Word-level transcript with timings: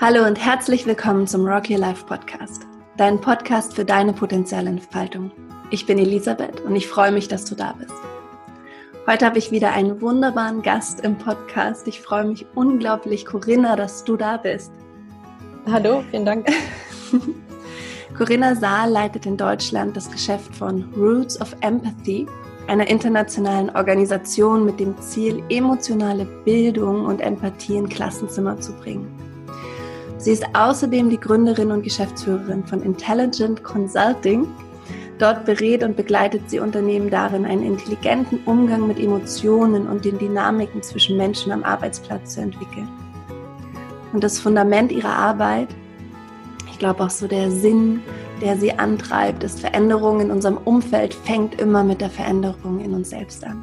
Hallo 0.00 0.24
und 0.24 0.38
herzlich 0.38 0.86
willkommen 0.86 1.26
zum 1.26 1.44
Rock 1.44 1.68
Your 1.68 1.78
Life 1.78 2.06
Podcast, 2.06 2.62
dein 2.96 3.20
Podcast 3.20 3.74
für 3.74 3.84
deine 3.84 4.12
Potenzialentfaltung. 4.12 5.32
Ich 5.72 5.86
bin 5.86 5.98
Elisabeth 5.98 6.60
und 6.60 6.76
ich 6.76 6.86
freue 6.86 7.10
mich, 7.10 7.26
dass 7.26 7.44
du 7.46 7.56
da 7.56 7.72
bist. 7.72 7.92
Heute 9.08 9.26
habe 9.26 9.38
ich 9.38 9.50
wieder 9.50 9.72
einen 9.72 10.00
wunderbaren 10.00 10.62
Gast 10.62 11.00
im 11.00 11.18
Podcast. 11.18 11.88
Ich 11.88 12.00
freue 12.00 12.26
mich 12.26 12.46
unglaublich, 12.54 13.26
Corinna, 13.26 13.74
dass 13.74 14.04
du 14.04 14.16
da 14.16 14.36
bist. 14.36 14.70
Hallo, 15.68 16.04
vielen 16.12 16.24
Dank. 16.24 16.46
Corinna 18.16 18.54
Saal 18.54 18.90
leitet 18.90 19.26
in 19.26 19.36
Deutschland 19.36 19.96
das 19.96 20.08
Geschäft 20.12 20.54
von 20.54 20.94
Roots 20.96 21.40
of 21.40 21.56
Empathy, 21.60 22.28
einer 22.68 22.86
internationalen 22.86 23.70
Organisation 23.70 24.64
mit 24.64 24.78
dem 24.78 24.96
Ziel, 25.00 25.42
emotionale 25.48 26.24
Bildung 26.44 27.04
und 27.04 27.20
Empathie 27.20 27.78
in 27.78 27.88
Klassenzimmer 27.88 28.60
zu 28.60 28.72
bringen. 28.74 29.27
Sie 30.18 30.32
ist 30.32 30.44
außerdem 30.52 31.10
die 31.10 31.20
Gründerin 31.20 31.70
und 31.70 31.82
Geschäftsführerin 31.82 32.64
von 32.64 32.82
Intelligent 32.82 33.62
Consulting. 33.62 34.48
Dort 35.18 35.44
berät 35.44 35.84
und 35.84 35.96
begleitet 35.96 36.50
sie 36.50 36.58
Unternehmen 36.58 37.08
darin, 37.08 37.44
einen 37.44 37.62
intelligenten 37.62 38.40
Umgang 38.44 38.86
mit 38.86 38.98
Emotionen 38.98 39.86
und 39.88 40.04
den 40.04 40.18
Dynamiken 40.18 40.82
zwischen 40.82 41.16
Menschen 41.16 41.52
am 41.52 41.62
Arbeitsplatz 41.62 42.34
zu 42.34 42.40
entwickeln. 42.40 42.88
Und 44.12 44.24
das 44.24 44.40
Fundament 44.40 44.90
ihrer 44.90 45.14
Arbeit, 45.14 45.68
ich 46.70 46.78
glaube 46.78 47.04
auch 47.04 47.10
so 47.10 47.28
der 47.28 47.50
Sinn, 47.50 48.00
der 48.40 48.56
sie 48.56 48.72
antreibt, 48.72 49.44
ist 49.44 49.60
Veränderung 49.60 50.20
in 50.20 50.30
unserem 50.30 50.56
Umfeld, 50.56 51.14
fängt 51.14 51.60
immer 51.60 51.84
mit 51.84 52.00
der 52.00 52.10
Veränderung 52.10 52.80
in 52.80 52.94
uns 52.94 53.10
selbst 53.10 53.44
an. 53.44 53.62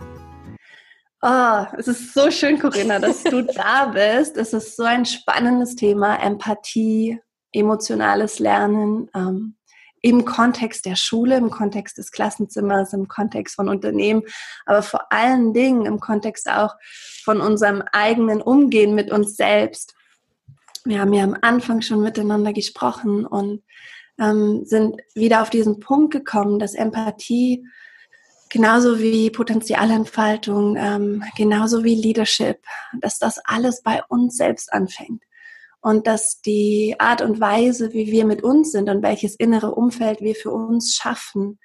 Oh, 1.28 1.66
es 1.76 1.88
ist 1.88 2.14
so 2.14 2.30
schön, 2.30 2.60
Corinna, 2.60 3.00
dass 3.00 3.24
du 3.24 3.42
da 3.56 3.86
bist. 3.86 4.38
Es 4.38 4.54
ist 4.54 4.76
so 4.76 4.84
ein 4.84 5.08
spannendes 5.08 5.76
Thema, 5.76 6.18
Empathie, 6.18 7.20
emotionales 7.52 8.38
Lernen 8.38 9.10
ähm, 9.16 9.56
im 10.04 10.24
Kontext 10.26 10.86
der 10.86 10.96
Schule, 10.96 11.38
im 11.38 11.50
Kontext 11.50 11.98
des 11.98 12.12
Klassenzimmers, 12.12 12.94
im 12.94 13.08
Kontext 13.08 13.56
von 13.56 13.70
Unternehmen, 13.70 14.22
aber 14.68 14.84
vor 14.84 15.12
allen 15.12 15.52
Dingen 15.52 15.88
im 15.88 16.00
Kontext 16.00 16.48
auch 16.48 16.76
von 17.24 17.42
unserem 17.42 17.82
eigenen 17.92 18.40
Umgehen 18.40 18.94
mit 18.94 19.12
uns 19.12 19.36
selbst. 19.36 19.96
Wir 20.84 21.02
haben 21.02 21.14
ja 21.14 21.24
am 21.24 21.36
Anfang 21.42 21.82
schon 21.82 22.04
miteinander 22.04 22.54
gesprochen 22.54 23.26
und 23.26 23.64
ähm, 24.20 24.64
sind 24.66 25.02
wieder 25.16 25.42
auf 25.42 25.50
diesen 25.50 25.80
Punkt 25.80 26.14
gekommen, 26.14 26.60
dass 26.60 26.76
Empathie 26.76 27.66
genauso 28.56 29.00
wie 29.00 29.30
Potenzialentfaltung, 29.32 30.78
ähm, 30.78 31.24
genauso 31.36 31.84
wie 31.84 31.94
Leadership, 31.94 32.60
dass 33.02 33.20
das 33.20 33.38
alles 33.44 33.84
bei 33.84 34.02
uns 34.08 34.38
selbst 34.38 34.72
anfängt. 34.72 35.24
Und 35.82 36.08
dass 36.08 36.40
die 36.40 36.96
Art 36.98 37.22
und 37.22 37.42
Weise, 37.42 37.92
wie 37.92 38.08
wir 38.14 38.24
mit 38.24 38.44
uns 38.44 38.72
sind 38.72 38.90
und 38.90 39.04
welches 39.04 39.36
innere 39.36 39.76
Umfeld 39.76 40.22
wir 40.22 40.36
für 40.36 40.52
uns 40.52 40.96
schaffen, 40.96 41.60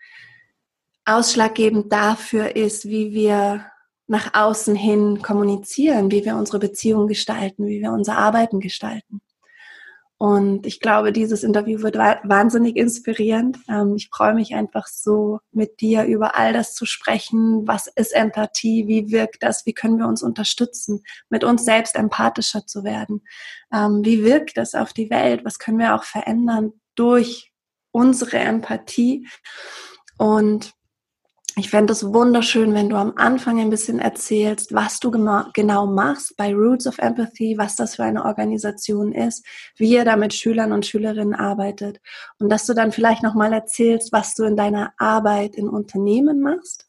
ausschlaggebend 1.04 1.92
dafür 1.92 2.56
ist, 2.56 2.86
wie 2.86 3.12
wir 3.12 3.66
nach 4.08 4.34
außen 4.34 4.74
hin 4.74 5.22
kommunizieren, 5.22 6.10
wie 6.10 6.24
wir 6.24 6.34
unsere 6.34 6.58
Beziehungen 6.58 7.06
gestalten, 7.06 7.68
wie 7.68 7.80
wir 7.80 7.92
unser 7.92 8.18
Arbeiten 8.18 8.58
gestalten. 8.58 9.20
Und 10.22 10.66
ich 10.66 10.80
glaube, 10.80 11.12
dieses 11.12 11.42
Interview 11.42 11.80
wird 11.80 11.96
wahnsinnig 11.96 12.76
inspirierend. 12.76 13.56
Ähm, 13.70 13.94
ich 13.96 14.10
freue 14.12 14.34
mich 14.34 14.54
einfach 14.54 14.86
so, 14.86 15.40
mit 15.50 15.80
dir 15.80 16.04
über 16.04 16.36
all 16.36 16.52
das 16.52 16.74
zu 16.74 16.84
sprechen. 16.84 17.66
Was 17.66 17.86
ist 17.86 18.14
Empathie? 18.14 18.86
Wie 18.86 19.10
wirkt 19.10 19.42
das? 19.42 19.64
Wie 19.64 19.72
können 19.72 19.96
wir 19.96 20.06
uns 20.06 20.22
unterstützen, 20.22 21.02
mit 21.30 21.42
uns 21.42 21.64
selbst 21.64 21.96
empathischer 21.96 22.66
zu 22.66 22.84
werden? 22.84 23.22
Ähm, 23.72 24.02
wie 24.04 24.22
wirkt 24.22 24.58
das 24.58 24.74
auf 24.74 24.92
die 24.92 25.08
Welt? 25.08 25.46
Was 25.46 25.58
können 25.58 25.78
wir 25.78 25.94
auch 25.94 26.04
verändern 26.04 26.74
durch 26.96 27.50
unsere 27.90 28.40
Empathie? 28.40 29.26
Und 30.18 30.74
ich 31.56 31.70
fände 31.70 31.92
es 31.92 32.04
wunderschön, 32.04 32.74
wenn 32.74 32.88
du 32.88 32.96
am 32.96 33.14
Anfang 33.16 33.60
ein 33.60 33.70
bisschen 33.70 33.98
erzählst, 33.98 34.74
was 34.74 35.00
du 35.00 35.10
genau 35.10 35.86
machst 35.86 36.36
bei 36.36 36.54
Roots 36.54 36.86
of 36.86 36.98
Empathy, 36.98 37.56
was 37.58 37.76
das 37.76 37.96
für 37.96 38.04
eine 38.04 38.24
Organisation 38.24 39.12
ist, 39.12 39.44
wie 39.76 39.90
ihr 39.90 40.04
da 40.04 40.16
mit 40.16 40.32
Schülern 40.34 40.72
und 40.72 40.86
Schülerinnen 40.86 41.34
arbeitet 41.34 42.00
und 42.38 42.50
dass 42.50 42.66
du 42.66 42.74
dann 42.74 42.92
vielleicht 42.92 43.22
nochmal 43.22 43.52
erzählst, 43.52 44.12
was 44.12 44.34
du 44.34 44.44
in 44.44 44.56
deiner 44.56 44.92
Arbeit 44.98 45.54
in 45.56 45.68
Unternehmen 45.68 46.40
machst. 46.40 46.86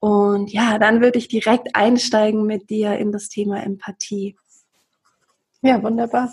Und 0.00 0.52
ja, 0.52 0.78
dann 0.78 1.00
würde 1.00 1.18
ich 1.18 1.28
direkt 1.28 1.74
einsteigen 1.74 2.44
mit 2.44 2.70
dir 2.70 2.98
in 2.98 3.12
das 3.12 3.28
Thema 3.28 3.62
Empathie. 3.62 4.36
Ja, 5.62 5.82
wunderbar. 5.82 6.32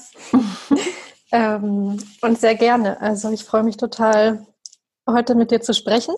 ähm, 1.32 1.98
und 2.22 2.40
sehr 2.40 2.56
gerne. 2.56 3.00
Also 3.02 3.32
ich 3.32 3.44
freue 3.44 3.64
mich 3.64 3.78
total, 3.78 4.46
heute 5.08 5.36
mit 5.36 5.52
dir 5.52 5.62
zu 5.62 5.74
sprechen 5.74 6.16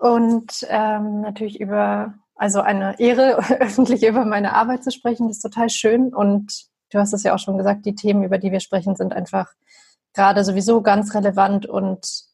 und 0.00 0.66
ähm, 0.68 1.22
natürlich 1.22 1.60
über, 1.60 2.14
also 2.34 2.60
eine 2.60 2.98
Ehre, 3.00 3.38
öffentlich 3.60 4.04
über 4.04 4.24
meine 4.24 4.54
Arbeit 4.54 4.84
zu 4.84 4.90
sprechen, 4.90 5.28
ist 5.28 5.40
total 5.40 5.70
schön. 5.70 6.14
Und 6.14 6.66
du 6.90 6.98
hast 6.98 7.12
es 7.12 7.22
ja 7.22 7.34
auch 7.34 7.38
schon 7.38 7.58
gesagt, 7.58 7.84
die 7.86 7.94
Themen, 7.94 8.22
über 8.22 8.38
die 8.38 8.52
wir 8.52 8.60
sprechen, 8.60 8.96
sind 8.96 9.12
einfach 9.12 9.48
gerade 10.14 10.44
sowieso 10.44 10.82
ganz 10.82 11.14
relevant 11.14 11.66
und 11.66 12.24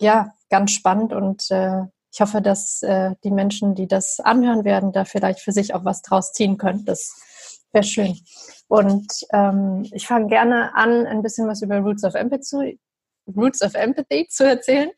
ja, 0.00 0.34
ganz 0.50 0.72
spannend. 0.72 1.12
Und 1.12 1.50
äh, 1.50 1.82
ich 2.12 2.20
hoffe, 2.20 2.40
dass 2.40 2.82
äh, 2.82 3.14
die 3.24 3.30
Menschen, 3.30 3.74
die 3.74 3.88
das 3.88 4.20
anhören 4.20 4.64
werden, 4.64 4.92
da 4.92 5.04
vielleicht 5.04 5.40
für 5.40 5.52
sich 5.52 5.74
auch 5.74 5.84
was 5.84 6.02
draus 6.02 6.32
ziehen 6.32 6.58
können. 6.58 6.84
Das 6.84 7.20
wäre 7.72 7.84
schön. 7.84 8.18
Und 8.68 9.06
ähm, 9.32 9.88
ich 9.92 10.06
fange 10.06 10.28
gerne 10.28 10.74
an, 10.74 11.06
ein 11.06 11.22
bisschen 11.22 11.48
was 11.48 11.62
über 11.62 11.78
Roots 11.78 12.04
of 12.04 12.14
Empathy, 12.14 12.78
Roots 13.36 13.62
of 13.62 13.74
Empathy 13.74 14.28
zu 14.28 14.46
erzählen. 14.46 14.90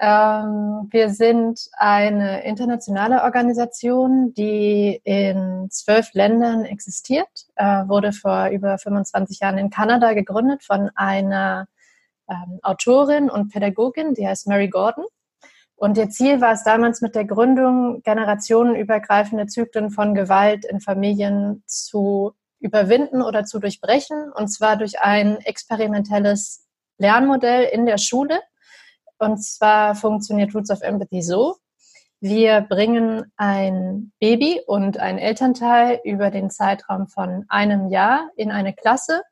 Ähm, 0.00 0.88
wir 0.90 1.10
sind 1.10 1.68
eine 1.72 2.44
internationale 2.44 3.24
Organisation, 3.24 4.32
die 4.32 5.00
in 5.02 5.68
zwölf 5.70 6.12
Ländern 6.14 6.64
existiert, 6.64 7.28
äh, 7.56 7.88
wurde 7.88 8.12
vor 8.12 8.48
über 8.48 8.78
25 8.78 9.40
Jahren 9.40 9.58
in 9.58 9.70
Kanada 9.70 10.12
gegründet 10.12 10.62
von 10.62 10.90
einer 10.94 11.66
ähm, 12.28 12.60
Autorin 12.62 13.28
und 13.28 13.52
Pädagogin, 13.52 14.14
die 14.14 14.26
heißt 14.26 14.46
Mary 14.46 14.68
Gordon. 14.68 15.04
Und 15.74 15.96
ihr 15.96 16.10
Ziel 16.10 16.40
war 16.40 16.52
es 16.52 16.62
damals 16.62 17.00
mit 17.00 17.14
der 17.14 17.24
Gründung, 17.24 18.02
generationenübergreifende 18.02 19.46
Zyklen 19.46 19.90
von 19.90 20.14
Gewalt 20.14 20.64
in 20.64 20.80
Familien 20.80 21.62
zu 21.66 22.34
überwinden 22.60 23.22
oder 23.22 23.44
zu 23.44 23.58
durchbrechen, 23.58 24.32
und 24.32 24.48
zwar 24.48 24.76
durch 24.76 25.00
ein 25.00 25.38
experimentelles 25.38 26.66
Lernmodell 26.98 27.64
in 27.72 27.86
der 27.86 27.98
Schule, 27.98 28.40
und 29.18 29.42
zwar 29.42 29.94
funktioniert 29.94 30.54
Roots 30.54 30.70
of 30.70 30.82
Empathy 30.82 31.22
so. 31.22 31.56
Wir 32.20 32.62
bringen 32.62 33.32
ein 33.36 34.12
Baby 34.18 34.60
und 34.66 34.98
ein 34.98 35.18
Elternteil 35.18 36.00
über 36.04 36.30
den 36.30 36.50
Zeitraum 36.50 37.06
von 37.06 37.44
einem 37.48 37.88
Jahr 37.88 38.28
in 38.34 38.50
eine 38.50 38.74
Klasse. 38.74 39.22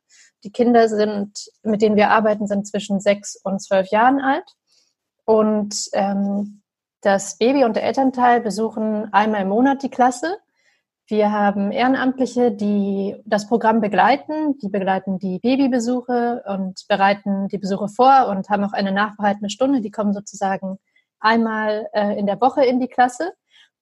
Die 0.44 0.52
Kinder 0.52 0.88
sind, 0.88 1.50
mit 1.64 1.82
denen 1.82 1.96
wir 1.96 2.10
arbeiten, 2.10 2.46
sind 2.46 2.68
zwischen 2.68 3.00
sechs 3.00 3.36
und 3.42 3.60
zwölf 3.60 3.90
Jahren 3.90 4.20
alt. 4.20 4.44
Und 5.24 5.88
ähm, 5.94 6.62
das 7.00 7.38
Baby 7.38 7.64
und 7.64 7.74
der 7.74 7.82
Elternteil 7.82 8.40
besuchen 8.40 9.12
einmal 9.12 9.42
im 9.42 9.48
Monat 9.48 9.82
die 9.82 9.90
Klasse 9.90 10.38
wir 11.08 11.30
haben 11.30 11.70
Ehrenamtliche, 11.70 12.50
die 12.50 13.14
das 13.24 13.46
Programm 13.46 13.80
begleiten. 13.80 14.58
Die 14.58 14.68
begleiten 14.68 15.18
die 15.18 15.38
Babybesuche 15.38 16.42
und 16.46 16.84
bereiten 16.88 17.46
die 17.48 17.58
Besuche 17.58 17.88
vor 17.88 18.26
und 18.28 18.48
haben 18.48 18.64
auch 18.64 18.72
eine 18.72 18.90
nachbereitende 18.90 19.50
Stunde. 19.50 19.80
Die 19.80 19.92
kommen 19.92 20.12
sozusagen 20.12 20.78
einmal 21.20 21.88
äh, 21.92 22.18
in 22.18 22.26
der 22.26 22.40
Woche 22.40 22.64
in 22.64 22.80
die 22.80 22.88
Klasse. 22.88 23.32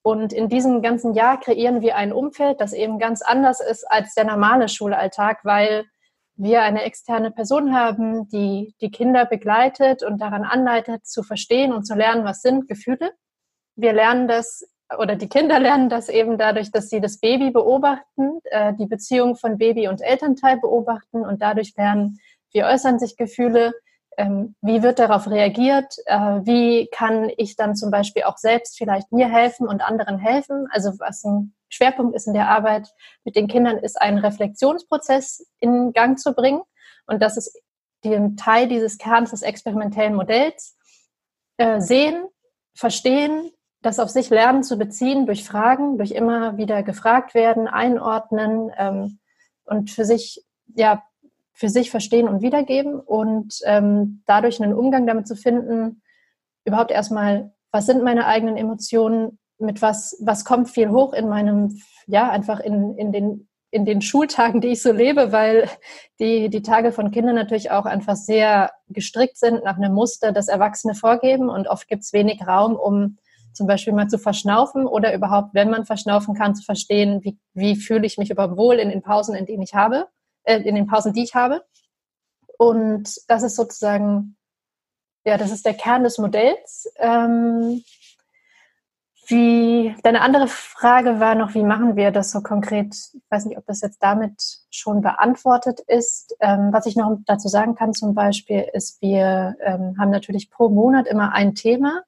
Und 0.02 0.34
in 0.34 0.50
diesem 0.50 0.82
ganzen 0.82 1.14
Jahr 1.14 1.40
kreieren 1.40 1.80
wir 1.80 1.96
ein 1.96 2.12
Umfeld, 2.12 2.60
das 2.60 2.74
eben 2.74 2.98
ganz 2.98 3.22
anders 3.22 3.60
ist 3.60 3.90
als 3.90 4.12
der 4.12 4.24
normale 4.24 4.68
Schulalltag, 4.68 5.38
weil 5.44 5.86
wir 6.36 6.60
eine 6.60 6.82
externe 6.82 7.30
Person 7.30 7.74
haben, 7.74 8.28
die 8.28 8.74
die 8.82 8.90
Kinder 8.90 9.24
begleitet 9.24 10.02
und 10.02 10.20
daran 10.20 10.44
anleitet, 10.44 11.06
zu 11.06 11.22
verstehen 11.22 11.72
und 11.72 11.86
zu 11.86 11.94
lernen, 11.94 12.26
was 12.26 12.42
sind 12.42 12.68
Gefühle. 12.68 13.12
Wir 13.76 13.94
lernen 13.94 14.28
das 14.28 14.68
oder 14.98 15.16
die 15.16 15.28
Kinder 15.28 15.58
lernen 15.58 15.88
das 15.88 16.08
eben 16.08 16.38
dadurch, 16.38 16.70
dass 16.70 16.88
sie 16.88 17.00
das 17.00 17.18
Baby 17.18 17.50
beobachten, 17.50 18.40
äh, 18.44 18.72
die 18.74 18.86
Beziehung 18.86 19.36
von 19.36 19.58
Baby 19.58 19.88
und 19.88 20.00
Elternteil 20.00 20.58
beobachten 20.58 21.24
und 21.24 21.42
dadurch 21.42 21.74
lernen, 21.76 22.18
wie 22.52 22.64
äußern 22.64 22.98
sich 22.98 23.16
Gefühle, 23.16 23.72
ähm, 24.16 24.54
wie 24.60 24.82
wird 24.82 24.98
darauf 24.98 25.28
reagiert, 25.28 25.96
äh, 26.06 26.16
wie 26.16 26.88
kann 26.92 27.30
ich 27.36 27.56
dann 27.56 27.74
zum 27.74 27.90
Beispiel 27.90 28.24
auch 28.24 28.38
selbst 28.38 28.78
vielleicht 28.78 29.12
mir 29.12 29.28
helfen 29.28 29.66
und 29.66 29.82
anderen 29.82 30.18
helfen. 30.18 30.66
Also 30.70 30.92
was 30.98 31.24
ein 31.24 31.54
Schwerpunkt 31.68 32.14
ist 32.14 32.26
in 32.26 32.34
der 32.34 32.48
Arbeit 32.48 32.88
mit 33.24 33.36
den 33.36 33.48
Kindern, 33.48 33.78
ist 33.78 34.00
einen 34.00 34.18
Reflexionsprozess 34.18 35.46
in 35.60 35.92
Gang 35.92 36.18
zu 36.18 36.32
bringen. 36.32 36.62
Und 37.06 37.22
das 37.22 37.36
ist 37.36 37.60
den 38.04 38.36
Teil 38.36 38.68
dieses 38.68 38.98
Kerns 38.98 39.30
des 39.30 39.42
experimentellen 39.42 40.14
Modells. 40.14 40.76
Äh, 41.56 41.80
sehen, 41.80 42.26
verstehen, 42.74 43.50
das 43.84 43.98
auf 43.98 44.08
sich 44.08 44.30
lernen 44.30 44.62
zu 44.62 44.78
beziehen 44.78 45.26
durch 45.26 45.44
Fragen, 45.44 45.98
durch 45.98 46.12
immer 46.12 46.56
wieder 46.56 46.82
gefragt 46.82 47.34
werden, 47.34 47.68
einordnen 47.68 48.70
ähm, 48.78 49.18
und 49.66 49.90
für 49.90 50.06
sich 50.06 50.42
ja 50.74 51.02
für 51.52 51.68
sich 51.68 51.90
verstehen 51.90 52.26
und 52.26 52.42
wiedergeben 52.42 52.98
und 52.98 53.60
ähm, 53.64 54.22
dadurch 54.26 54.60
einen 54.60 54.74
Umgang 54.74 55.06
damit 55.06 55.28
zu 55.28 55.36
finden, 55.36 56.02
überhaupt 56.64 56.90
erstmal, 56.90 57.52
was 57.70 57.86
sind 57.86 58.02
meine 58.02 58.26
eigenen 58.26 58.56
Emotionen, 58.56 59.38
mit 59.58 59.80
was, 59.80 60.16
was 60.20 60.44
kommt 60.44 60.70
viel 60.70 60.90
hoch 60.90 61.12
in 61.12 61.28
meinem, 61.28 61.80
ja, 62.06 62.28
einfach 62.28 62.58
in, 62.58 62.96
in 62.96 63.12
den 63.12 63.48
in 63.70 63.84
den 63.84 64.02
Schultagen, 64.02 64.60
die 64.60 64.68
ich 64.68 64.82
so 64.82 64.92
lebe, 64.92 65.32
weil 65.32 65.68
die, 66.20 66.48
die 66.48 66.62
Tage 66.62 66.92
von 66.92 67.10
Kindern 67.10 67.34
natürlich 67.34 67.72
auch 67.72 67.86
einfach 67.86 68.14
sehr 68.14 68.70
gestrickt 68.86 69.36
sind 69.36 69.64
nach 69.64 69.76
einem 69.76 69.92
Muster, 69.92 70.30
das 70.30 70.46
Erwachsene 70.46 70.94
vorgeben. 70.94 71.48
Und 71.48 71.66
oft 71.66 71.88
gibt 71.88 72.04
es 72.04 72.12
wenig 72.12 72.46
Raum, 72.46 72.76
um 72.76 73.18
zum 73.54 73.66
Beispiel 73.66 73.92
mal 73.92 74.08
zu 74.08 74.18
verschnaufen 74.18 74.86
oder 74.86 75.14
überhaupt, 75.14 75.54
wenn 75.54 75.70
man 75.70 75.86
verschnaufen 75.86 76.34
kann, 76.34 76.54
zu 76.54 76.64
verstehen, 76.64 77.22
wie, 77.22 77.38
wie 77.54 77.76
fühle 77.76 78.06
ich 78.06 78.18
mich 78.18 78.30
überhaupt 78.30 78.56
wohl 78.56 78.76
in 78.76 78.90
den 78.90 79.02
Pausen, 79.02 79.34
in 79.34 79.46
denen 79.46 79.62
ich 79.62 79.74
habe, 79.74 80.08
äh, 80.42 80.60
in 80.60 80.74
den 80.74 80.86
Pausen, 80.86 81.12
die 81.12 81.22
ich 81.22 81.34
habe. 81.34 81.64
Und 82.58 83.08
das 83.28 83.42
ist 83.42 83.56
sozusagen, 83.56 84.36
ja, 85.24 85.38
das 85.38 85.50
ist 85.50 85.64
der 85.64 85.74
Kern 85.74 86.04
des 86.04 86.18
Modells. 86.18 86.92
Ähm, 86.98 87.82
wie, 89.26 89.94
deine 90.02 90.20
andere 90.20 90.48
Frage 90.48 91.18
war 91.18 91.34
noch, 91.34 91.54
wie 91.54 91.62
machen 91.62 91.96
wir 91.96 92.10
das 92.10 92.30
so 92.30 92.42
konkret? 92.42 92.94
Ich 92.94 93.22
weiß 93.30 93.46
nicht, 93.46 93.56
ob 93.56 93.64
das 93.66 93.80
jetzt 93.80 94.02
damit 94.02 94.34
schon 94.70 95.00
beantwortet 95.00 95.80
ist. 95.86 96.36
Ähm, 96.40 96.70
was 96.72 96.84
ich 96.86 96.94
noch 96.94 97.16
dazu 97.24 97.48
sagen 97.48 97.74
kann 97.74 97.94
zum 97.94 98.14
Beispiel, 98.14 98.66
ist, 98.74 99.00
wir 99.00 99.56
ähm, 99.60 99.96
haben 99.98 100.10
natürlich 100.10 100.50
pro 100.50 100.68
Monat 100.68 101.06
immer 101.06 101.32
ein 101.32 101.54
Thema. 101.54 102.02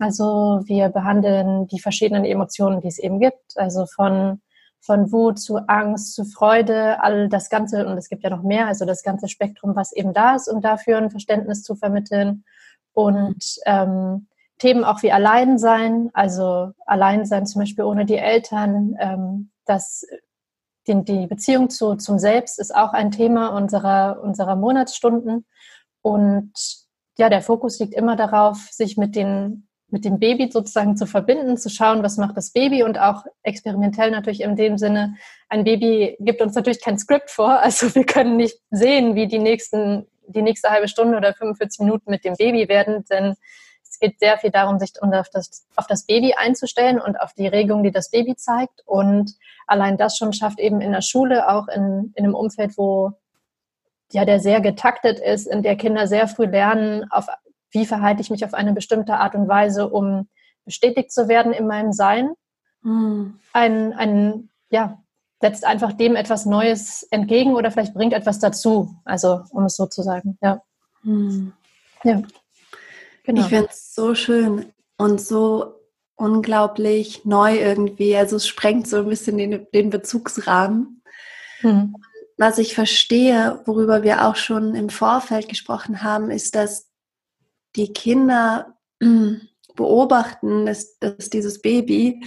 Also 0.00 0.62
wir 0.64 0.88
behandeln 0.88 1.66
die 1.66 1.78
verschiedenen 1.78 2.24
Emotionen, 2.24 2.80
die 2.80 2.88
es 2.88 2.98
eben 2.98 3.20
gibt. 3.20 3.56
Also 3.56 3.84
von, 3.86 4.40
von 4.80 5.12
Wut 5.12 5.38
zu 5.38 5.58
Angst 5.68 6.14
zu 6.14 6.24
Freude, 6.24 7.02
all 7.02 7.28
das 7.28 7.50
Ganze, 7.50 7.86
und 7.86 7.98
es 7.98 8.08
gibt 8.08 8.24
ja 8.24 8.30
noch 8.30 8.42
mehr, 8.42 8.66
also 8.66 8.86
das 8.86 9.02
ganze 9.02 9.28
Spektrum, 9.28 9.76
was 9.76 9.92
eben 9.92 10.14
da 10.14 10.34
ist, 10.34 10.48
um 10.48 10.62
dafür 10.62 10.96
ein 10.96 11.10
Verständnis 11.10 11.62
zu 11.62 11.76
vermitteln. 11.76 12.44
Und 12.94 13.44
ähm, 13.66 14.26
Themen 14.58 14.84
auch 14.84 15.02
wie 15.02 15.12
Alleinsein, 15.12 16.10
also 16.14 16.72
Alleinsein 16.86 17.46
zum 17.46 17.60
Beispiel 17.60 17.84
ohne 17.84 18.06
die 18.06 18.16
Eltern, 18.16 18.96
ähm, 18.98 19.50
das, 19.66 20.06
die, 20.86 21.04
die 21.04 21.26
Beziehung 21.26 21.68
zu, 21.68 21.96
zum 21.96 22.18
Selbst 22.18 22.58
ist 22.58 22.74
auch 22.74 22.94
ein 22.94 23.10
Thema 23.10 23.48
unserer, 23.48 24.20
unserer 24.22 24.56
Monatsstunden. 24.56 25.46
Und 26.00 26.52
ja, 27.18 27.28
der 27.28 27.42
Fokus 27.42 27.78
liegt 27.78 27.92
immer 27.92 28.16
darauf, 28.16 28.56
sich 28.70 28.96
mit, 28.96 29.14
den, 29.14 29.68
mit 29.92 30.04
dem 30.04 30.18
Baby 30.18 30.50
sozusagen 30.50 30.96
zu 30.96 31.06
verbinden, 31.06 31.56
zu 31.56 31.68
schauen, 31.68 32.02
was 32.02 32.16
macht 32.16 32.36
das 32.36 32.52
Baby 32.52 32.82
und 32.82 32.98
auch 32.98 33.24
experimentell 33.42 34.10
natürlich 34.10 34.42
in 34.42 34.56
dem 34.56 34.78
Sinne, 34.78 35.16
ein 35.48 35.64
Baby 35.64 36.16
gibt 36.20 36.40
uns 36.40 36.54
natürlich 36.54 36.80
kein 36.80 36.98
Skript 36.98 37.30
vor, 37.30 37.58
also 37.60 37.94
wir 37.94 38.04
können 38.04 38.36
nicht 38.36 38.58
sehen, 38.70 39.14
wie 39.14 39.26
die 39.26 39.38
nächsten, 39.38 40.06
die 40.26 40.42
nächste 40.42 40.70
halbe 40.70 40.88
Stunde 40.88 41.16
oder 41.16 41.34
45 41.34 41.80
Minuten 41.80 42.10
mit 42.10 42.24
dem 42.24 42.34
Baby 42.34 42.68
werden, 42.68 43.04
denn 43.10 43.34
es 43.90 43.98
geht 43.98 44.20
sehr 44.20 44.38
viel 44.38 44.50
darum, 44.50 44.78
sich 44.78 44.92
auf 45.02 45.28
das, 45.30 45.66
auf 45.74 45.86
das 45.88 46.06
Baby 46.06 46.34
einzustellen 46.34 47.00
und 47.00 47.20
auf 47.20 47.32
die 47.34 47.48
Regung, 47.48 47.82
die 47.82 47.90
das 47.90 48.10
Baby 48.10 48.36
zeigt. 48.36 48.82
Und 48.86 49.34
allein 49.66 49.96
das 49.96 50.16
schon 50.16 50.32
schafft 50.32 50.60
eben 50.60 50.80
in 50.80 50.92
der 50.92 51.02
Schule, 51.02 51.48
auch 51.48 51.66
in, 51.66 52.12
in 52.14 52.24
einem 52.24 52.36
Umfeld, 52.36 52.78
wo 52.78 53.12
ja 54.12 54.24
der 54.24 54.38
sehr 54.38 54.60
getaktet 54.60 55.18
ist, 55.18 55.46
in 55.46 55.62
der 55.62 55.76
Kinder 55.76 56.06
sehr 56.06 56.28
früh 56.28 56.46
lernen, 56.46 57.04
auf 57.10 57.26
wie 57.70 57.86
verhalte 57.86 58.20
ich 58.20 58.30
mich 58.30 58.44
auf 58.44 58.54
eine 58.54 58.72
bestimmte 58.72 59.14
Art 59.14 59.34
und 59.34 59.48
Weise, 59.48 59.88
um 59.88 60.28
bestätigt 60.64 61.12
zu 61.12 61.28
werden 61.28 61.52
in 61.52 61.66
meinem 61.66 61.92
Sein. 61.92 62.34
Hm. 62.82 63.38
Ein, 63.52 63.92
ein, 63.92 64.50
ja, 64.70 65.02
setzt 65.40 65.64
einfach 65.64 65.92
dem 65.92 66.16
etwas 66.16 66.46
Neues 66.46 67.06
entgegen 67.10 67.54
oder 67.54 67.70
vielleicht 67.70 67.94
bringt 67.94 68.12
etwas 68.12 68.38
dazu. 68.38 68.94
Also, 69.04 69.42
um 69.50 69.64
es 69.64 69.76
so 69.76 69.86
zu 69.86 70.02
sagen, 70.02 70.38
ja. 70.42 70.62
Hm. 71.02 71.52
Ja. 72.04 72.22
Genau. 73.24 73.40
Ich 73.40 73.46
finde 73.46 73.68
es 73.70 73.94
so 73.94 74.14
schön 74.14 74.72
und 74.96 75.20
so 75.20 75.74
unglaublich 76.16 77.24
neu 77.24 77.58
irgendwie. 77.58 78.16
Also 78.16 78.36
es 78.36 78.46
sprengt 78.46 78.86
so 78.86 78.98
ein 78.98 79.08
bisschen 79.08 79.38
den, 79.38 79.66
den 79.72 79.90
Bezugsrahmen. 79.90 81.02
Hm. 81.60 81.96
Was 82.36 82.58
ich 82.58 82.74
verstehe, 82.74 83.60
worüber 83.66 84.02
wir 84.02 84.26
auch 84.26 84.36
schon 84.36 84.74
im 84.74 84.88
Vorfeld 84.88 85.48
gesprochen 85.48 86.02
haben, 86.02 86.30
ist, 86.30 86.54
dass 86.54 86.89
die 87.76 87.92
Kinder 87.92 88.76
beobachten, 89.74 90.66
dass, 90.66 90.98
dass 90.98 91.30
dieses 91.30 91.62
Baby 91.62 92.22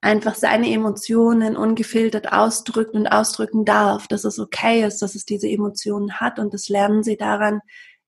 einfach 0.00 0.34
seine 0.34 0.70
Emotionen 0.70 1.56
ungefiltert 1.56 2.30
ausdrückt 2.32 2.94
und 2.94 3.06
ausdrücken 3.06 3.64
darf, 3.64 4.06
dass 4.06 4.24
es 4.24 4.38
okay 4.38 4.84
ist, 4.86 5.00
dass 5.00 5.14
es 5.14 5.24
diese 5.24 5.48
Emotionen 5.48 6.20
hat 6.20 6.38
und 6.38 6.52
das 6.52 6.68
lernen 6.68 7.02
sie 7.02 7.16
daran, 7.16 7.60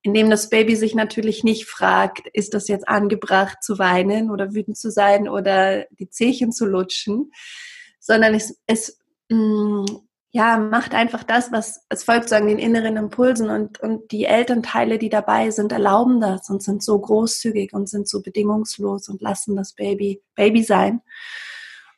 indem 0.03 0.31
das 0.31 0.51
Baby 0.51 0.77
sich 0.77 0.95
natürlich 0.95 1.43
nicht 1.43 1.67
fragt, 1.67 2.29
ist 2.33 2.55
das 2.55 2.69
jetzt 2.69 2.87
angebracht 2.87 3.63
zu 3.63 3.79
weinen 3.79 4.31
oder 4.31 4.55
wütend 4.55 4.77
zu 4.77 4.91
sein 4.91 5.29
oder 5.29 5.87
die 5.91 6.09
Zehchen 6.09 6.53
zu 6.53 6.67
lutschen, 6.67 7.33
sondern 7.99 8.35
es, 8.35 8.61
es 8.67 8.99
mh, 9.31 9.39
mm, 9.39 10.06
ja, 10.37 10.59
macht 10.59 10.93
einfach 10.93 11.25
das, 11.25 11.51
was 11.51 11.87
es 11.89 12.05
folgt 12.05 12.29
sagen, 12.29 12.47
den 12.47 12.59
inneren 12.59 12.99
Impulsen 12.99 13.49
und, 13.49 13.81
und 13.81 14.13
die 14.13 14.27
Elternteile, 14.27 14.99
die 14.99 15.09
dabei 15.09 15.51
sind, 15.51 15.73
erlauben 15.73 16.21
das 16.21 16.51
und 16.51 16.63
sind 16.63 16.83
so 16.83 16.99
großzügig 16.99 17.73
und 17.73 17.89
sind 17.89 18.07
so 18.07 18.21
bedingungslos 18.21 19.09
und 19.09 19.23
lassen 19.23 19.57
das 19.57 19.73
Baby 19.73 20.23
Baby 20.35 20.63
sein. 20.63 21.01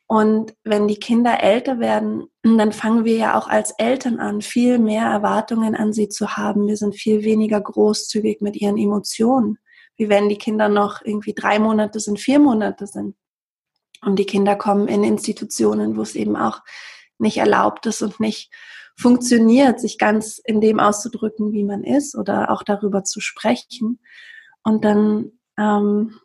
Und 0.06 0.54
wenn 0.62 0.86
die 0.86 1.00
Kinder 1.00 1.42
älter 1.42 1.80
werden, 1.80 2.28
dann 2.44 2.70
fangen 2.70 3.04
wir 3.04 3.16
ja 3.16 3.36
auch 3.36 3.48
als 3.48 3.72
Eltern 3.72 4.20
an, 4.20 4.40
viel 4.40 4.78
mehr 4.78 5.06
Erwartungen 5.06 5.74
an 5.74 5.92
sie 5.92 6.08
zu 6.08 6.36
haben. 6.36 6.68
Wir 6.68 6.76
sind 6.76 6.94
viel 6.94 7.24
weniger 7.24 7.60
großzügig 7.60 8.40
mit 8.40 8.54
ihren 8.54 8.78
Emotionen, 8.78 9.58
wie 9.96 10.08
wenn 10.08 10.28
die 10.28 10.38
Kinder 10.38 10.68
noch 10.68 11.02
irgendwie 11.02 11.34
drei 11.34 11.58
Monate 11.58 11.98
sind, 11.98 12.20
vier 12.20 12.38
Monate 12.38 12.86
sind. 12.86 13.16
Und 14.00 14.16
die 14.20 14.26
Kinder 14.26 14.54
kommen 14.54 14.86
in 14.86 15.02
Institutionen, 15.02 15.96
wo 15.96 16.02
es 16.02 16.14
eben 16.14 16.36
auch 16.36 16.60
nicht 17.18 17.38
erlaubt 17.38 17.86
ist 17.86 18.02
und 18.02 18.20
nicht 18.20 18.50
funktioniert, 18.96 19.80
sich 19.80 19.98
ganz 19.98 20.40
in 20.44 20.60
dem 20.60 20.80
auszudrücken, 20.80 21.52
wie 21.52 21.64
man 21.64 21.84
ist 21.84 22.16
oder 22.16 22.50
auch 22.50 22.62
darüber 22.62 23.04
zu 23.04 23.20
sprechen. 23.20 24.00
Und 24.64 24.84
dann 24.84 25.32
ähm, 25.56 26.18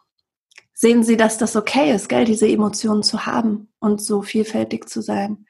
sehen 0.74 1.04
sie, 1.04 1.16
dass 1.16 1.38
das 1.38 1.56
okay 1.56 1.94
ist, 1.94 2.10
gell, 2.10 2.26
diese 2.26 2.48
Emotionen 2.48 3.04
zu 3.04 3.26
haben 3.26 3.72
und 3.80 4.02
so 4.02 4.22
vielfältig 4.22 4.90
zu 4.90 5.02
sein. 5.02 5.46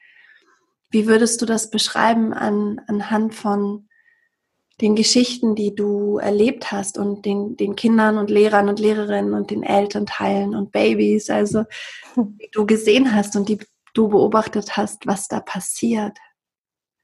Wie 0.90 1.06
würdest 1.06 1.40
du 1.40 1.46
das 1.46 1.70
beschreiben 1.70 2.32
an, 2.32 2.80
anhand 2.86 3.34
von 3.34 3.88
den 4.80 4.96
Geschichten, 4.96 5.54
die 5.54 5.74
du 5.74 6.18
erlebt 6.18 6.72
hast 6.72 6.98
und 6.98 7.24
den, 7.24 7.56
den 7.56 7.76
Kindern 7.76 8.18
und 8.18 8.28
Lehrern 8.28 8.68
und 8.68 8.80
Lehrerinnen 8.80 9.34
und 9.34 9.50
den 9.50 9.62
Elternteilen 9.62 10.54
und 10.54 10.72
Babys, 10.72 11.30
also 11.30 11.64
die 12.16 12.50
du 12.52 12.66
gesehen 12.66 13.14
hast 13.14 13.36
und 13.36 13.48
die 13.48 13.58
du 13.94 14.08
beobachtet 14.08 14.76
hast, 14.76 15.06
was 15.06 15.28
da 15.28 15.40
passiert? 15.40 16.18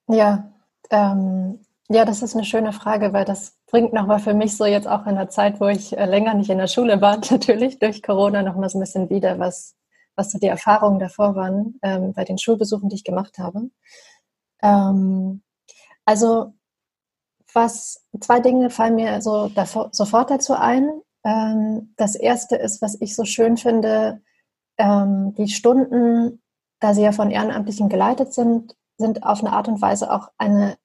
Ja, 0.08 0.52
ähm, 0.90 1.60
ja, 1.88 2.04
das 2.04 2.22
ist 2.22 2.34
eine 2.36 2.44
schöne 2.44 2.72
Frage, 2.72 3.12
weil 3.12 3.24
das 3.24 3.56
bringt 3.66 3.92
nochmal 3.92 4.20
für 4.20 4.34
mich 4.34 4.56
so 4.56 4.64
jetzt 4.64 4.86
auch 4.86 5.06
in 5.06 5.16
der 5.16 5.28
Zeit, 5.28 5.60
wo 5.60 5.66
ich 5.66 5.96
äh, 5.96 6.04
länger 6.04 6.34
nicht 6.34 6.50
in 6.50 6.58
der 6.58 6.66
Schule 6.66 7.00
war, 7.00 7.18
natürlich 7.30 7.78
durch 7.78 8.02
Corona 8.02 8.42
nochmal 8.42 8.68
so 8.68 8.78
ein 8.78 8.82
bisschen 8.82 9.10
wieder, 9.10 9.38
was, 9.38 9.76
was 10.16 10.30
so 10.30 10.38
die 10.38 10.46
Erfahrungen 10.46 10.98
davor 10.98 11.34
waren 11.34 11.78
ähm, 11.82 12.12
bei 12.12 12.24
den 12.24 12.38
Schulbesuchen, 12.38 12.88
die 12.88 12.96
ich 12.96 13.04
gemacht 13.04 13.38
habe. 13.38 13.70
Ähm, 14.62 15.42
also 16.04 16.54
was 17.52 18.04
zwei 18.20 18.40
Dinge 18.40 18.70
fallen 18.70 18.94
mir 18.94 19.20
so 19.22 19.48
davor, 19.48 19.90
sofort 19.92 20.30
dazu 20.30 20.54
ein. 20.54 20.88
Ähm, 21.24 21.94
das 21.96 22.14
erste 22.14 22.56
ist, 22.56 22.82
was 22.82 23.00
ich 23.00 23.16
so 23.16 23.24
schön 23.24 23.56
finde, 23.56 24.22
ähm, 24.78 25.34
die 25.34 25.48
Stunden, 25.48 26.39
da 26.80 26.94
sie 26.94 27.02
ja 27.02 27.12
von 27.12 27.30
Ehrenamtlichen 27.30 27.88
geleitet 27.88 28.34
sind, 28.34 28.76
sind 28.96 29.24
auf 29.24 29.40
eine 29.40 29.52
Art 29.52 29.68
und 29.68 29.80
Weise 29.80 30.12
auch 30.12 30.28
eine 30.38 30.76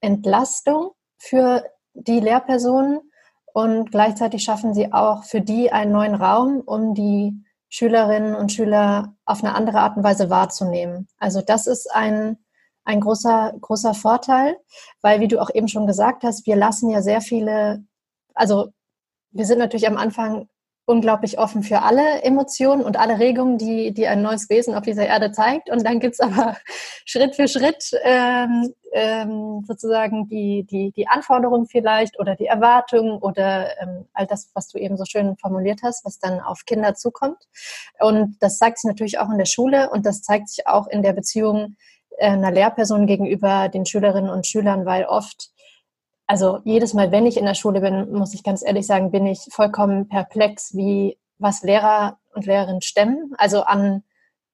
Entlastung 0.00 0.90
für 1.18 1.64
die 1.94 2.20
Lehrpersonen 2.20 3.00
und 3.52 3.90
gleichzeitig 3.90 4.42
schaffen 4.42 4.74
sie 4.74 4.92
auch 4.92 5.24
für 5.24 5.40
die 5.40 5.70
einen 5.70 5.92
neuen 5.92 6.14
Raum, 6.14 6.60
um 6.60 6.94
die 6.94 7.44
Schülerinnen 7.68 8.34
und 8.34 8.52
Schüler 8.52 9.14
auf 9.24 9.42
eine 9.42 9.54
andere 9.54 9.80
Art 9.80 9.96
und 9.96 10.04
Weise 10.04 10.30
wahrzunehmen. 10.30 11.08
Also 11.18 11.40
das 11.40 11.66
ist 11.66 11.90
ein, 11.92 12.38
ein 12.84 13.00
großer, 13.00 13.54
großer 13.60 13.94
Vorteil, 13.94 14.56
weil 15.02 15.20
wie 15.20 15.28
du 15.28 15.40
auch 15.40 15.50
eben 15.54 15.68
schon 15.68 15.86
gesagt 15.86 16.24
hast, 16.24 16.46
wir 16.46 16.56
lassen 16.56 16.90
ja 16.90 17.02
sehr 17.02 17.20
viele, 17.20 17.84
also 18.34 18.68
wir 19.30 19.46
sind 19.46 19.58
natürlich 19.58 19.88
am 19.88 19.96
Anfang 19.96 20.48
unglaublich 20.86 21.38
offen 21.38 21.62
für 21.62 21.82
alle 21.82 22.22
Emotionen 22.22 22.82
und 22.82 22.98
alle 22.98 23.18
Regungen, 23.18 23.56
die, 23.56 23.92
die 23.92 24.06
ein 24.06 24.22
neues 24.22 24.50
Wesen 24.50 24.74
auf 24.74 24.82
dieser 24.84 25.06
Erde 25.06 25.32
zeigt. 25.32 25.70
Und 25.70 25.84
dann 25.84 25.98
gibt's 25.98 26.20
aber 26.20 26.56
Schritt 27.04 27.34
für 27.36 27.48
Schritt 27.48 27.90
ähm, 28.02 28.74
ähm, 28.92 29.64
sozusagen 29.66 30.28
die, 30.28 30.64
die, 30.64 30.92
die 30.92 31.08
Anforderungen 31.08 31.66
vielleicht 31.66 32.18
oder 32.18 32.36
die 32.36 32.46
Erwartungen 32.46 33.18
oder 33.18 33.80
ähm, 33.80 34.06
all 34.12 34.26
das, 34.26 34.50
was 34.54 34.68
du 34.68 34.78
eben 34.78 34.96
so 34.96 35.04
schön 35.04 35.36
formuliert 35.36 35.80
hast, 35.82 36.04
was 36.04 36.18
dann 36.18 36.40
auf 36.40 36.64
Kinder 36.64 36.94
zukommt. 36.94 37.38
Und 37.98 38.36
das 38.40 38.58
zeigt 38.58 38.78
sich 38.78 38.88
natürlich 38.88 39.18
auch 39.18 39.30
in 39.30 39.38
der 39.38 39.46
Schule 39.46 39.90
und 39.90 40.06
das 40.06 40.22
zeigt 40.22 40.48
sich 40.48 40.66
auch 40.66 40.86
in 40.86 41.02
der 41.02 41.12
Beziehung 41.12 41.76
äh, 42.18 42.28
einer 42.28 42.52
Lehrperson 42.52 43.06
gegenüber 43.06 43.68
den 43.68 43.86
Schülerinnen 43.86 44.30
und 44.30 44.46
Schülern, 44.46 44.84
weil 44.84 45.06
oft 45.06 45.50
also 46.26 46.60
jedes 46.64 46.94
Mal, 46.94 47.12
wenn 47.12 47.26
ich 47.26 47.36
in 47.36 47.44
der 47.44 47.54
Schule 47.54 47.80
bin, 47.80 48.12
muss 48.12 48.34
ich 48.34 48.42
ganz 48.42 48.64
ehrlich 48.64 48.86
sagen, 48.86 49.10
bin 49.10 49.26
ich 49.26 49.40
vollkommen 49.50 50.08
perplex, 50.08 50.74
wie 50.74 51.18
was 51.38 51.62
Lehrer 51.62 52.18
und 52.32 52.46
Lehrerinnen 52.46 52.80
stemmen. 52.80 53.34
Also 53.36 53.62
an, 53.62 54.02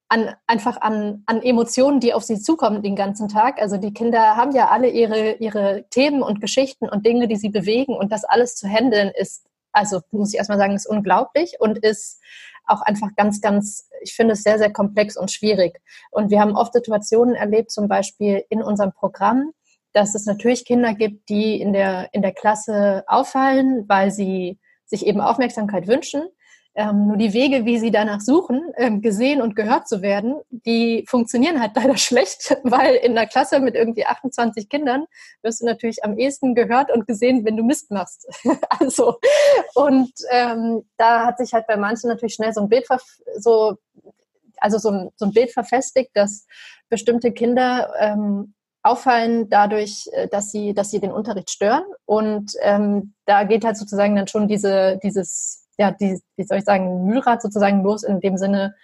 an 0.08 0.34
einfach 0.46 0.80
an, 0.80 1.22
an 1.26 1.42
Emotionen, 1.42 2.00
die 2.00 2.12
auf 2.12 2.24
sie 2.24 2.40
zukommen 2.40 2.82
den 2.82 2.96
ganzen 2.96 3.28
Tag. 3.28 3.60
Also 3.60 3.76
die 3.76 3.92
Kinder 3.92 4.36
haben 4.36 4.52
ja 4.52 4.68
alle 4.68 4.88
ihre, 4.88 5.34
ihre 5.34 5.84
Themen 5.90 6.22
und 6.22 6.40
Geschichten 6.40 6.88
und 6.88 7.06
Dinge, 7.06 7.28
die 7.28 7.36
sie 7.36 7.50
bewegen. 7.50 7.94
Und 7.94 8.10
das 8.10 8.24
alles 8.24 8.56
zu 8.56 8.68
handeln 8.68 9.12
ist, 9.14 9.46
also 9.72 10.00
muss 10.10 10.32
ich 10.32 10.38
erstmal 10.38 10.58
sagen, 10.58 10.74
ist 10.74 10.88
unglaublich 10.88 11.54
und 11.60 11.78
ist 11.78 12.20
auch 12.66 12.82
einfach 12.82 13.14
ganz, 13.16 13.40
ganz, 13.40 13.88
ich 14.00 14.14
finde 14.14 14.34
es 14.34 14.42
sehr, 14.42 14.58
sehr 14.58 14.72
komplex 14.72 15.16
und 15.16 15.30
schwierig. 15.30 15.80
Und 16.10 16.30
wir 16.30 16.40
haben 16.40 16.56
oft 16.56 16.72
Situationen 16.72 17.34
erlebt, 17.34 17.70
zum 17.70 17.88
Beispiel 17.88 18.44
in 18.48 18.62
unserem 18.62 18.92
Programm, 18.92 19.52
dass 19.92 20.14
es 20.14 20.26
natürlich 20.26 20.64
Kinder 20.64 20.94
gibt, 20.94 21.28
die 21.28 21.60
in 21.60 21.72
der, 21.72 22.08
in 22.12 22.22
der 22.22 22.32
Klasse 22.32 23.04
auffallen, 23.06 23.84
weil 23.88 24.10
sie 24.10 24.58
sich 24.86 25.06
eben 25.06 25.20
Aufmerksamkeit 25.20 25.86
wünschen. 25.86 26.22
Ähm, 26.76 27.08
nur 27.08 27.16
die 27.16 27.32
Wege, 27.32 27.64
wie 27.64 27.78
sie 27.78 27.90
danach 27.90 28.20
suchen, 28.20 28.62
ähm, 28.76 29.02
gesehen 29.02 29.42
und 29.42 29.56
gehört 29.56 29.88
zu 29.88 30.02
werden, 30.02 30.40
die 30.50 31.04
funktionieren 31.08 31.60
halt 31.60 31.72
leider 31.76 31.96
schlecht, 31.96 32.56
weil 32.62 32.94
in 32.94 33.16
der 33.16 33.26
Klasse 33.26 33.58
mit 33.58 33.74
irgendwie 33.74 34.06
28 34.06 34.68
Kindern 34.68 35.06
wirst 35.42 35.60
du 35.60 35.66
natürlich 35.66 36.04
am 36.04 36.16
ehesten 36.16 36.54
gehört 36.54 36.92
und 36.92 37.08
gesehen, 37.08 37.44
wenn 37.44 37.56
du 37.56 37.64
Mist 37.64 37.90
machst. 37.90 38.28
also, 38.68 39.18
und 39.74 40.12
ähm, 40.30 40.82
da 40.96 41.26
hat 41.26 41.38
sich 41.38 41.52
halt 41.52 41.66
bei 41.66 41.76
manchen 41.76 42.08
natürlich 42.08 42.34
schnell 42.34 42.52
so 42.52 42.60
ein 42.60 42.68
Bild, 42.68 42.86
so, 43.38 43.76
also 44.58 44.78
so 44.78 44.90
ein, 44.90 45.10
so 45.16 45.26
ein 45.26 45.32
Bild 45.32 45.50
verfestigt, 45.50 46.10
dass 46.14 46.46
bestimmte 46.88 47.32
Kinder 47.32 47.92
ähm, 47.98 48.54
auffallen 48.82 49.48
dadurch, 49.48 50.08
äh, 50.12 50.28
dass 50.28 50.50
sie, 50.50 50.74
dass 50.74 50.90
sie 50.90 51.00
den 51.00 51.12
Unterricht 51.12 51.50
stören. 51.50 51.84
Und 52.06 52.52
ähm, 52.62 53.14
da 53.26 53.44
geht 53.44 53.64
halt 53.64 53.76
sozusagen 53.76 54.16
dann 54.16 54.28
schon 54.28 54.48
diese, 54.48 54.98
dieses, 55.02 55.66
ja, 55.78 55.90
die, 55.90 56.20
wie 56.36 56.44
soll 56.44 56.58
ich 56.58 56.64
sagen, 56.64 57.04
Mühlrad 57.06 57.42
sozusagen 57.42 57.82
los 57.82 58.02
in 58.02 58.20
dem 58.20 58.36
Sinne, 58.36 58.74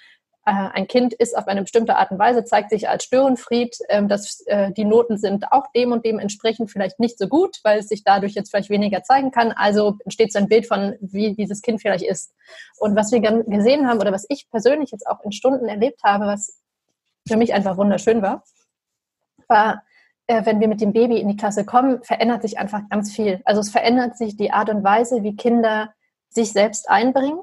äh, 0.46 0.52
ein 0.52 0.86
Kind 0.86 1.12
ist 1.12 1.36
auf 1.36 1.48
eine 1.48 1.62
bestimmte 1.62 1.96
Art 1.96 2.12
und 2.12 2.20
Weise, 2.20 2.44
zeigt 2.44 2.70
sich 2.70 2.88
als 2.88 3.02
Störenfried, 3.02 3.76
ähm, 3.88 4.06
dass 4.06 4.42
äh, 4.46 4.70
die 4.72 4.84
Noten 4.84 5.18
sind 5.18 5.50
auch 5.50 5.64
dem 5.74 5.90
und 5.90 6.04
dem 6.04 6.20
entsprechend 6.20 6.70
vielleicht 6.70 7.00
nicht 7.00 7.18
so 7.18 7.26
gut, 7.26 7.58
weil 7.64 7.80
es 7.80 7.88
sich 7.88 8.04
dadurch 8.04 8.34
jetzt 8.34 8.50
vielleicht 8.50 8.70
weniger 8.70 9.02
zeigen 9.02 9.32
kann. 9.32 9.50
Also 9.50 9.96
entsteht 10.04 10.32
so 10.32 10.38
ein 10.38 10.48
Bild 10.48 10.66
von, 10.66 10.94
wie 11.00 11.34
dieses 11.34 11.62
Kind 11.62 11.82
vielleicht 11.82 12.04
ist. 12.04 12.32
Und 12.78 12.94
was 12.94 13.10
wir 13.10 13.20
gesehen 13.20 13.88
haben 13.88 13.98
oder 13.98 14.12
was 14.12 14.24
ich 14.28 14.48
persönlich 14.48 14.92
jetzt 14.92 15.08
auch 15.08 15.20
in 15.24 15.32
Stunden 15.32 15.68
erlebt 15.68 16.02
habe, 16.04 16.26
was 16.26 16.60
für 17.26 17.36
mich 17.36 17.52
einfach 17.52 17.76
wunderschön 17.76 18.22
war, 18.22 18.44
war, 19.48 19.82
äh, 20.26 20.44
wenn 20.44 20.60
wir 20.60 20.68
mit 20.68 20.80
dem 20.80 20.92
Baby 20.92 21.18
in 21.18 21.28
die 21.28 21.36
Klasse 21.36 21.64
kommen, 21.64 22.02
verändert 22.02 22.42
sich 22.42 22.58
einfach 22.58 22.82
ganz 22.90 23.12
viel. 23.12 23.40
Also 23.44 23.60
es 23.60 23.70
verändert 23.70 24.16
sich 24.16 24.36
die 24.36 24.52
Art 24.52 24.70
und 24.70 24.84
Weise, 24.84 25.22
wie 25.22 25.36
Kinder 25.36 25.90
sich 26.28 26.52
selbst 26.52 26.88
einbringen. 26.90 27.40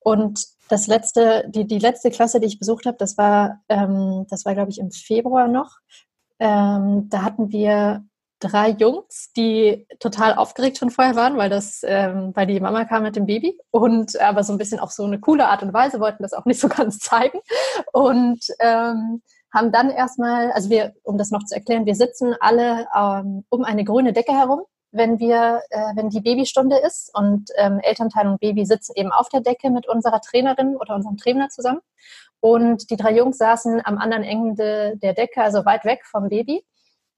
Und 0.00 0.44
das 0.68 0.86
letzte, 0.86 1.44
die, 1.48 1.66
die 1.66 1.78
letzte 1.78 2.10
Klasse, 2.10 2.40
die 2.40 2.46
ich 2.46 2.58
besucht 2.58 2.86
habe, 2.86 2.96
das 2.96 3.18
war, 3.18 3.60
ähm, 3.68 4.26
das 4.30 4.44
war, 4.44 4.54
glaube 4.54 4.70
ich, 4.70 4.78
im 4.78 4.90
Februar 4.92 5.48
noch. 5.48 5.78
Ähm, 6.38 7.08
da 7.10 7.22
hatten 7.22 7.50
wir 7.50 8.04
drei 8.38 8.70
Jungs, 8.70 9.32
die 9.36 9.86
total 9.98 10.34
aufgeregt 10.34 10.78
schon 10.78 10.90
vorher 10.90 11.14
waren, 11.14 11.36
weil 11.36 11.50
das, 11.50 11.82
ähm, 11.84 12.32
weil 12.34 12.46
die 12.46 12.58
Mama 12.58 12.84
kam 12.86 13.02
mit 13.02 13.14
dem 13.14 13.26
Baby 13.26 13.58
und 13.70 14.18
aber 14.18 14.42
so 14.42 14.52
ein 14.52 14.58
bisschen 14.58 14.80
auf 14.80 14.92
so 14.92 15.04
eine 15.04 15.20
coole 15.20 15.46
Art 15.46 15.62
und 15.62 15.74
Weise 15.74 16.00
wollten 16.00 16.22
das 16.22 16.32
auch 16.32 16.46
nicht 16.46 16.60
so 16.60 16.68
ganz 16.68 16.98
zeigen. 16.98 17.40
Und 17.92 18.40
ähm, 18.60 19.22
haben 19.52 19.72
dann 19.72 19.90
erstmal, 19.90 20.52
also 20.52 20.70
wir, 20.70 20.94
um 21.02 21.18
das 21.18 21.30
noch 21.30 21.44
zu 21.44 21.54
erklären, 21.54 21.86
wir 21.86 21.94
sitzen 21.94 22.34
alle 22.40 22.86
ähm, 22.96 23.44
um 23.48 23.64
eine 23.64 23.84
grüne 23.84 24.12
Decke 24.12 24.32
herum, 24.32 24.62
wenn 24.92 25.18
wir, 25.18 25.62
äh, 25.70 25.92
wenn 25.94 26.10
die 26.10 26.20
Babystunde 26.20 26.78
ist 26.78 27.10
und 27.14 27.50
ähm, 27.56 27.78
Elternteil 27.82 28.26
und 28.28 28.40
Baby 28.40 28.64
sitzen 28.64 28.92
eben 28.96 29.12
auf 29.12 29.28
der 29.28 29.40
Decke 29.40 29.70
mit 29.70 29.88
unserer 29.88 30.20
Trainerin 30.20 30.76
oder 30.76 30.94
unserem 30.94 31.16
Trainer 31.16 31.48
zusammen. 31.48 31.80
Und 32.40 32.90
die 32.90 32.96
drei 32.96 33.14
Jungs 33.14 33.38
saßen 33.38 33.82
am 33.84 33.98
anderen 33.98 34.24
Ende 34.24 34.96
der 34.96 35.12
Decke, 35.12 35.42
also 35.42 35.64
weit 35.64 35.84
weg 35.84 36.04
vom 36.06 36.28
Baby 36.28 36.64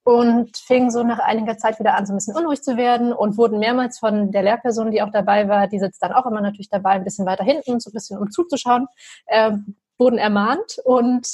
und 0.05 0.57
fingen 0.57 0.91
so 0.91 1.03
nach 1.05 1.21
einiger 1.21 1.57
Zeit 1.59 1.79
wieder 1.79 1.95
an, 1.95 2.07
so 2.07 2.13
ein 2.13 2.17
bisschen 2.17 2.37
unruhig 2.37 2.63
zu 2.63 2.77
werden 2.77 3.13
und 3.13 3.39
wurden 3.39 3.61
mehrmals 3.61 3.99
von 3.99 4.33
der 4.33 4.43
Lehrperson, 4.43 4.91
die 4.91 5.01
auch 5.01 5.13
dabei 5.13 5.49
war, 5.49 5.69
die 5.69 5.79
sitzt 5.79 6.03
dann 6.03 6.13
auch 6.13 6.27
immer 6.27 6.41
natürlich 6.41 6.69
dabei, 6.69 6.91
ein 6.91 7.05
bisschen 7.05 7.27
weiter 7.27 7.45
hinten, 7.45 7.79
so 7.79 7.91
ein 7.91 7.93
bisschen 7.93 8.19
um 8.19 8.31
zuzuschauen, 8.31 8.89
äh, 9.27 9.53
wurden 9.99 10.19
ermahnt 10.19 10.79
und 10.85 11.29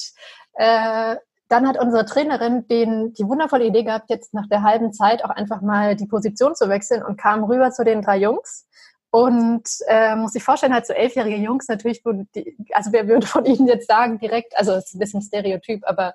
äh, 0.58 1.16
dann 1.48 1.66
hat 1.66 1.78
unsere 1.78 2.04
Trainerin 2.04 2.66
den, 2.68 3.14
die 3.14 3.26
wundervolle 3.26 3.64
Idee 3.64 3.84
gehabt, 3.84 4.10
jetzt 4.10 4.34
nach 4.34 4.48
der 4.48 4.62
halben 4.62 4.92
Zeit 4.92 5.24
auch 5.24 5.30
einfach 5.30 5.62
mal 5.62 5.96
die 5.96 6.06
Position 6.06 6.54
zu 6.54 6.68
wechseln 6.68 7.02
und 7.02 7.16
kam 7.16 7.44
rüber 7.44 7.70
zu 7.70 7.84
den 7.84 8.02
drei 8.02 8.18
Jungs. 8.18 8.66
Und 9.10 9.62
äh, 9.86 10.14
muss 10.16 10.32
sich 10.32 10.42
vorstellen, 10.42 10.74
halt 10.74 10.86
so 10.86 10.92
elfjährige 10.92 11.36
Jungs 11.36 11.66
natürlich, 11.68 12.02
die, 12.34 12.56
also 12.72 12.92
wer 12.92 13.08
würde 13.08 13.26
von 13.26 13.46
ihnen 13.46 13.66
jetzt 13.66 13.88
sagen 13.88 14.18
direkt, 14.18 14.54
also 14.58 14.72
es 14.72 14.86
ist 14.86 14.96
ein 14.96 14.98
bisschen 14.98 15.22
Stereotyp, 15.22 15.82
aber 15.86 16.14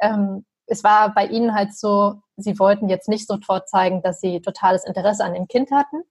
ähm, 0.00 0.44
es 0.66 0.82
war 0.82 1.14
bei 1.14 1.26
ihnen 1.26 1.54
halt 1.54 1.74
so, 1.76 2.14
sie 2.36 2.58
wollten 2.58 2.88
jetzt 2.88 3.08
nicht 3.08 3.28
sofort 3.28 3.68
zeigen, 3.68 4.02
dass 4.02 4.20
sie 4.20 4.40
totales 4.40 4.84
Interesse 4.84 5.24
an 5.24 5.34
dem 5.34 5.46
Kind 5.46 5.70
hatten. 5.70 6.02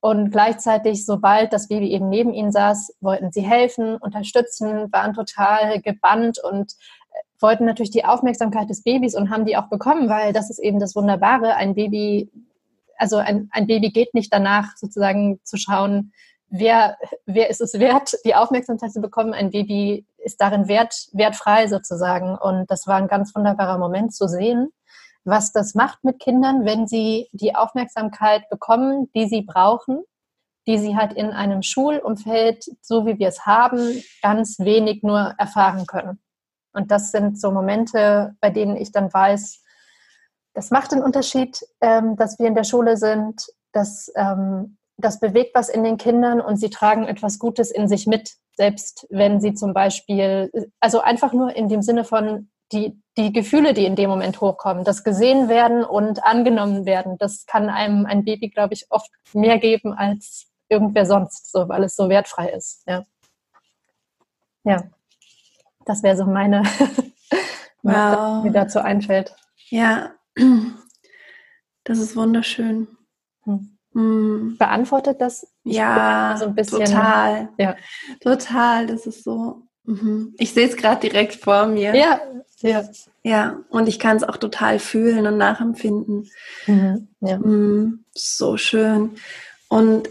Und 0.00 0.30
gleichzeitig, 0.30 1.06
sobald 1.06 1.54
das 1.54 1.68
Baby 1.68 1.90
eben 1.90 2.10
neben 2.10 2.34
ihnen 2.34 2.52
saß, 2.52 2.94
wollten 3.00 3.32
sie 3.32 3.40
helfen, 3.40 3.96
unterstützen, 3.96 4.92
waren 4.92 5.14
total 5.14 5.80
gebannt 5.80 6.38
und 6.44 6.74
wollten 7.44 7.66
natürlich 7.66 7.90
die 7.90 8.06
Aufmerksamkeit 8.06 8.70
des 8.70 8.82
Babys 8.82 9.14
und 9.14 9.28
haben 9.28 9.44
die 9.44 9.58
auch 9.58 9.68
bekommen, 9.68 10.08
weil 10.08 10.32
das 10.32 10.48
ist 10.48 10.58
eben 10.58 10.80
das 10.80 10.96
Wunderbare. 10.96 11.56
Ein 11.56 11.74
Baby, 11.74 12.30
also 12.96 13.18
ein, 13.18 13.50
ein 13.52 13.66
Baby 13.66 13.90
geht 13.90 14.14
nicht 14.14 14.32
danach 14.32 14.78
sozusagen 14.78 15.38
zu 15.44 15.58
schauen, 15.58 16.12
wer, 16.48 16.96
wer 17.26 17.50
ist 17.50 17.60
es 17.60 17.74
wert, 17.74 18.14
die 18.24 18.34
Aufmerksamkeit 18.34 18.92
zu 18.92 19.02
bekommen. 19.02 19.34
Ein 19.34 19.50
Baby 19.50 20.06
ist 20.16 20.40
darin 20.40 20.68
wert, 20.68 20.94
wertfrei 21.12 21.68
sozusagen. 21.68 22.34
Und 22.34 22.70
das 22.70 22.86
war 22.86 22.96
ein 22.96 23.08
ganz 23.08 23.34
wunderbarer 23.34 23.76
Moment 23.76 24.14
zu 24.14 24.26
sehen, 24.26 24.70
was 25.24 25.52
das 25.52 25.74
macht 25.74 26.02
mit 26.02 26.20
Kindern, 26.20 26.64
wenn 26.64 26.86
sie 26.86 27.28
die 27.32 27.54
Aufmerksamkeit 27.54 28.48
bekommen, 28.48 29.10
die 29.14 29.26
sie 29.26 29.42
brauchen, 29.42 30.02
die 30.66 30.78
sie 30.78 30.96
halt 30.96 31.12
in 31.12 31.28
einem 31.28 31.62
Schulumfeld, 31.62 32.64
so 32.80 33.04
wie 33.04 33.18
wir 33.18 33.28
es 33.28 33.44
haben, 33.44 34.02
ganz 34.22 34.58
wenig 34.60 35.02
nur 35.02 35.34
erfahren 35.36 35.84
können. 35.84 36.20
Und 36.74 36.90
das 36.90 37.10
sind 37.10 37.40
so 37.40 37.50
Momente, 37.50 38.34
bei 38.40 38.50
denen 38.50 38.76
ich 38.76 38.92
dann 38.92 39.12
weiß, 39.12 39.62
das 40.54 40.70
macht 40.70 40.92
einen 40.92 41.02
Unterschied, 41.02 41.64
ähm, 41.80 42.16
dass 42.16 42.38
wir 42.38 42.46
in 42.46 42.54
der 42.54 42.64
Schule 42.64 42.96
sind, 42.96 43.46
dass 43.72 44.12
ähm, 44.16 44.76
das 44.96 45.18
bewegt 45.18 45.54
was 45.54 45.68
in 45.68 45.82
den 45.82 45.96
Kindern 45.96 46.40
und 46.40 46.56
sie 46.56 46.70
tragen 46.70 47.06
etwas 47.06 47.38
Gutes 47.38 47.70
in 47.70 47.88
sich 47.88 48.06
mit, 48.06 48.34
selbst 48.56 49.06
wenn 49.10 49.40
sie 49.40 49.54
zum 49.54 49.74
Beispiel, 49.74 50.50
also 50.80 51.00
einfach 51.00 51.32
nur 51.32 51.54
in 51.56 51.68
dem 51.68 51.82
Sinne 51.82 52.04
von 52.04 52.50
die, 52.72 53.00
die 53.16 53.32
Gefühle, 53.32 53.74
die 53.74 53.84
in 53.84 53.96
dem 53.96 54.10
Moment 54.10 54.40
hochkommen, 54.40 54.84
das 54.84 55.04
gesehen 55.04 55.48
werden 55.48 55.84
und 55.84 56.24
angenommen 56.24 56.86
werden, 56.86 57.18
das 57.18 57.46
kann 57.46 57.68
einem 57.68 58.06
ein 58.06 58.24
Baby, 58.24 58.50
glaube 58.50 58.74
ich, 58.74 58.86
oft 58.90 59.10
mehr 59.32 59.58
geben 59.58 59.92
als 59.92 60.46
irgendwer 60.68 61.06
sonst, 61.06 61.50
so, 61.50 61.68
weil 61.68 61.84
es 61.84 61.96
so 61.96 62.08
wertfrei 62.08 62.48
ist. 62.50 62.82
Ja. 62.86 63.04
Ja. 64.64 64.82
Das 65.84 66.02
wäre 66.02 66.16
so 66.16 66.24
meine, 66.24 66.62
wow. 67.82 68.44
mir 68.44 68.52
dazu 68.52 68.80
einfällt. 68.80 69.34
Ja, 69.68 70.14
das 71.84 71.98
ist 71.98 72.16
wunderschön. 72.16 72.88
Hm. 73.44 73.76
hm. 73.92 74.56
Beantwortet 74.58 75.20
das? 75.20 75.46
ja, 75.64 76.36
so 76.38 76.46
ein 76.46 76.54
bisschen. 76.54 76.84
Total. 76.84 77.48
Ja. 77.58 77.76
Total. 78.20 78.86
Das 78.86 79.06
ist 79.06 79.24
so. 79.24 79.62
Mhm. 79.84 80.34
Ich 80.38 80.54
sehe 80.54 80.66
es 80.66 80.76
gerade 80.76 81.00
direkt 81.00 81.34
vor 81.34 81.66
mir. 81.66 81.94
Ja, 81.94 82.20
ja. 82.60 82.84
Ja, 83.22 83.60
und 83.68 83.88
ich 83.88 83.98
kann 83.98 84.16
es 84.16 84.22
auch 84.24 84.38
total 84.38 84.78
fühlen 84.78 85.26
und 85.26 85.36
nachempfinden. 85.36 86.30
Mhm. 86.66 87.08
Ja. 87.20 87.38
Mhm. 87.38 88.04
So 88.14 88.56
schön. 88.56 89.16
Und 89.68 90.08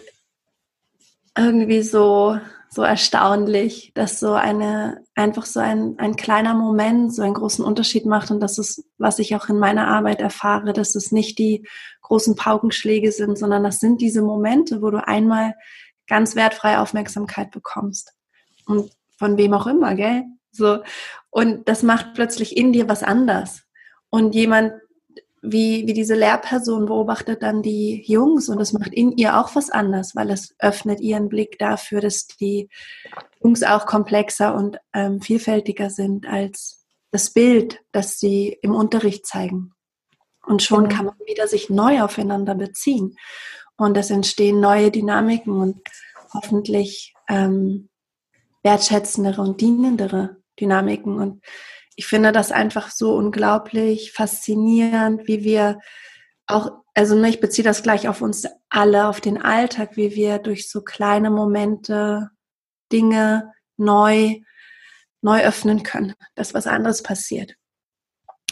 irgendwie 1.36 1.82
so 1.82 2.40
so 2.74 2.82
erstaunlich, 2.82 3.92
dass 3.94 4.20
so 4.20 4.34
eine, 4.34 5.04
einfach 5.16 5.46
so 5.46 5.60
ein, 5.60 5.96
ein 6.00 6.16
kleiner 6.16 6.54
Moment 6.54 7.14
so 7.14 7.22
einen 7.22 7.36
großen 7.36 7.64
Unterschied 7.64 8.06
macht 8.06 8.32
und 8.32 8.40
das 8.40 8.58
ist, 8.58 8.84
was 8.98 9.20
ich 9.20 9.36
auch 9.36 9.48
in 9.50 9.60
meiner 9.60 9.88
Arbeit 9.88 10.20
erfahre, 10.20 10.74
dass 10.74 10.96
es 10.96 11.12
nicht 11.12 11.38
die 11.38 11.68
großen 12.02 12.36
Paukenschläge 12.36 13.12
sind, 13.12 13.38
sondern 13.38 13.64
das 13.64 13.80
sind 13.80 14.02
diese 14.02 14.22
Momente, 14.22 14.82
wo 14.82 14.90
du 14.90 15.06
einmal 15.06 15.54
ganz 16.08 16.36
wertfreie 16.36 16.80
Aufmerksamkeit 16.80 17.52
bekommst. 17.52 18.14
Und 18.66 18.92
von 19.18 19.38
wem 19.38 19.54
auch 19.54 19.68
immer, 19.68 19.96
gell? 19.96 20.24
So. 20.52 20.80
Und 21.30 21.68
das 21.68 21.84
macht 21.84 22.14
plötzlich 22.14 22.58
in 22.58 22.74
dir 22.74 22.90
was 22.90 23.04
anders. 23.04 23.64
Und 24.10 24.36
jemand, 24.36 24.74
wie, 25.46 25.86
wie 25.86 25.94
diese 25.94 26.16
Lehrperson 26.16 26.86
beobachtet 26.86 27.44
dann 27.44 27.62
die 27.62 28.02
Jungs 28.08 28.48
und 28.48 28.60
das 28.60 28.72
macht 28.72 28.94
in 28.94 29.12
ihr 29.18 29.38
auch 29.38 29.56
was 29.56 29.70
anders, 29.70 30.16
weil 30.16 30.32
es 30.32 30.56
öffnet 30.58 31.02
ihren 31.02 31.28
Blick 31.28 31.60
dafür, 31.60 32.00
dass 32.00 32.28
die 32.28 32.70
Jungs 33.44 33.62
auch 33.62 33.86
komplexer 33.86 34.56
und 34.56 34.78
ähm, 34.94 35.20
vielfältiger 35.20 35.90
sind 35.90 36.26
als 36.26 36.86
das 37.12 37.32
Bild, 37.32 37.82
das 37.92 38.20
sie 38.20 38.58
im 38.62 38.74
Unterricht 38.74 39.28
zeigen. 39.28 39.74
Und 40.46 40.64
schon 40.64 40.86
genau. 40.86 40.96
kann 40.96 41.06
man 41.08 41.16
wieder 41.28 41.48
sich 41.48 41.70
neu 41.70 42.02
aufeinander 42.02 42.56
beziehen. 42.56 43.18
Und 43.76 43.98
es 43.98 44.12
entstehen 44.12 44.62
neue 44.62 44.92
Dynamiken 44.92 45.54
und 45.54 45.82
hoffentlich 46.34 47.14
ähm, 47.28 47.90
wertschätzendere 48.64 49.42
und 49.42 49.60
dienendere 49.60 50.38
Dynamiken. 50.60 51.20
Und 51.20 51.44
ich 51.96 52.08
finde 52.08 52.32
das 52.32 52.52
einfach 52.52 52.92
so 52.92 53.16
unglaublich 53.16 54.12
faszinierend, 54.12 55.28
wie 55.28 55.44
wir 55.44 55.80
auch, 56.48 56.72
also 56.94 57.16
ne, 57.16 57.30
ich 57.30 57.40
beziehe 57.40 57.64
das 57.64 57.84
gleich 57.84 58.08
auf 58.08 58.22
uns 58.22 58.46
alle, 58.70 59.08
auf 59.08 59.22
den 59.22 59.42
Alltag, 59.42 59.96
wie 59.96 60.16
wir 60.16 60.40
durch 60.40 60.70
so 60.70 60.82
kleine 60.82 61.30
Momente 61.30 62.30
Dinge 62.92 63.52
neu, 63.78 64.40
neu 65.22 65.44
öffnen 65.44 65.84
können, 65.84 66.14
dass 66.36 66.54
was 66.54 66.68
anderes 66.68 67.04
passiert. 67.04 67.56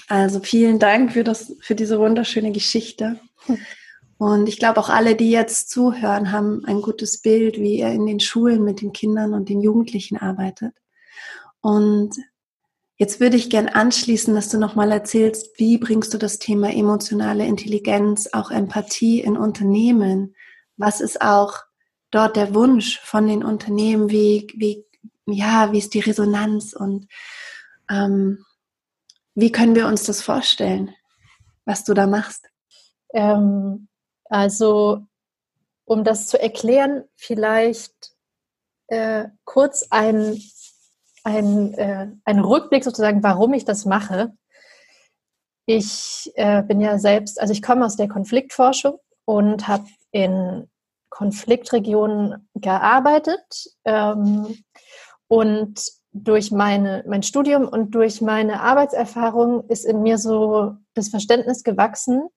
Also 0.07 0.39
vielen 0.41 0.79
Dank 0.79 1.13
für 1.13 1.23
das, 1.23 1.55
für 1.61 1.75
diese 1.75 1.99
wunderschöne 1.99 2.51
Geschichte. 2.51 3.19
Und 4.17 4.47
ich 4.47 4.59
glaube 4.59 4.79
auch 4.79 4.89
alle, 4.89 5.15
die 5.15 5.31
jetzt 5.31 5.69
zuhören, 5.69 6.31
haben 6.31 6.63
ein 6.65 6.81
gutes 6.81 7.21
Bild, 7.21 7.57
wie 7.57 7.79
ihr 7.79 7.89
in 7.89 8.05
den 8.05 8.19
Schulen 8.19 8.63
mit 8.63 8.81
den 8.81 8.93
Kindern 8.93 9.33
und 9.33 9.49
den 9.49 9.61
Jugendlichen 9.61 10.17
arbeitet. 10.17 10.75
Und 11.61 12.15
Jetzt 13.01 13.19
würde 13.19 13.35
ich 13.35 13.49
gern 13.49 13.67
anschließen, 13.67 14.35
dass 14.35 14.49
du 14.49 14.59
nochmal 14.59 14.91
erzählst, 14.91 15.57
wie 15.57 15.79
bringst 15.79 16.13
du 16.13 16.19
das 16.19 16.37
Thema 16.37 16.71
emotionale 16.71 17.47
Intelligenz, 17.47 18.29
auch 18.31 18.51
Empathie 18.51 19.21
in 19.21 19.37
Unternehmen? 19.37 20.35
Was 20.77 21.01
ist 21.01 21.19
auch 21.19 21.63
dort 22.11 22.35
der 22.35 22.53
Wunsch 22.53 22.99
von 22.99 23.25
den 23.25 23.43
Unternehmen? 23.43 24.11
Wie, 24.11 24.45
wie, 24.55 24.85
ja, 25.25 25.71
wie 25.71 25.79
ist 25.79 25.95
die 25.95 26.01
Resonanz 26.01 26.73
und 26.73 27.07
ähm, 27.89 28.45
wie 29.33 29.51
können 29.51 29.73
wir 29.73 29.87
uns 29.87 30.03
das 30.03 30.21
vorstellen, 30.21 30.93
was 31.65 31.83
du 31.83 31.95
da 31.95 32.05
machst? 32.05 32.51
Ähm, 33.15 33.87
also, 34.25 35.07
um 35.85 36.03
das 36.03 36.27
zu 36.27 36.39
erklären, 36.39 37.05
vielleicht 37.15 38.11
äh, 38.89 39.29
kurz 39.43 39.87
ein 39.89 40.39
ein, 41.23 41.73
äh, 41.75 42.07
ein 42.25 42.39
Rückblick 42.39 42.83
sozusagen, 42.83 43.23
warum 43.23 43.53
ich 43.53 43.65
das 43.65 43.85
mache. 43.85 44.33
Ich 45.65 46.31
äh, 46.35 46.63
bin 46.63 46.81
ja 46.81 46.97
selbst, 46.97 47.39
also 47.39 47.53
ich 47.53 47.61
komme 47.61 47.85
aus 47.85 47.95
der 47.95 48.07
Konfliktforschung 48.07 48.99
und 49.25 49.67
habe 49.67 49.85
in 50.11 50.69
Konfliktregionen 51.09 52.49
gearbeitet 52.55 53.67
ähm, 53.85 54.63
und 55.27 55.81
durch 56.13 56.51
meine, 56.51 57.03
mein 57.07 57.23
Studium 57.23 57.67
und 57.67 57.91
durch 57.95 58.21
meine 58.21 58.61
Arbeitserfahrung 58.61 59.69
ist 59.69 59.85
in 59.85 60.01
mir 60.01 60.17
so 60.17 60.75
das 60.93 61.09
Verständnis 61.09 61.63
gewachsen, 61.63 62.27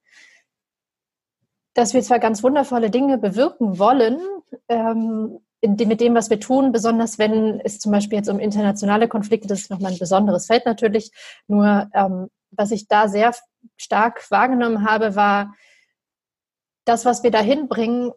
dass 1.75 1.93
wir 1.93 2.03
zwar 2.03 2.21
ganz 2.21 2.43
wundervolle 2.43 2.91
Dinge 2.91 3.19
bewirken 3.19 3.79
wollen, 3.79 4.21
ähm, 4.69 5.41
mit 5.67 6.01
dem, 6.01 6.15
was 6.15 6.31
wir 6.31 6.41
tun, 6.41 6.73
besonders 6.73 7.19
wenn 7.19 7.61
es 7.61 7.79
zum 7.79 7.93
Beispiel 7.93 8.19
jetzt 8.19 8.29
um 8.29 8.39
internationale 8.39 9.09
Konflikte, 9.09 9.49
das 9.49 9.61
ist 9.61 9.71
nochmal 9.71 9.93
ein 9.93 9.99
besonderes 9.99 10.47
Feld 10.47 10.67
natürlich, 10.67 11.11
nur 11.47 11.89
ähm, 11.95 12.29
was 12.51 12.71
ich 12.71 12.89
da 12.89 13.09
sehr 13.09 13.35
stark 13.77 14.31
wahrgenommen 14.31 14.89
habe, 14.89 15.17
war, 15.17 15.55
das, 16.85 17.05
was 17.05 17.23
wir 17.23 17.31
da 17.31 17.41
hinbringen, 17.41 18.13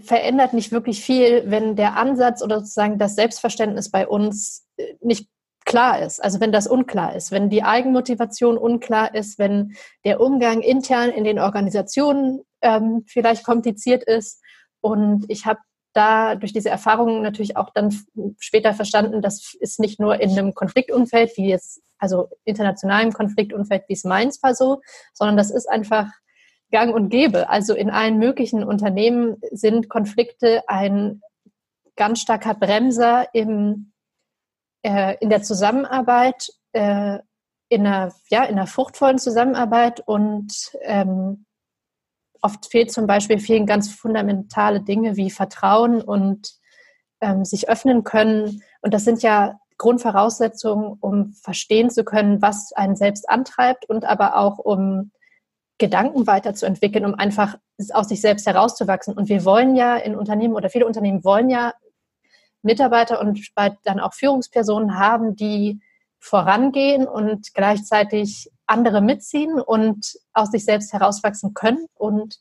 verändert 0.00 0.52
nicht 0.52 0.72
wirklich 0.72 1.02
viel, 1.04 1.50
wenn 1.50 1.76
der 1.76 1.96
Ansatz 1.96 2.42
oder 2.42 2.60
sozusagen 2.60 2.98
das 2.98 3.14
Selbstverständnis 3.14 3.90
bei 3.90 4.06
uns 4.06 4.66
äh, 4.76 4.94
nicht 5.00 5.28
klar 5.64 6.00
ist, 6.00 6.24
also 6.24 6.40
wenn 6.40 6.52
das 6.52 6.66
unklar 6.66 7.14
ist, 7.14 7.30
wenn 7.30 7.50
die 7.50 7.62
Eigenmotivation 7.62 8.56
unklar 8.56 9.14
ist, 9.14 9.38
wenn 9.38 9.76
der 10.04 10.18
Umgang 10.20 10.62
intern 10.62 11.10
in 11.10 11.24
den 11.24 11.38
Organisationen 11.38 12.40
ähm, 12.62 13.04
vielleicht 13.06 13.44
kompliziert 13.44 14.02
ist. 14.02 14.40
Und 14.80 15.26
ich 15.28 15.44
habe 15.44 15.60
da 15.92 16.34
durch 16.34 16.52
diese 16.52 16.70
Erfahrungen 16.70 17.22
natürlich 17.22 17.56
auch 17.56 17.70
dann 17.70 17.94
später 18.38 18.74
verstanden, 18.74 19.22
das 19.22 19.54
ist 19.58 19.80
nicht 19.80 20.00
nur 20.00 20.20
in 20.20 20.30
einem 20.30 20.54
Konfliktumfeld, 20.54 21.32
wie 21.36 21.48
jetzt, 21.48 21.82
also 21.98 22.28
internationalem 22.44 23.12
Konfliktumfeld, 23.12 23.84
wie 23.88 23.94
es 23.94 24.04
meins 24.04 24.42
war 24.42 24.54
so, 24.54 24.80
sondern 25.12 25.36
das 25.36 25.50
ist 25.50 25.68
einfach 25.68 26.08
gang 26.70 26.94
und 26.94 27.08
gäbe. 27.08 27.48
Also 27.48 27.74
in 27.74 27.90
allen 27.90 28.18
möglichen 28.18 28.62
Unternehmen 28.62 29.36
sind 29.50 29.88
Konflikte 29.88 30.62
ein 30.68 31.22
ganz 31.96 32.20
starker 32.20 32.54
Bremser 32.54 33.26
im, 33.32 33.92
äh, 34.82 35.16
in 35.20 35.30
der 35.30 35.42
Zusammenarbeit, 35.42 36.48
äh, 36.72 37.18
in 37.70 37.86
einer, 37.86 38.12
ja, 38.30 38.44
in 38.44 38.54
einer 38.54 38.66
fruchtvollen 38.66 39.18
Zusammenarbeit 39.18 40.00
und 40.06 40.52
ähm, 40.82 41.44
oft 42.42 42.70
fehlt 42.70 42.92
zum 42.92 43.06
Beispiel 43.06 43.38
vielen 43.38 43.66
ganz 43.66 43.92
fundamentale 43.92 44.80
Dinge 44.80 45.16
wie 45.16 45.30
Vertrauen 45.30 46.00
und 46.00 46.52
ähm, 47.20 47.44
sich 47.44 47.68
öffnen 47.68 48.04
können. 48.04 48.62
Und 48.80 48.94
das 48.94 49.04
sind 49.04 49.22
ja 49.22 49.58
Grundvoraussetzungen, 49.76 50.98
um 51.00 51.32
verstehen 51.32 51.90
zu 51.90 52.04
können, 52.04 52.42
was 52.42 52.72
einen 52.72 52.96
selbst 52.96 53.28
antreibt 53.28 53.88
und 53.88 54.04
aber 54.04 54.36
auch 54.36 54.58
um 54.58 55.12
Gedanken 55.78 56.26
weiterzuentwickeln, 56.26 57.04
um 57.04 57.14
einfach 57.14 57.56
aus 57.92 58.08
sich 58.08 58.20
selbst 58.20 58.46
herauszuwachsen. 58.46 59.14
Und 59.14 59.28
wir 59.28 59.44
wollen 59.44 59.76
ja 59.76 59.96
in 59.96 60.16
Unternehmen 60.16 60.54
oder 60.54 60.70
viele 60.70 60.86
Unternehmen 60.86 61.24
wollen 61.24 61.50
ja 61.50 61.72
Mitarbeiter 62.62 63.20
und 63.20 63.40
dann 63.84 64.00
auch 64.00 64.14
Führungspersonen 64.14 64.98
haben, 64.98 65.36
die 65.36 65.80
vorangehen 66.18 67.06
und 67.06 67.54
gleichzeitig 67.54 68.50
andere 68.68 69.00
mitziehen 69.00 69.60
und 69.60 70.18
aus 70.32 70.50
sich 70.50 70.64
selbst 70.64 70.92
herauswachsen 70.92 71.54
können. 71.54 71.86
Und 71.94 72.38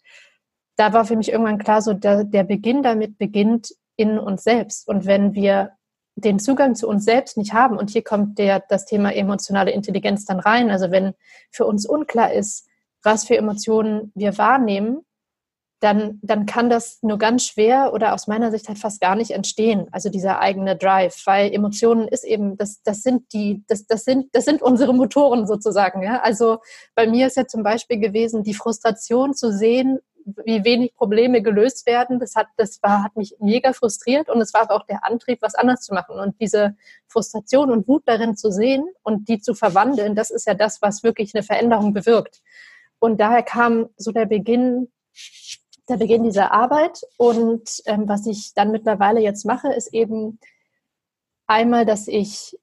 da 0.75 0.93
war 0.93 1.05
für 1.05 1.15
mich 1.15 1.31
irgendwann 1.31 1.57
klar, 1.57 1.81
so 1.81 1.93
der, 1.93 2.23
der 2.23 2.43
Beginn 2.43 2.83
damit 2.83 3.17
beginnt 3.17 3.73
in 3.95 4.19
uns 4.19 4.43
selbst. 4.43 4.87
Und 4.87 5.05
wenn 5.05 5.33
wir 5.33 5.71
den 6.15 6.39
Zugang 6.39 6.75
zu 6.75 6.87
uns 6.87 7.05
selbst 7.05 7.37
nicht 7.37 7.53
haben, 7.53 7.77
und 7.77 7.89
hier 7.89 8.03
kommt 8.03 8.37
der, 8.39 8.63
das 8.67 8.85
Thema 8.85 9.13
emotionale 9.13 9.71
Intelligenz 9.71 10.25
dann 10.25 10.39
rein, 10.39 10.69
also 10.71 10.91
wenn 10.91 11.13
für 11.51 11.65
uns 11.65 11.85
unklar 11.85 12.33
ist, 12.33 12.67
was 13.03 13.25
für 13.25 13.37
Emotionen 13.37 14.11
wir 14.15 14.37
wahrnehmen, 14.37 15.05
dann, 15.79 16.19
dann 16.23 16.47
kann 16.47 16.69
das 16.69 16.97
nur 17.03 17.19
ganz 17.19 17.45
schwer 17.45 17.93
oder 17.93 18.13
aus 18.13 18.27
meiner 18.27 18.49
Sicht 18.49 18.67
halt 18.67 18.79
fast 18.79 18.99
gar 18.99 19.15
nicht 19.15 19.31
entstehen. 19.31 19.87
Also 19.91 20.09
dieser 20.09 20.39
eigene 20.39 20.75
Drive, 20.75 21.21
weil 21.25 21.53
Emotionen 21.53 22.07
ist 22.07 22.23
eben, 22.23 22.57
das, 22.57 22.81
das 22.81 23.03
sind 23.03 23.31
die, 23.31 23.63
das, 23.67 23.85
das 23.85 24.03
sind, 24.03 24.33
das 24.33 24.45
sind 24.45 24.61
unsere 24.63 24.93
Motoren 24.93 25.45
sozusagen. 25.45 26.01
Ja? 26.01 26.21
Also 26.21 26.59
bei 26.95 27.05
mir 27.05 27.27
ist 27.27 27.37
ja 27.37 27.45
zum 27.45 27.61
Beispiel 27.61 27.99
gewesen, 27.99 28.43
die 28.43 28.55
Frustration 28.55 29.35
zu 29.35 29.51
sehen, 29.51 29.99
wie 30.45 30.65
wenig 30.65 30.95
Probleme 30.95 31.41
gelöst 31.41 31.85
werden. 31.85 32.19
Das 32.19 32.35
hat, 32.35 32.47
das 32.57 32.81
war, 32.81 33.03
hat 33.03 33.15
mich 33.15 33.35
mega 33.39 33.71
frustriert 33.71 34.29
und 34.29 34.41
es 34.41 34.53
war 34.53 34.69
auch 34.71 34.85
der 34.85 35.05
Antrieb, 35.05 35.41
was 35.41 35.55
anders 35.55 35.81
zu 35.81 35.93
machen. 35.93 36.19
Und 36.19 36.41
diese 36.41 36.75
Frustration 37.07 37.71
und 37.71 37.87
Wut 37.87 38.03
darin 38.07 38.35
zu 38.35 38.51
sehen 38.51 38.87
und 39.03 39.29
die 39.29 39.39
zu 39.39 39.53
verwandeln, 39.53 40.15
das 40.15 40.31
ist 40.31 40.47
ja 40.47 40.55
das, 40.55 40.81
was 40.81 41.03
wirklich 41.03 41.33
eine 41.33 41.43
Veränderung 41.43 41.93
bewirkt. 41.93 42.41
Und 42.99 43.21
daher 43.21 43.43
kam 43.43 43.89
so 43.95 44.11
der 44.11 44.25
Beginn 44.25 44.89
der 45.89 45.97
Beginn 45.97 46.23
dieser 46.23 46.52
Arbeit. 46.52 47.02
Und 47.17 47.82
ähm, 47.86 48.08
was 48.08 48.26
ich 48.26 48.54
dann 48.54 48.71
mittlerweile 48.71 49.21
jetzt 49.21 49.45
mache, 49.45 49.69
ist 49.73 49.93
eben 49.93 50.39
einmal, 51.47 51.86
dass 51.86 52.08
ich 52.08 52.58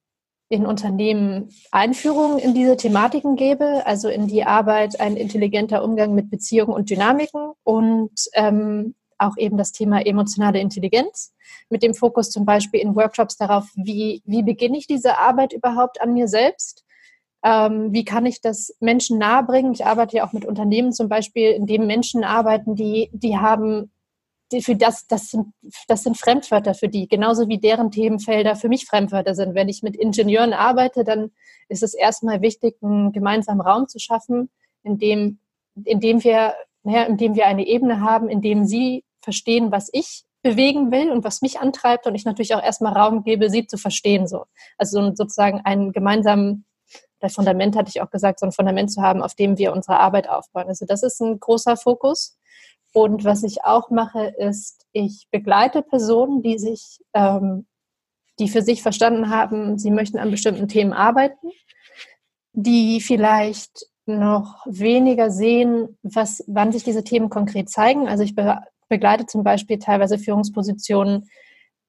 in 0.49 0.67
Unternehmen 0.67 1.51
Einführungen 1.73 2.39
in 2.39 2.55
diese 2.55 2.77
Thematiken 2.77 3.35
gebe, 3.35 3.85
also 3.87 4.09
in 4.09 4.27
die 4.27 4.45
Arbeit 4.45 5.01
ein 5.01 5.17
intelligenter 5.17 5.83
Umgang 5.83 6.15
mit 6.15 6.31
Beziehungen 6.31 6.73
und 6.73 6.91
Dynamiken 6.91 7.53
und 7.65 8.13
ähm, 8.35 8.95
auch 9.19 9.37
eben 9.37 9.57
das 9.57 9.73
Thema 9.73 10.05
emotionale 10.05 10.61
Intelligenz 10.61 11.33
mit 11.71 11.83
dem 11.83 11.95
Fokus 11.95 12.31
zum 12.31 12.45
Beispiel 12.45 12.81
in 12.81 12.95
Workshops 12.95 13.37
darauf, 13.37 13.67
wie, 13.75 14.23
wie 14.27 14.43
beginne 14.43 14.77
ich 14.77 14.87
diese 14.87 15.19
Arbeit 15.19 15.53
überhaupt 15.53 16.01
an 16.01 16.13
mir 16.13 16.29
selbst 16.29 16.84
ähm, 17.45 17.93
wie 17.93 18.07
kann 18.07 18.25
ich 18.25 18.41
das 18.41 18.75
Menschen 18.81 19.19
nahebringen? 19.19 19.75
Ich 19.75 19.85
arbeite 19.85 20.17
ja 20.17 20.27
auch 20.27 20.33
mit 20.33 20.47
Unternehmen 20.47 20.93
zum 20.93 21.11
Beispiel, 21.11 21.51
in 21.51 21.67
denen 21.67 21.87
Menschen 21.87 22.25
arbeiten, 22.25 22.75
die, 22.75 23.11
die 23.13 23.37
haben, 23.37 23.93
die 24.51 24.63
für 24.63 24.77
das, 24.77 25.07
das 25.07 25.29
sind, 25.29 25.49
das 25.87 26.05
sind 26.05 26.17
Fremdwörter 26.17 26.73
für 26.73 26.89
die, 26.89 27.07
genauso 27.07 27.47
wie 27.49 27.59
deren 27.59 27.91
Themenfelder 27.91 28.57
für 28.57 28.71
mich 28.71 28.87
Fremdwörter 28.87 29.35
sind. 29.35 29.55
Wenn 29.55 29.69
ich 29.69 29.83
mit 29.83 29.95
Ingenieuren 29.95 30.55
arbeite, 30.55 31.05
dann 31.05 31.33
ist 31.69 31.83
es 31.83 31.93
erstmal 31.93 32.41
wichtig, 32.41 32.77
einen 32.83 33.13
gemeinsamen 33.13 33.61
Raum 33.61 33.89
zu 33.89 33.99
schaffen, 33.99 34.49
in 34.83 34.97
dem, 34.97 35.39
in 35.85 36.01
dem 36.01 36.25
wir, 36.25 36.55
naja, 36.83 37.03
in 37.03 37.19
dem 37.19 37.35
wir 37.35 37.47
eine 37.47 37.67
Ebene 37.67 38.01
haben, 38.01 38.31
in 38.31 38.41
dem 38.41 38.65
sie 38.65 39.05
verstehen, 39.21 39.71
was 39.71 39.91
ich 39.93 40.25
bewegen 40.43 40.91
will 40.91 41.11
und 41.11 41.25
was 41.25 41.43
mich 41.43 41.61
antreibt 41.61 42.07
und 42.07 42.15
ich 42.15 42.25
natürlich 42.25 42.55
auch 42.55 42.63
erstmal 42.63 42.95
Raum 42.95 43.23
gebe, 43.23 43.51
sie 43.51 43.67
zu 43.67 43.77
verstehen, 43.77 44.27
so. 44.27 44.45
Also 44.79 45.15
sozusagen 45.15 45.61
einen 45.65 45.93
gemeinsamen 45.93 46.65
das 47.25 47.35
Fundament 47.35 47.75
hatte 47.75 47.89
ich 47.89 48.03
auch 48.03 48.11
gesagt, 48.11 48.39
so 48.39 48.47
ein 48.47 48.53
Fundament 48.53 48.93
zu 48.93 49.01
haben, 49.01 49.23
auf 49.23 49.35
dem 49.35 49.57
wir 49.57 49.73
unsere 49.73 49.99
Arbeit 49.99 50.29
aufbauen. 50.29 50.69
Also 50.69 50.85
das 50.85 51.03
ist 51.03 51.21
ein 51.21 51.41
großer 51.41 51.77
Fokus. 51.77 52.39
Und 52.93 53.25
was 53.25 53.43
ich 53.43 53.65
auch 53.65 53.91
mache, 53.91 54.27
ist, 54.39 54.87
ich 54.93 55.27
begleite 55.31 55.83
Personen, 55.83 56.43
die 56.43 56.59
sich, 56.59 57.01
ähm, 57.15 57.67
die 58.39 58.49
für 58.49 58.63
sich 58.63 58.83
verstanden 58.83 59.31
haben, 59.31 59.79
sie 59.79 59.91
möchten 59.91 60.19
an 60.19 60.31
bestimmten 60.31 60.69
Themen 60.69 60.93
arbeiten, 60.93 61.49
die 62.53 63.01
vielleicht 63.01 63.87
noch 64.07 64.65
weniger 64.67 65.31
sehen, 65.31 65.97
was, 66.03 66.45
wann 66.47 66.73
sich 66.73 66.85
diese 66.85 67.05
Themen 67.05 67.31
konkret 67.31 67.71
zeigen. 67.71 68.07
Also 68.07 68.23
ich 68.23 68.35
be 68.35 68.61
begleite 68.91 69.25
zum 69.25 69.43
Beispiel 69.43 69.79
teilweise 69.79 70.19
Führungspositionen, 70.19 71.31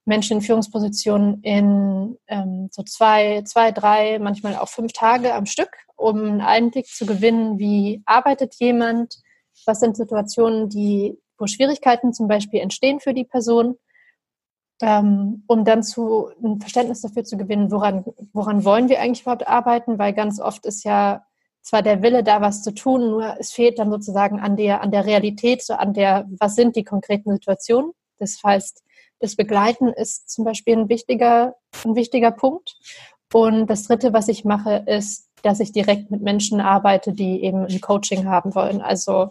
Menschen 0.06 0.38
in 0.38 0.42
Führungspositionen 0.42 1.42
in 1.42 2.18
ähm, 2.28 2.70
so 2.72 2.84
zwei, 2.84 3.42
zwei, 3.44 3.72
drei, 3.72 4.20
manchmal 4.20 4.56
auch 4.56 4.70
fünf 4.70 4.94
Tage 4.94 5.34
am 5.34 5.48
Stück, 5.48 5.72
um 5.96 6.18
einen 6.24 6.42
Einblick 6.42 6.88
zu 6.88 7.06
gewinnen, 7.06 7.58
wie 7.58 8.02
arbeitet 8.06 8.56
jemand, 8.56 9.18
was 9.66 9.80
sind 9.80 9.98
Situationen, 9.98 10.70
die, 10.70 11.18
wo 11.38 11.48
Schwierigkeiten 11.48 12.14
zum 12.14 12.28
Beispiel 12.28 12.60
entstehen 12.60 13.00
für 13.00 13.14
die 13.14 13.24
Person, 13.24 13.78
ähm, 14.82 15.44
um 15.48 15.66
dann 15.66 15.82
zu 15.82 16.30
ein 16.44 16.60
Verständnis 16.60 17.02
dafür 17.02 17.24
zu 17.24 17.38
gewinnen, 17.38 17.72
woran, 17.72 18.06
woran 18.34 18.64
wollen 18.64 18.90
wir 18.90 19.02
eigentlich 19.02 19.22
überhaupt 19.22 19.48
arbeiten, 19.48 19.98
weil 19.98 20.14
ganz 20.14 20.40
oft 20.40 20.66
ist 20.66 20.84
ja 20.84 21.26
zwar 21.62 21.82
der 21.82 22.04
Wille 22.04 22.24
da, 22.24 22.42
was 22.42 22.62
zu 22.62 22.74
tun, 22.74 23.10
nur 23.10 23.38
es 23.40 23.52
fehlt 23.52 23.80
dann 23.80 23.90
sozusagen 23.90 24.40
an 24.40 24.56
der, 24.56 24.82
an 24.82 24.92
der 24.92 25.06
Realität, 25.06 25.64
so 25.64 25.74
an 25.74 25.94
der, 25.94 26.28
was 26.40 26.56
sind 26.56 26.76
die 26.76 26.84
konkreten 26.84 27.32
Situationen. 27.32 27.92
Das 28.20 28.40
heißt, 28.44 28.84
das 29.26 29.36
Begleiten 29.36 29.90
ist 29.90 30.30
zum 30.30 30.46
Beispiel 30.46 30.78
ein 30.78 30.90
wichtiger, 30.90 31.56
ein 31.84 31.96
wichtiger 31.96 32.32
Punkt. 32.32 32.78
Und 33.34 33.68
das 33.68 33.86
dritte, 33.86 34.14
was 34.14 34.28
ich 34.28 34.46
mache, 34.46 34.84
ist, 34.88 35.30
dass 35.42 35.60
ich 35.60 35.72
direkt 35.72 36.12
mit 36.12 36.22
Menschen 36.22 36.62
arbeite, 36.62 37.12
die 37.12 37.44
eben 37.44 37.66
ein 37.66 37.82
Coaching 37.82 38.28
haben 38.28 38.54
wollen. 38.56 38.82
Also 38.82 39.30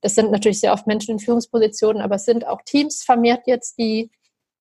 das 0.00 0.14
sind 0.14 0.30
natürlich 0.30 0.60
sehr 0.60 0.72
oft 0.72 0.86
Menschen 0.86 1.12
in 1.12 1.18
Führungspositionen, 1.18 2.02
aber 2.02 2.16
es 2.16 2.24
sind 2.24 2.46
auch 2.46 2.62
Teams 2.62 3.02
vermehrt 3.02 3.46
jetzt, 3.46 3.78
die 3.78 4.10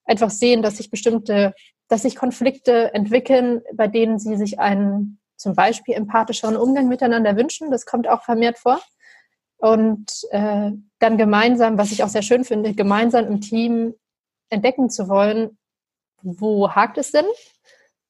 einfach 0.05 0.29
sehen, 0.29 0.61
dass 0.61 0.77
sich 0.77 0.89
bestimmte, 0.89 1.53
dass 1.87 2.01
sich 2.01 2.15
Konflikte 2.15 2.93
entwickeln, 2.93 3.61
bei 3.73 3.87
denen 3.87 4.19
sie 4.19 4.35
sich 4.35 4.59
einen 4.59 5.19
zum 5.37 5.55
Beispiel 5.55 5.95
empathischeren 5.95 6.57
Umgang 6.57 6.87
miteinander 6.87 7.37
wünschen. 7.37 7.71
Das 7.71 7.85
kommt 7.85 8.07
auch 8.07 8.23
vermehrt 8.23 8.57
vor. 8.57 8.79
Und 9.57 10.11
äh, 10.31 10.71
dann 10.99 11.17
gemeinsam, 11.17 11.77
was 11.77 11.93
ich 11.93 12.03
auch 12.03 12.09
sehr 12.09 12.21
schön 12.21 12.43
finde, 12.43 12.73
gemeinsam 12.73 13.25
im 13.27 13.39
Team 13.39 13.93
entdecken 14.49 14.89
zu 14.89 15.09
wollen, 15.09 15.57
wo 16.21 16.69
hakt 16.69 16.97
es 16.97 17.11
denn? 17.11 17.25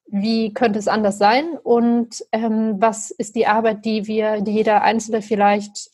Wie 0.06 0.54
könnte 0.54 0.80
es 0.80 0.88
anders 0.88 1.18
sein? 1.18 1.58
Und 1.58 2.26
ähm, 2.32 2.76
was 2.80 3.12
ist 3.12 3.36
die 3.36 3.48
Arbeit, 3.48 3.86
die 3.86 4.08
wir, 4.08 4.42
die 4.42 4.52
jeder 4.52 4.82
Einzelne 4.82 5.22
vielleicht 5.22 5.90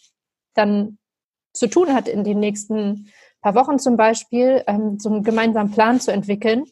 dann 0.54 0.97
zu 1.54 1.67
tun 1.67 1.93
hat 1.93 2.08
in 2.08 2.23
den 2.23 2.39
nächsten 2.39 3.12
paar 3.41 3.56
Wochen 3.56 3.80
zum 3.80 3.95
Beispiel, 3.97 4.63
ähm, 4.67 4.99
so 4.99 5.10
einen 5.10 5.23
gemeinsamen 5.23 5.71
Plan 5.71 5.99
zu 5.99 6.12
entwickeln, 6.12 6.65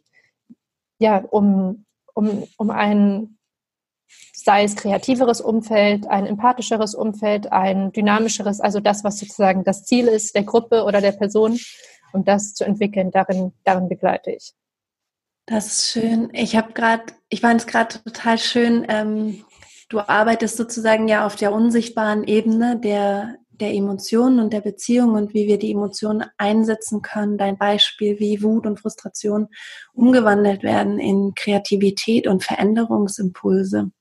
ja, 0.99 1.19
um, 1.29 1.85
um, 2.13 2.47
um 2.57 2.69
ein 2.69 3.37
sei 4.33 4.63
es 4.63 4.77
kreativeres 4.77 5.41
Umfeld, 5.41 6.07
ein 6.07 6.25
empathischeres 6.25 6.95
Umfeld, 6.95 7.51
ein 7.51 7.91
dynamischeres, 7.91 8.61
also 8.61 8.79
das, 8.79 9.03
was 9.03 9.19
sozusagen 9.19 9.65
das 9.65 9.83
Ziel 9.83 10.07
ist 10.07 10.35
der 10.35 10.43
Gruppe 10.43 10.85
oder 10.85 11.01
der 11.01 11.11
Person, 11.11 11.59
um 12.13 12.23
das 12.23 12.53
zu 12.53 12.63
entwickeln, 12.63 13.11
darin, 13.11 13.53
darin 13.63 13.89
begleite 13.89 14.31
ich. 14.31 14.53
Das 15.45 15.67
ist 15.67 15.91
schön. 15.91 16.29
Ich 16.33 16.57
habe 16.57 16.73
gerade, 16.73 17.05
ich 17.29 17.41
fand 17.41 17.61
es 17.61 17.67
gerade 17.67 18.03
total 18.03 18.37
schön. 18.37 18.85
Ähm, 18.89 19.45
du 19.87 20.01
arbeitest 20.01 20.57
sozusagen 20.57 21.07
ja 21.07 21.25
auf 21.25 21.37
der 21.37 21.53
unsichtbaren 21.53 22.25
Ebene 22.25 22.77
der, 22.77 23.37
der 23.51 23.73
Emotionen 23.73 24.41
und 24.41 24.51
der 24.51 24.59
Beziehung 24.59 25.13
und 25.13 25.33
wie 25.33 25.47
wir 25.47 25.57
die 25.57 25.71
Emotionen 25.71 26.25
einsetzen 26.37 27.01
können. 27.01 27.37
Dein 27.37 27.57
Beispiel, 27.57 28.19
wie 28.19 28.43
Wut 28.43 28.65
und 28.65 28.81
Frustration 28.81 29.47
umgewandelt 29.93 30.63
werden 30.63 30.99
in 30.99 31.33
Kreativität 31.33 32.27
und 32.27 32.43
Veränderungsimpulse. 32.43 33.91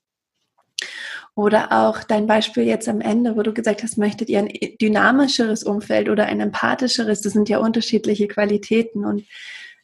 Oder 1.37 1.71
auch 1.71 2.03
dein 2.03 2.25
Beispiel 2.25 2.63
jetzt 2.63 2.89
am 2.89 2.99
Ende, 2.99 3.37
wo 3.37 3.43
du 3.43 3.53
gesagt 3.53 3.83
hast, 3.83 3.95
möchtet 3.99 4.27
ihr 4.27 4.39
ein 4.39 4.49
dynamischeres 4.81 5.63
Umfeld 5.63 6.09
oder 6.09 6.25
ein 6.25 6.41
empathischeres? 6.41 7.21
Das 7.21 7.33
sind 7.33 7.47
ja 7.47 7.59
unterschiedliche 7.59 8.27
Qualitäten. 8.27 9.05
Und 9.05 9.23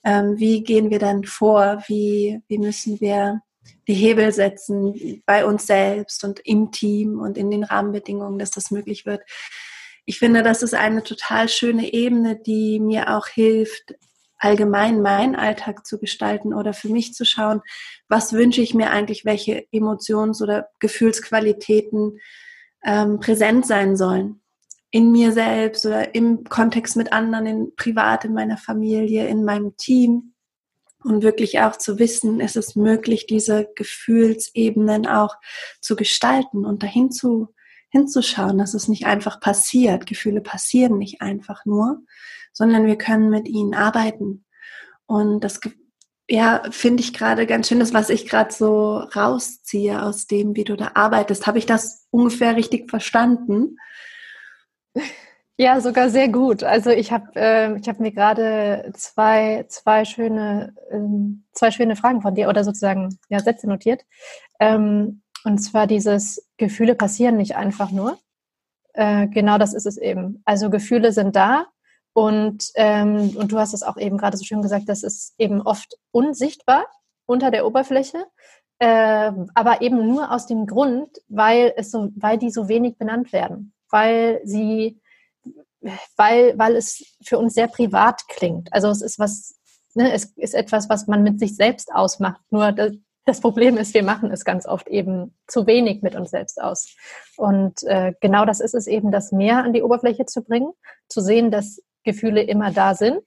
ähm, 0.03 0.39
wie 0.39 0.63
gehen 0.63 0.89
wir 0.89 0.97
dann 0.97 1.25
vor? 1.25 1.83
Wie, 1.85 2.41
wie 2.47 2.57
müssen 2.57 2.99
wir 2.99 3.43
die 3.87 3.93
Hebel 3.93 4.31
setzen 4.31 5.21
bei 5.27 5.45
uns 5.45 5.67
selbst 5.67 6.23
und 6.23 6.39
im 6.39 6.71
Team 6.71 7.19
und 7.19 7.37
in 7.37 7.51
den 7.51 7.63
Rahmenbedingungen, 7.63 8.39
dass 8.39 8.49
das 8.49 8.71
möglich 8.71 9.05
wird? 9.05 9.21
Ich 10.05 10.17
finde, 10.17 10.41
das 10.41 10.63
ist 10.63 10.73
eine 10.73 11.03
total 11.03 11.49
schöne 11.49 11.93
Ebene, 11.93 12.35
die 12.35 12.79
mir 12.79 13.15
auch 13.15 13.27
hilft, 13.27 13.93
allgemein 14.37 15.01
meinen 15.01 15.35
Alltag 15.35 15.85
zu 15.85 15.99
gestalten 15.99 16.53
oder 16.53 16.73
für 16.73 16.89
mich 16.89 17.13
zu 17.13 17.25
schauen, 17.25 17.61
was 18.07 18.33
wünsche 18.33 18.61
ich 18.61 18.73
mir 18.73 18.91
eigentlich, 18.91 19.25
welche 19.25 19.65
Emotions- 19.71 20.41
oder 20.41 20.69
Gefühlsqualitäten 20.79 22.19
ähm, 22.83 23.19
präsent 23.19 23.65
sein 23.65 23.95
sollen. 23.95 24.41
In 24.91 25.11
mir 25.11 25.31
selbst 25.31 25.85
oder 25.85 26.13
im 26.13 26.43
Kontext 26.43 26.95
mit 26.95 27.13
anderen, 27.13 27.45
in 27.45 27.75
privat, 27.75 28.25
in 28.25 28.33
meiner 28.33 28.57
Familie, 28.57 29.27
in 29.27 29.43
meinem 29.43 29.75
Team. 29.77 30.33
Und 31.03 31.23
wirklich 31.23 31.59
auch 31.59 31.75
zu 31.77 31.99
wissen, 31.99 32.39
ist 32.39 32.55
es 32.55 32.75
möglich, 32.75 33.25
diese 33.25 33.67
Gefühlsebenen 33.75 35.07
auch 35.07 35.35
zu 35.81 35.95
gestalten 35.95 36.65
und 36.65 36.83
dahin 36.83 37.11
zu, 37.11 37.49
hinzuschauen, 37.93 38.57
dass 38.57 38.73
es 38.73 38.87
nicht 38.87 39.05
einfach 39.05 39.39
passiert. 39.39 40.07
Gefühle 40.07 40.41
passieren 40.41 40.97
nicht 40.97 41.21
einfach 41.21 41.63
nur, 41.65 42.01
sondern 42.53 42.85
wir 42.85 42.97
können 42.97 43.29
mit 43.29 43.47
ihnen 43.47 43.73
arbeiten. 43.73 44.45
Und 45.05 45.41
das 45.41 45.59
ja, 46.29 46.63
finde 46.71 47.03
ich 47.03 47.13
gerade 47.13 47.45
ganz 47.45 47.67
schön, 47.67 47.79
das, 47.79 47.93
was 47.93 48.09
ich 48.09 48.29
gerade 48.29 48.53
so 48.53 48.97
rausziehe 48.97 50.01
aus 50.01 50.25
dem, 50.25 50.55
wie 50.55 50.63
du 50.63 50.77
da 50.77 50.91
arbeitest. 50.95 51.47
Habe 51.47 51.57
ich 51.57 51.65
das 51.65 52.07
ungefähr 52.11 52.55
richtig 52.55 52.89
verstanden? 52.89 53.77
Ja, 55.57 55.81
sogar 55.81 56.09
sehr 56.09 56.29
gut. 56.29 56.63
Also 56.63 56.89
ich 56.89 57.11
habe 57.11 57.31
äh, 57.35 57.77
ich 57.77 57.87
hab 57.87 57.99
mir 57.99 58.11
gerade 58.11 58.91
zwei, 58.95 59.65
zwei, 59.67 60.05
schöne, 60.05 60.73
ähm, 60.89 61.45
zwei 61.51 61.69
schöne 61.71 61.95
Fragen 61.95 62.21
von 62.21 62.33
dir 62.33 62.49
oder 62.49 62.63
sozusagen 62.63 63.19
ja, 63.29 63.39
Sätze 63.39 63.67
notiert. 63.67 64.03
Ähm, 64.59 65.21
und 65.43 65.59
zwar 65.59 65.87
dieses 65.87 66.49
Gefühle 66.57 66.95
passieren 66.95 67.37
nicht 67.37 67.55
einfach 67.55 67.91
nur. 67.91 68.17
Äh, 68.93 69.27
genau 69.27 69.57
das 69.57 69.73
ist 69.73 69.85
es 69.85 69.97
eben. 69.97 70.41
Also 70.45 70.69
Gefühle 70.69 71.11
sind 71.11 71.35
da 71.35 71.67
und, 72.13 72.69
ähm, 72.75 73.35
und 73.35 73.51
du 73.51 73.57
hast 73.57 73.73
es 73.73 73.83
auch 73.83 73.97
eben 73.97 74.17
gerade 74.17 74.37
so 74.37 74.45
schön 74.45 74.61
gesagt, 74.61 74.87
das 74.87 75.03
ist 75.03 75.33
eben 75.37 75.61
oft 75.61 75.97
unsichtbar 76.11 76.85
unter 77.25 77.49
der 77.49 77.65
Oberfläche, 77.65 78.25
äh, 78.79 79.31
aber 79.53 79.81
eben 79.81 80.07
nur 80.07 80.31
aus 80.31 80.45
dem 80.45 80.67
Grund, 80.67 81.09
weil 81.27 81.73
es 81.75 81.89
so, 81.89 82.09
weil 82.15 82.37
die 82.37 82.51
so 82.51 82.67
wenig 82.67 82.97
benannt 82.97 83.33
werden, 83.33 83.73
weil 83.89 84.41
sie, 84.43 85.01
weil, 86.15 86.57
weil 86.57 86.75
es 86.75 87.03
für 87.25 87.39
uns 87.39 87.55
sehr 87.55 87.67
privat 87.67 88.27
klingt. 88.27 88.71
Also 88.71 88.89
es 88.89 89.01
ist 89.01 89.17
was, 89.19 89.55
ne, 89.95 90.13
es 90.13 90.25
ist 90.35 90.53
etwas, 90.53 90.89
was 90.89 91.07
man 91.07 91.23
mit 91.23 91.39
sich 91.39 91.55
selbst 91.55 91.93
ausmacht. 91.93 92.41
Nur 92.51 92.71
das, 92.71 92.91
das 93.25 93.39
Problem 93.39 93.77
ist, 93.77 93.93
wir 93.93 94.03
machen 94.03 94.31
es 94.31 94.43
ganz 94.43 94.67
oft 94.67 94.87
eben 94.87 95.33
zu 95.47 95.65
wenig 95.65 96.01
mit 96.01 96.13
uns 96.15 96.31
selbst 96.31 96.61
aus. 96.61 96.93
Und 97.37 97.81
äh, 97.83 98.13
genau 98.19 98.45
das 98.45 98.59
ist 98.59 98.75
es 98.75 98.85
eben, 98.85 99.11
das 99.11 99.31
mehr 99.31 99.63
an 99.63 99.73
die 99.73 99.81
Oberfläche 99.81 100.25
zu 100.25 100.43
bringen, 100.43 100.73
zu 101.07 101.21
sehen, 101.21 101.49
dass 101.49 101.81
Gefühle 102.03 102.41
immer 102.41 102.71
da 102.71 102.95
sind 102.95 103.23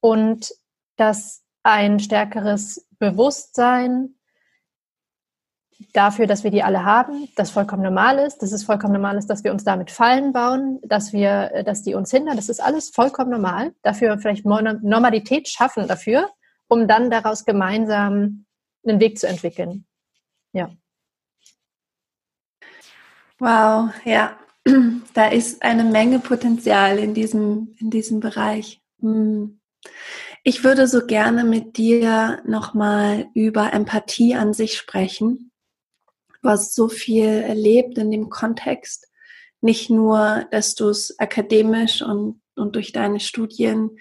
und 0.00 0.52
dass 0.96 1.42
ein 1.62 1.98
stärkeres 1.98 2.86
Bewusstsein 2.98 4.14
dafür, 5.92 6.26
dass 6.26 6.44
wir 6.44 6.50
die 6.50 6.62
alle 6.62 6.84
haben, 6.84 7.28
das 7.36 7.50
vollkommen 7.50 7.82
normal 7.82 8.18
ist, 8.18 8.42
dass 8.42 8.52
es 8.52 8.64
vollkommen 8.64 8.92
normal 8.92 9.16
ist, 9.16 9.28
dass 9.28 9.44
wir 9.44 9.52
uns 9.52 9.64
damit 9.64 9.90
Fallen 9.90 10.32
bauen, 10.32 10.80
dass 10.82 11.12
wir, 11.12 11.62
dass 11.64 11.82
die 11.82 11.94
uns 11.94 12.10
hindern, 12.10 12.36
das 12.36 12.48
ist 12.48 12.60
alles 12.60 12.90
vollkommen 12.90 13.30
normal. 13.30 13.74
Dafür 13.82 14.18
vielleicht 14.18 14.44
Normalität 14.44 15.48
schaffen 15.48 15.88
dafür, 15.88 16.30
um 16.68 16.86
dann 16.86 17.10
daraus 17.10 17.44
gemeinsam 17.44 18.46
einen 18.86 19.00
Weg 19.00 19.18
zu 19.18 19.26
entwickeln. 19.26 19.86
Ja. 20.52 20.70
Wow, 23.38 23.90
ja, 24.04 24.36
da 25.14 25.28
ist 25.28 25.62
eine 25.62 25.84
Menge 25.84 26.18
Potenzial 26.18 26.98
in 26.98 27.14
diesem, 27.14 27.74
in 27.78 27.90
diesem 27.90 28.20
Bereich. 28.20 28.80
Hm. 29.00 29.60
Ich 30.42 30.64
würde 30.64 30.86
so 30.86 31.06
gerne 31.06 31.44
mit 31.44 31.78
dir 31.78 32.42
nochmal 32.46 33.28
über 33.34 33.72
Empathie 33.72 34.34
an 34.34 34.52
sich 34.52 34.76
sprechen. 34.76 35.50
Du 36.42 36.50
hast 36.50 36.74
so 36.74 36.88
viel 36.88 37.24
erlebt 37.24 37.96
in 37.96 38.10
dem 38.10 38.28
Kontext. 38.28 39.08
Nicht 39.62 39.88
nur, 39.88 40.46
dass 40.50 40.74
du 40.74 40.90
es 40.90 41.18
akademisch 41.18 42.02
und, 42.02 42.42
und 42.56 42.76
durch 42.76 42.92
deine 42.92 43.20
Studien 43.20 43.98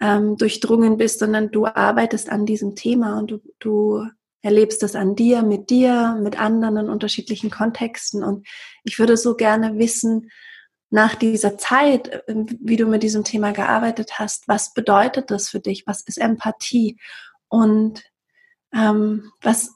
ähm, 0.00 0.38
durchdrungen 0.38 0.96
bist, 0.96 1.18
sondern 1.18 1.50
du 1.50 1.66
arbeitest 1.66 2.30
an 2.30 2.46
diesem 2.46 2.74
Thema 2.74 3.18
und 3.18 3.30
du, 3.30 3.40
du 3.58 4.06
erlebst 4.44 4.82
das 4.82 4.94
an 4.94 5.16
dir, 5.16 5.42
mit 5.42 5.70
dir, 5.70 6.18
mit 6.20 6.38
anderen 6.38 6.76
in 6.76 6.88
unterschiedlichen 6.88 7.50
Kontexten. 7.50 8.22
Und 8.22 8.46
ich 8.84 8.98
würde 8.98 9.16
so 9.16 9.34
gerne 9.34 9.78
wissen, 9.78 10.30
nach 10.90 11.14
dieser 11.16 11.58
Zeit, 11.58 12.08
äh, 12.08 12.34
wie 12.60 12.76
du 12.76 12.86
mit 12.86 13.02
diesem 13.02 13.24
Thema 13.24 13.52
gearbeitet 13.52 14.18
hast, 14.18 14.46
was 14.46 14.74
bedeutet 14.74 15.30
das 15.30 15.48
für 15.48 15.60
dich? 15.60 15.86
Was 15.86 16.02
ist 16.02 16.18
Empathie? 16.18 16.98
Und 17.48 18.04
ähm, 18.72 19.32
was, 19.40 19.70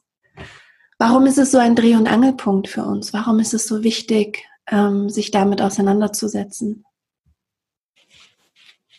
warum 0.98 1.26
ist 1.26 1.38
es 1.38 1.50
so 1.50 1.58
ein 1.58 1.74
Dreh- 1.74 1.96
und 1.96 2.08
Angelpunkt 2.08 2.68
für 2.68 2.84
uns? 2.84 3.12
Warum 3.12 3.40
ist 3.40 3.54
es 3.54 3.66
so 3.66 3.82
wichtig, 3.82 4.44
ähm, 4.70 5.08
sich 5.08 5.30
damit 5.30 5.62
auseinanderzusetzen. 5.62 6.84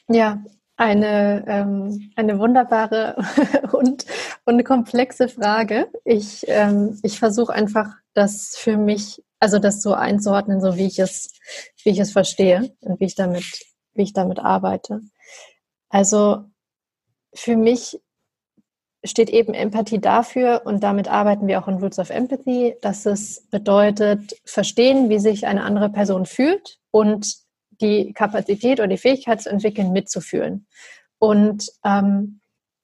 Ja, 0.07 0.43
eine, 0.79 1.43
ähm, 1.45 2.11
eine 2.15 2.39
wunderbare 2.39 3.17
und, 3.73 4.05
und 4.45 4.63
komplexe 4.63 5.27
Frage. 5.27 5.89
Ich, 6.05 6.45
ähm, 6.47 6.97
ich 7.03 7.19
versuche 7.19 7.51
einfach, 7.51 7.95
das 8.13 8.55
für 8.57 8.77
mich, 8.77 9.21
also 9.39 9.59
das 9.59 9.81
so 9.81 9.93
einzuordnen, 9.93 10.61
so 10.61 10.77
wie 10.77 10.87
ich 10.87 10.97
es, 10.99 11.33
wie 11.83 11.89
ich 11.89 11.99
es 11.99 12.13
verstehe 12.13 12.73
und 12.79 12.99
wie 13.01 13.05
ich 13.05 13.15
damit, 13.15 13.43
wie 13.93 14.03
ich 14.03 14.13
damit 14.13 14.39
arbeite. 14.39 15.01
Also 15.89 16.45
für 17.33 17.57
mich 17.57 17.99
steht 19.03 19.29
eben 19.29 19.53
Empathie 19.53 19.99
dafür 19.99 20.61
und 20.63 20.81
damit 20.81 21.09
arbeiten 21.09 21.47
wir 21.47 21.61
auch 21.61 21.67
in 21.67 21.77
Roots 21.77 21.99
of 21.99 22.09
Empathy, 22.09 22.77
dass 22.81 23.05
es 23.05 23.47
bedeutet, 23.49 24.33
verstehen, 24.45 25.09
wie 25.09 25.19
sich 25.19 25.45
eine 25.45 25.63
andere 25.63 25.89
Person 25.89 26.25
fühlt 26.25 26.79
und 26.91 27.48
die 27.81 28.13
Kapazität 28.13 28.79
oder 28.79 28.87
die 28.87 28.97
Fähigkeit 28.97 29.41
zu 29.41 29.49
entwickeln, 29.49 29.91
mitzufühlen. 29.91 30.67
Und 31.17 31.69
ähm, 31.83 32.39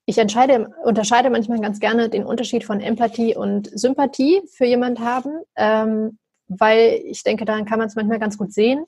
ich 0.05 0.19
unterscheide 0.19 1.29
manchmal 1.29 1.60
ganz 1.60 1.79
gerne 1.79 2.10
den 2.10 2.25
Unterschied 2.25 2.63
von 2.63 2.79
Empathie 2.79 3.36
und 3.36 3.69
Sympathie 3.77 4.41
für 4.53 4.65
jemand 4.65 4.99
haben, 4.99 5.39
ähm, 5.55 6.19
weil 6.47 7.01
ich 7.05 7.23
denke, 7.23 7.45
daran 7.45 7.65
kann 7.65 7.79
man 7.79 7.88
es 7.88 7.95
manchmal 7.95 8.19
ganz 8.19 8.38
gut 8.38 8.53
sehen. 8.53 8.86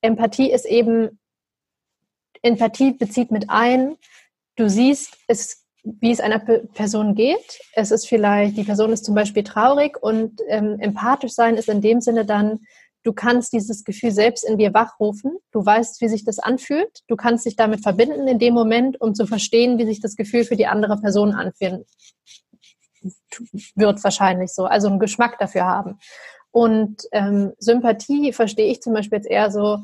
Empathie 0.00 0.50
ist 0.50 0.66
eben, 0.66 1.20
Empathie 2.42 2.92
bezieht 2.92 3.30
mit 3.30 3.50
ein, 3.50 3.96
du 4.56 4.68
siehst, 4.68 5.16
es, 5.28 5.64
wie 5.84 6.10
es 6.10 6.20
einer 6.20 6.40
Person 6.40 7.14
geht. 7.14 7.60
Es 7.74 7.92
ist 7.92 8.08
vielleicht, 8.08 8.56
die 8.56 8.64
Person 8.64 8.92
ist 8.92 9.04
zum 9.04 9.14
Beispiel 9.14 9.44
traurig 9.44 10.02
und 10.02 10.40
ähm, 10.48 10.80
empathisch 10.80 11.32
sein 11.32 11.56
ist 11.56 11.68
in 11.68 11.80
dem 11.80 12.00
Sinne 12.00 12.24
dann, 12.24 12.66
Du 13.04 13.12
kannst 13.12 13.52
dieses 13.52 13.84
Gefühl 13.84 14.12
selbst 14.12 14.44
in 14.44 14.58
dir 14.58 14.74
wachrufen. 14.74 15.36
Du 15.50 15.64
weißt, 15.64 16.00
wie 16.00 16.08
sich 16.08 16.24
das 16.24 16.38
anfühlt. 16.38 17.00
Du 17.08 17.16
kannst 17.16 17.46
dich 17.46 17.56
damit 17.56 17.82
verbinden 17.82 18.28
in 18.28 18.38
dem 18.38 18.54
Moment, 18.54 19.00
um 19.00 19.14
zu 19.14 19.26
verstehen, 19.26 19.78
wie 19.78 19.86
sich 19.86 20.00
das 20.00 20.16
Gefühl 20.16 20.44
für 20.44 20.56
die 20.56 20.66
andere 20.66 20.96
Person 20.98 21.32
anfühlt. 21.32 21.86
Wird 23.74 24.04
wahrscheinlich 24.04 24.52
so. 24.52 24.66
Also 24.66 24.88
einen 24.88 25.00
Geschmack 25.00 25.38
dafür 25.38 25.64
haben. 25.64 25.98
Und 26.52 27.02
ähm, 27.12 27.52
Sympathie 27.58 28.32
verstehe 28.32 28.70
ich 28.70 28.82
zum 28.82 28.92
Beispiel 28.92 29.18
jetzt 29.18 29.30
eher 29.30 29.50
so, 29.50 29.78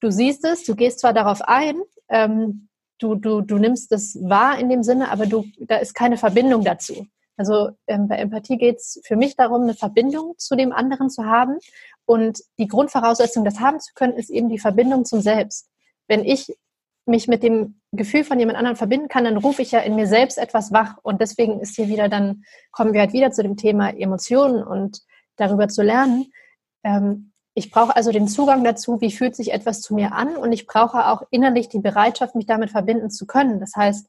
du 0.00 0.10
siehst 0.10 0.44
es, 0.44 0.64
du 0.64 0.74
gehst 0.74 0.98
zwar 1.00 1.12
darauf 1.12 1.40
ein, 1.42 1.80
ähm, 2.08 2.68
du, 2.98 3.14
du, 3.14 3.40
du 3.40 3.58
nimmst 3.58 3.92
es 3.92 4.18
wahr 4.20 4.58
in 4.58 4.68
dem 4.68 4.82
Sinne, 4.82 5.10
aber 5.10 5.26
du, 5.26 5.44
da 5.60 5.76
ist 5.76 5.94
keine 5.94 6.16
Verbindung 6.16 6.64
dazu. 6.64 7.06
Also 7.36 7.70
ähm, 7.86 8.08
bei 8.08 8.16
Empathie 8.16 8.58
geht 8.58 8.78
es 8.78 9.00
für 9.04 9.14
mich 9.14 9.36
darum, 9.36 9.62
eine 9.62 9.74
Verbindung 9.74 10.34
zu 10.38 10.56
dem 10.56 10.72
anderen 10.72 11.08
zu 11.08 11.24
haben. 11.24 11.58
Und 12.08 12.42
die 12.58 12.68
Grundvoraussetzung, 12.68 13.44
das 13.44 13.60
haben 13.60 13.80
zu 13.80 13.92
können, 13.92 14.14
ist 14.14 14.30
eben 14.30 14.48
die 14.48 14.58
Verbindung 14.58 15.04
zum 15.04 15.20
Selbst. 15.20 15.68
Wenn 16.06 16.24
ich 16.24 16.56
mich 17.04 17.28
mit 17.28 17.42
dem 17.42 17.82
Gefühl 17.92 18.24
von 18.24 18.38
jemand 18.38 18.56
anderem 18.56 18.78
verbinden 18.78 19.08
kann, 19.08 19.24
dann 19.24 19.36
rufe 19.36 19.60
ich 19.60 19.72
ja 19.72 19.80
in 19.80 19.94
mir 19.94 20.06
selbst 20.06 20.38
etwas 20.38 20.72
wach. 20.72 20.96
Und 21.02 21.20
deswegen 21.20 21.60
ist 21.60 21.76
hier 21.76 21.88
wieder, 21.88 22.08
dann 22.08 22.44
kommen 22.70 22.94
wir 22.94 23.00
halt 23.00 23.12
wieder 23.12 23.30
zu 23.30 23.42
dem 23.42 23.58
Thema 23.58 23.90
Emotionen 23.90 24.62
und 24.62 25.02
darüber 25.36 25.68
zu 25.68 25.82
lernen. 25.82 26.32
Ähm, 26.82 27.32
ich 27.52 27.70
brauche 27.70 27.94
also 27.94 28.10
den 28.10 28.26
Zugang 28.26 28.64
dazu, 28.64 29.02
wie 29.02 29.12
fühlt 29.12 29.36
sich 29.36 29.52
etwas 29.52 29.82
zu 29.82 29.94
mir 29.94 30.12
an 30.12 30.34
und 30.34 30.50
ich 30.52 30.66
brauche 30.66 31.08
auch 31.08 31.24
innerlich 31.30 31.68
die 31.68 31.80
Bereitschaft, 31.80 32.34
mich 32.34 32.46
damit 32.46 32.70
verbinden 32.70 33.10
zu 33.10 33.26
können. 33.26 33.60
Das 33.60 33.76
heißt, 33.76 34.08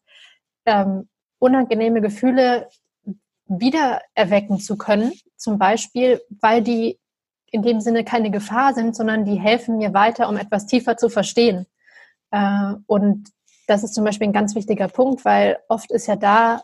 ähm, 0.66 1.10
unangenehme 1.38 2.00
Gefühle 2.00 2.70
wieder 3.46 4.00
erwecken 4.14 4.58
zu 4.58 4.78
können, 4.78 5.12
zum 5.36 5.58
Beispiel, 5.58 6.22
weil 6.40 6.62
die 6.62 6.98
in 7.52 7.62
dem 7.62 7.82
Sinne 7.82 8.04
keine 8.04 8.32
Gefahr 8.32 8.74
sind, 8.74 8.96
sondern 8.96 9.26
die 9.26 9.40
helfen 9.40 9.78
mir 9.78 9.94
weiter, 9.94 10.30
um 10.30 10.38
etwas 10.38 10.66
tiefer 10.66 10.98
zu 10.98 11.10
verstehen. 11.10 11.66
Äh, 12.32 12.74
und 12.88 13.30
das 13.68 13.84
ist 13.84 13.94
zum 13.94 14.04
Beispiel 14.04 14.28
ein 14.28 14.34
ganz 14.34 14.56
wichtiger 14.56 14.88
Punkt, 14.88 15.26
weil 15.26 15.60
oft 15.68 15.92
ist 15.92 16.08
ja 16.08 16.16
da 16.16 16.64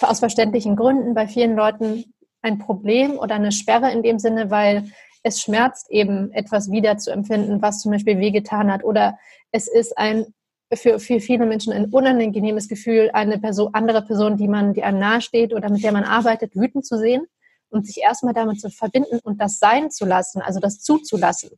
aus 0.00 0.18
verständlichen 0.18 0.76
Gründen 0.76 1.14
bei 1.14 1.28
vielen 1.28 1.54
Leuten 1.54 2.04
ein 2.42 2.58
Problem 2.58 3.18
oder 3.18 3.36
eine 3.36 3.52
Sperre 3.52 3.92
in 3.92 4.02
dem 4.02 4.18
Sinne, 4.18 4.50
weil 4.50 4.90
es 5.22 5.40
schmerzt 5.40 5.90
eben 5.90 6.32
etwas 6.32 6.70
wieder 6.70 6.98
zu 6.98 7.10
empfinden, 7.10 7.62
was 7.62 7.80
zum 7.80 7.92
Beispiel 7.92 8.18
wehgetan 8.18 8.70
hat 8.70 8.84
oder 8.84 9.18
es 9.52 9.68
ist 9.68 9.96
ein 9.96 10.26
für, 10.72 10.98
für 10.98 11.20
viele 11.20 11.46
Menschen 11.46 11.72
ein 11.72 11.86
unangenehmes 11.86 12.68
Gefühl, 12.68 13.10
eine 13.12 13.38
Person, 13.38 13.70
andere 13.74 14.02
Person, 14.02 14.36
die 14.36 14.48
man, 14.48 14.74
die 14.74 14.82
einem 14.82 14.98
nahesteht 14.98 15.54
oder 15.54 15.70
mit 15.70 15.84
der 15.84 15.92
man 15.92 16.04
arbeitet, 16.04 16.56
wütend 16.56 16.84
zu 16.84 16.98
sehen 16.98 17.26
und 17.74 17.86
sich 17.86 17.98
erstmal 17.98 18.34
damit 18.34 18.60
zu 18.60 18.70
verbinden 18.70 19.18
und 19.24 19.40
das 19.40 19.58
sein 19.58 19.90
zu 19.90 20.06
lassen, 20.06 20.40
also 20.40 20.60
das 20.60 20.80
zuzulassen. 20.80 21.50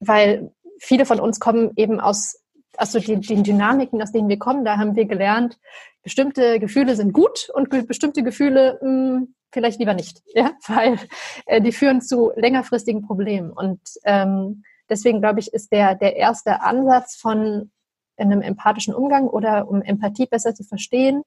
Weil 0.00 0.52
viele 0.80 1.06
von 1.06 1.20
uns 1.20 1.38
kommen 1.38 1.70
eben 1.76 2.00
aus, 2.00 2.42
also 2.76 2.98
den, 2.98 3.20
den 3.22 3.44
Dynamiken, 3.44 4.02
aus 4.02 4.12
denen 4.12 4.28
wir 4.28 4.38
kommen, 4.38 4.64
da 4.64 4.78
haben 4.78 4.96
wir 4.96 5.04
gelernt, 5.04 5.58
bestimmte 6.02 6.58
Gefühle 6.58 6.96
sind 6.96 7.12
gut 7.12 7.48
und 7.54 7.68
bestimmte 7.86 8.22
Gefühle 8.22 8.78
mh, 8.82 8.88
hm, 8.88 9.34
vielleicht 9.52 9.78
lieber 9.78 9.94
nicht, 9.94 10.22
ja, 10.34 10.52
weil 10.66 10.98
äh, 11.46 11.60
die 11.60 11.72
führen 11.72 12.00
zu 12.00 12.32
längerfristigen 12.34 13.02
Problemen. 13.02 13.52
Und 13.52 13.80
ähm, 14.04 14.64
deswegen 14.88 15.20
glaube 15.20 15.40
ich, 15.40 15.52
ist 15.52 15.72
der, 15.72 15.94
der 15.94 16.16
erste 16.16 16.62
Ansatz 16.62 17.16
von 17.16 17.70
einem 18.16 18.42
empathischen 18.42 18.94
Umgang 18.94 19.28
oder 19.28 19.68
um 19.68 19.82
Empathie 19.82 20.26
besser 20.26 20.54
zu 20.54 20.64
verstehen, 20.64 21.22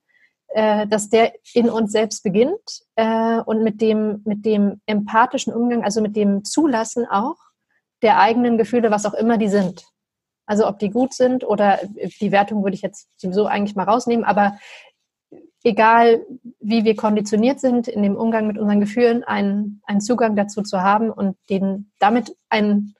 äh, 0.53 0.87
dass 0.87 1.09
der 1.09 1.33
in 1.53 1.69
uns 1.69 1.91
selbst 1.91 2.23
beginnt 2.23 2.83
äh, 2.95 3.39
und 3.39 3.63
mit 3.63 3.81
dem, 3.81 4.21
mit 4.25 4.45
dem 4.45 4.81
empathischen 4.85 5.53
Umgang, 5.53 5.83
also 5.83 6.01
mit 6.01 6.15
dem 6.15 6.43
Zulassen 6.43 7.05
auch 7.05 7.37
der 8.01 8.19
eigenen 8.19 8.57
Gefühle, 8.57 8.91
was 8.91 9.05
auch 9.05 9.13
immer 9.13 9.37
die 9.37 9.47
sind. 9.47 9.85
Also 10.45 10.67
ob 10.67 10.79
die 10.79 10.89
gut 10.89 11.13
sind 11.13 11.43
oder 11.43 11.79
die 12.19 12.31
Wertung 12.31 12.63
würde 12.63 12.75
ich 12.75 12.81
jetzt 12.81 13.07
sowieso 13.17 13.45
eigentlich 13.45 13.75
mal 13.75 13.83
rausnehmen, 13.83 14.25
aber 14.25 14.57
egal 15.63 16.25
wie 16.59 16.83
wir 16.83 16.95
konditioniert 16.95 17.59
sind, 17.59 17.87
in 17.87 18.03
dem 18.03 18.17
Umgang 18.17 18.47
mit 18.47 18.57
unseren 18.57 18.81
Gefühlen 18.81 19.23
einen, 19.23 19.81
einen 19.85 20.01
Zugang 20.01 20.35
dazu 20.35 20.61
zu 20.61 20.81
haben 20.81 21.09
und 21.09 21.37
den 21.49 21.91
damit 21.99 22.35
ein 22.49 22.93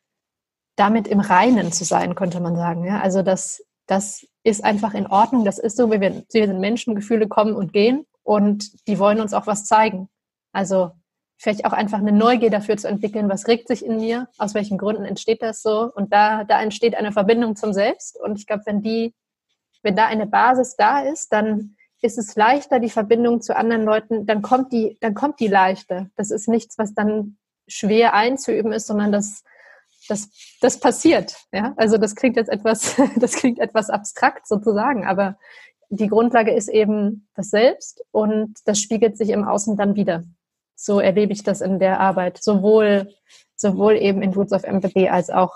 damit 0.76 1.08
im 1.08 1.20
Reinen 1.20 1.72
zu 1.72 1.84
sein, 1.86 2.16
könnte 2.16 2.40
man 2.40 2.56
sagen. 2.56 2.86
Ja? 2.86 3.00
Also 3.00 3.22
das, 3.22 3.64
das 3.86 4.26
ist 4.44 4.64
einfach 4.64 4.94
in 4.94 5.08
Ordnung, 5.08 5.46
das 5.46 5.58
ist 5.58 5.78
so, 5.78 5.90
wir, 5.92 6.02
wir 6.02 6.24
sind 6.48 6.60
Menschen, 6.60 6.96
Gefühle 6.96 7.28
kommen 7.28 7.56
und 7.56 7.74
gehen 7.74 8.06
und 8.24 8.88
die 8.88 9.00
wollen 9.00 9.22
uns 9.22 9.34
auch 9.34 9.48
was 9.48 9.66
zeigen. 9.66 10.10
Also 10.52 10.92
vielleicht 11.38 11.66
auch 11.66 11.74
einfach 11.74 12.00
eine 12.00 12.12
Neugier 12.12 12.50
dafür 12.50 12.78
zu 12.78 12.88
entwickeln, 12.88 13.30
was 13.30 13.48
regt 13.48 13.68
sich 13.68 13.86
in 13.86 13.98
mir, 13.98 14.28
aus 14.38 14.54
welchen 14.54 14.78
Gründen 14.78 15.06
entsteht 15.06 15.42
das 15.42 15.62
so 15.62 15.92
und 15.94 16.14
da, 16.14 16.44
da 16.44 16.62
entsteht 16.62 16.96
eine 16.96 17.12
Verbindung 17.12 17.56
zum 17.56 17.74
Selbst 17.74 18.20
und 18.20 18.38
ich 18.38 18.46
glaube, 18.48 18.64
wenn 18.66 18.82
die, 18.82 19.14
wenn 19.82 19.96
da 19.96 20.08
eine 20.08 20.28
Basis 20.28 20.76
da 20.76 21.02
ist, 21.02 21.32
dann 21.34 21.76
ist 22.02 22.18
es 22.18 22.36
leichter, 22.36 22.80
die 22.80 22.90
Verbindung 22.90 23.42
zu 23.42 23.56
anderen 23.56 23.84
Leuten, 23.84 24.26
dann 24.26 24.42
kommt 24.42 24.74
die, 24.74 24.98
dann 25.00 25.14
kommt 25.14 25.40
die 25.40 25.48
leichter. 25.48 26.10
Das 26.18 26.32
ist 26.32 26.50
nichts, 26.50 26.78
was 26.78 26.94
dann 26.94 27.38
schwer 27.68 28.14
einzuüben 28.14 28.74
ist, 28.74 28.88
sondern 28.88 29.14
das, 29.14 29.44
das, 30.08 30.30
das 30.62 30.80
passiert. 30.80 31.36
Ja? 31.52 31.74
Also 31.78 31.98
das 31.98 32.16
klingt 32.16 32.36
jetzt 32.36 32.50
etwas, 32.50 32.96
das 33.16 33.34
klingt 33.34 33.60
etwas 33.60 33.90
abstrakt 33.90 34.48
sozusagen, 34.48 35.06
aber 35.06 35.38
die 35.90 36.08
Grundlage 36.08 36.52
ist 36.52 36.70
eben 36.70 37.28
das 37.36 37.50
Selbst 37.50 38.04
und 38.12 38.58
das 38.66 38.80
spiegelt 38.80 39.18
sich 39.18 39.30
im 39.30 39.48
Außen 39.48 39.78
dann 39.78 39.96
wieder. 39.96 40.24
So 40.76 41.00
erlebe 41.00 41.34
ich 41.34 41.44
das 41.44 41.62
in 41.62 41.80
der 41.80 42.00
Arbeit, 42.00 42.42
sowohl, 42.42 43.14
sowohl 43.56 43.96
eben 43.96 44.22
in 44.22 44.34
Roots 44.34 44.54
of 44.54 44.64
Empathy 44.64 45.10
als 45.10 45.30
auch, 45.30 45.56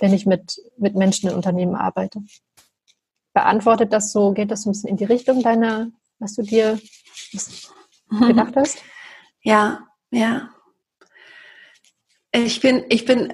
wenn 0.00 0.12
ich 0.12 0.26
mit, 0.26 0.60
mit 0.76 0.94
Menschen 0.94 1.30
in 1.30 1.36
Unternehmen 1.36 1.74
arbeite. 1.74 2.20
Beantwortet 3.32 3.92
das 3.92 4.12
so, 4.12 4.32
geht 4.32 4.50
das 4.50 4.66
ein 4.66 4.72
bisschen 4.72 4.90
in 4.90 4.96
die 4.96 5.04
Richtung 5.04 5.42
deiner, 5.42 5.90
was 6.18 6.34
du 6.34 6.42
dir 6.42 6.78
gedacht 8.26 8.56
hast? 8.56 8.82
Ja, 9.42 9.86
ja, 10.10 10.50
ich 12.32 12.60
bin, 12.60 12.84
ich 12.88 13.04
bin, 13.04 13.32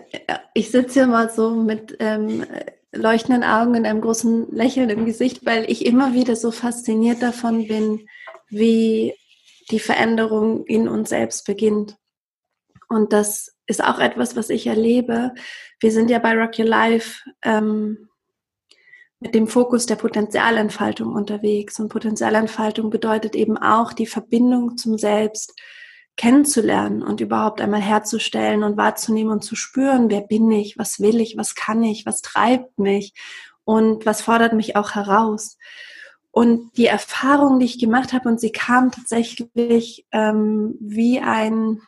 ich 0.55 0.71
sitze 0.71 1.01
hier 1.01 1.07
mal 1.07 1.31
so 1.31 1.51
mit 1.51 1.97
ähm, 1.99 2.45
leuchtenden 2.93 3.43
Augen 3.43 3.77
und 3.77 3.87
einem 3.87 4.01
großen 4.01 4.53
Lächeln 4.53 4.91
im 4.91 5.05
Gesicht, 5.05 5.45
weil 5.45 5.71
ich 5.71 5.85
immer 5.85 6.15
wieder 6.15 6.37
so 6.37 6.51
fasziniert 6.51 7.23
davon 7.23 7.67
bin, 7.67 8.07
wie 8.49 9.15
die 9.71 9.81
Veränderung 9.81 10.65
in 10.67 10.89
uns 10.89 11.09
selbst 11.09 11.47
beginnt. 11.47 11.97
Und 12.89 13.13
das 13.13 13.57
ist 13.67 13.83
auch 13.83 13.99
etwas, 13.99 14.37
was 14.37 14.51
ich 14.51 14.67
erlebe. 14.67 15.33
Wir 15.81 15.91
sind 15.91 16.11
ja 16.11 16.19
bei 16.19 16.35
Rock 16.35 16.59
Your 16.59 16.67
Life 16.67 17.23
ähm, 17.43 18.09
mit 19.21 19.35
dem 19.35 19.49
Fokus 19.49 19.87
der 19.87 19.97
Potenzialentfaltung 19.97 21.15
unterwegs. 21.15 21.81
Und 21.81 21.89
Potenzialentfaltung 21.89 22.91
bedeutet 22.91 23.35
eben 23.35 23.57
auch 23.57 23.93
die 23.93 24.07
Verbindung 24.07 24.77
zum 24.77 24.99
Selbst, 24.99 25.59
kennenzulernen 26.17 27.03
und 27.03 27.21
überhaupt 27.21 27.61
einmal 27.61 27.81
herzustellen 27.81 28.63
und 28.63 28.77
wahrzunehmen 28.77 29.33
und 29.33 29.43
zu 29.43 29.57
spüren, 29.57 30.11
wer 30.11 30.21
bin 30.21 30.51
ich, 30.51 30.79
was 30.79 31.01
will 31.01 31.21
ich, 31.21 31.37
was 31.37 31.55
kann 31.55 31.83
ich, 31.83 32.07
was 32.07 32.23
treibt 32.23 32.79
mich 32.79 33.15
und 33.65 34.07
was 34.07 34.23
fordert 34.23 34.53
mich 34.53 34.77
auch 34.77 34.95
heraus. 34.95 35.59
Und 36.31 36.77
die 36.77 36.87
Erfahrung, 36.87 37.59
die 37.59 37.67
ich 37.67 37.79
gemacht 37.79 38.13
habe, 38.13 38.29
und 38.29 38.41
sie 38.41 38.51
kam 38.51 38.91
tatsächlich 38.91 40.07
ähm, 40.11 40.77
wie 40.81 41.21
ein, 41.21 41.81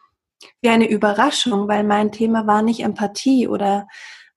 wie 0.60 0.68
eine 0.68 0.88
Überraschung, 0.88 1.66
weil 1.66 1.82
mein 1.82 2.12
Thema 2.12 2.46
war 2.46 2.62
nicht 2.62 2.80
Empathie 2.80 3.48
oder 3.48 3.88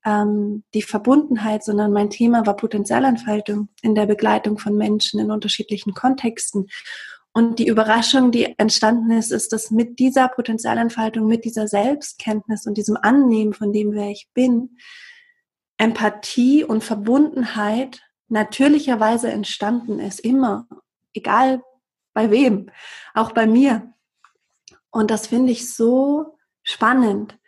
ähm, 0.06 0.64
die 0.74 0.82
Verbundenheit, 0.82 1.64
sondern 1.64 1.92
mein 1.92 2.10
Thema 2.10 2.46
war 2.46 2.56
Potenzialentfaltung 2.56 3.70
in 3.82 3.96
der 3.96 4.06
Begleitung 4.06 4.58
von 4.58 4.76
Menschen 4.76 5.20
in 5.20 5.32
unterschiedlichen 5.32 5.94
Kontexten. 5.94 6.68
Und 7.40 7.58
die 7.58 7.68
Überraschung, 7.68 8.32
die 8.32 8.60
entstanden 8.60 9.12
ist, 9.12 9.32
ist, 9.32 9.54
dass 9.54 9.72
mit 9.72 9.98
dieser 9.98 10.28
Potenzialentfaltung, 10.28 11.26
mit 11.26 11.46
dieser 11.46 11.70
Selbstkenntnis 11.70 12.68
und 12.68 12.78
diesem 12.78 12.98
Annehmen 12.98 13.54
von 13.54 13.72
dem, 13.72 13.94
wer 13.94 14.10
ich 14.10 14.28
bin, 14.34 14.78
Empathie 15.78 16.66
und 16.66 16.84
Verbundenheit 16.84 18.02
natürlicherweise 18.28 19.32
entstanden 19.32 20.00
ist, 20.00 20.20
immer, 20.20 20.68
egal 21.14 21.64
bei 22.14 22.30
wem, 22.30 22.72
auch 23.14 23.32
bei 23.32 23.48
mir. 23.48 23.94
Und 24.92 25.10
das 25.10 25.28
finde 25.28 25.54
ich 25.54 25.74
so 25.74 26.38
spannend, 26.64 27.40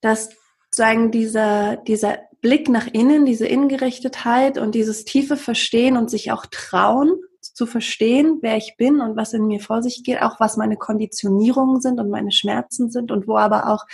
dass 0.00 0.30
sagen 0.70 1.10
dieser, 1.10 1.76
dieser 1.76 2.18
Blick 2.40 2.70
nach 2.70 2.86
innen, 2.86 3.26
diese 3.26 3.46
Ingerichtetheit 3.46 4.56
und 4.56 4.74
dieses 4.74 5.04
tiefe 5.04 5.36
Verstehen 5.36 5.98
und 5.98 6.08
sich 6.08 6.32
auch 6.32 6.46
trauen 6.46 7.12
zu 7.54 7.66
verstehen, 7.66 8.38
wer 8.42 8.56
ich 8.56 8.74
bin 8.76 9.00
und 9.00 9.16
was 9.16 9.32
in 9.32 9.46
mir 9.46 9.60
vor 9.60 9.82
sich 9.82 10.02
geht, 10.04 10.20
auch 10.20 10.40
was 10.40 10.56
meine 10.56 10.76
Konditionierungen 10.76 11.80
sind 11.80 12.00
und 12.00 12.10
meine 12.10 12.32
Schmerzen 12.32 12.90
sind 12.90 13.10
und 13.10 13.26
wo 13.26 13.38
aber 13.38 13.70
auch 13.72 13.84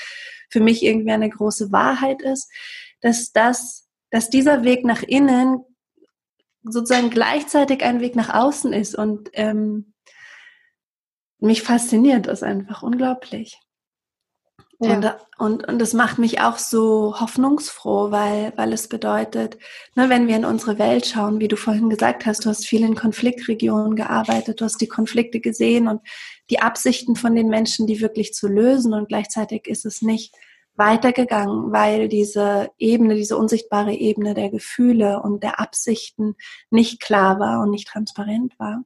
für 0.48 0.60
mich 0.60 0.82
irgendwie 0.82 1.12
eine 1.12 1.30
große 1.30 1.70
Wahrheit 1.70 2.22
ist, 2.22 2.50
dass 3.00 3.32
das, 3.32 3.88
dass 4.10 4.30
dieser 4.30 4.64
Weg 4.64 4.84
nach 4.84 5.02
innen 5.02 5.64
sozusagen 6.62 7.10
gleichzeitig 7.10 7.82
ein 7.82 8.00
Weg 8.00 8.16
nach 8.16 8.34
außen 8.34 8.72
ist 8.72 8.94
und 8.94 9.30
ähm, 9.34 9.92
mich 11.38 11.62
fasziniert 11.62 12.26
das 12.26 12.42
einfach 12.42 12.82
unglaublich. 12.82 13.58
Ja. 14.82 14.94
Und, 14.94 15.14
und, 15.38 15.68
und 15.68 15.78
das 15.78 15.92
macht 15.92 16.18
mich 16.18 16.40
auch 16.40 16.56
so 16.56 17.20
hoffnungsfroh, 17.20 18.10
weil, 18.10 18.54
weil 18.56 18.72
es 18.72 18.88
bedeutet, 18.88 19.58
ne, 19.94 20.08
wenn 20.08 20.26
wir 20.26 20.36
in 20.36 20.46
unsere 20.46 20.78
Welt 20.78 21.06
schauen, 21.06 21.38
wie 21.38 21.48
du 21.48 21.56
vorhin 21.56 21.90
gesagt 21.90 22.24
hast, 22.24 22.46
du 22.46 22.48
hast 22.48 22.66
viel 22.66 22.82
in 22.82 22.94
Konfliktregionen 22.94 23.94
gearbeitet, 23.94 24.60
du 24.60 24.64
hast 24.64 24.80
die 24.80 24.88
Konflikte 24.88 25.40
gesehen 25.40 25.86
und 25.86 26.00
die 26.48 26.60
Absichten 26.60 27.14
von 27.14 27.34
den 27.34 27.48
Menschen, 27.48 27.86
die 27.86 28.00
wirklich 28.00 28.32
zu 28.32 28.48
lösen 28.48 28.94
und 28.94 29.08
gleichzeitig 29.08 29.66
ist 29.66 29.84
es 29.84 30.00
nicht 30.00 30.34
weitergegangen, 30.76 31.72
weil 31.72 32.08
diese 32.08 32.70
Ebene, 32.78 33.14
diese 33.14 33.36
unsichtbare 33.36 33.92
Ebene 33.92 34.32
der 34.32 34.48
Gefühle 34.48 35.20
und 35.20 35.42
der 35.42 35.60
Absichten 35.60 36.36
nicht 36.70 37.00
klar 37.00 37.38
war 37.38 37.60
und 37.60 37.70
nicht 37.70 37.86
transparent 37.86 38.58
war. 38.58 38.82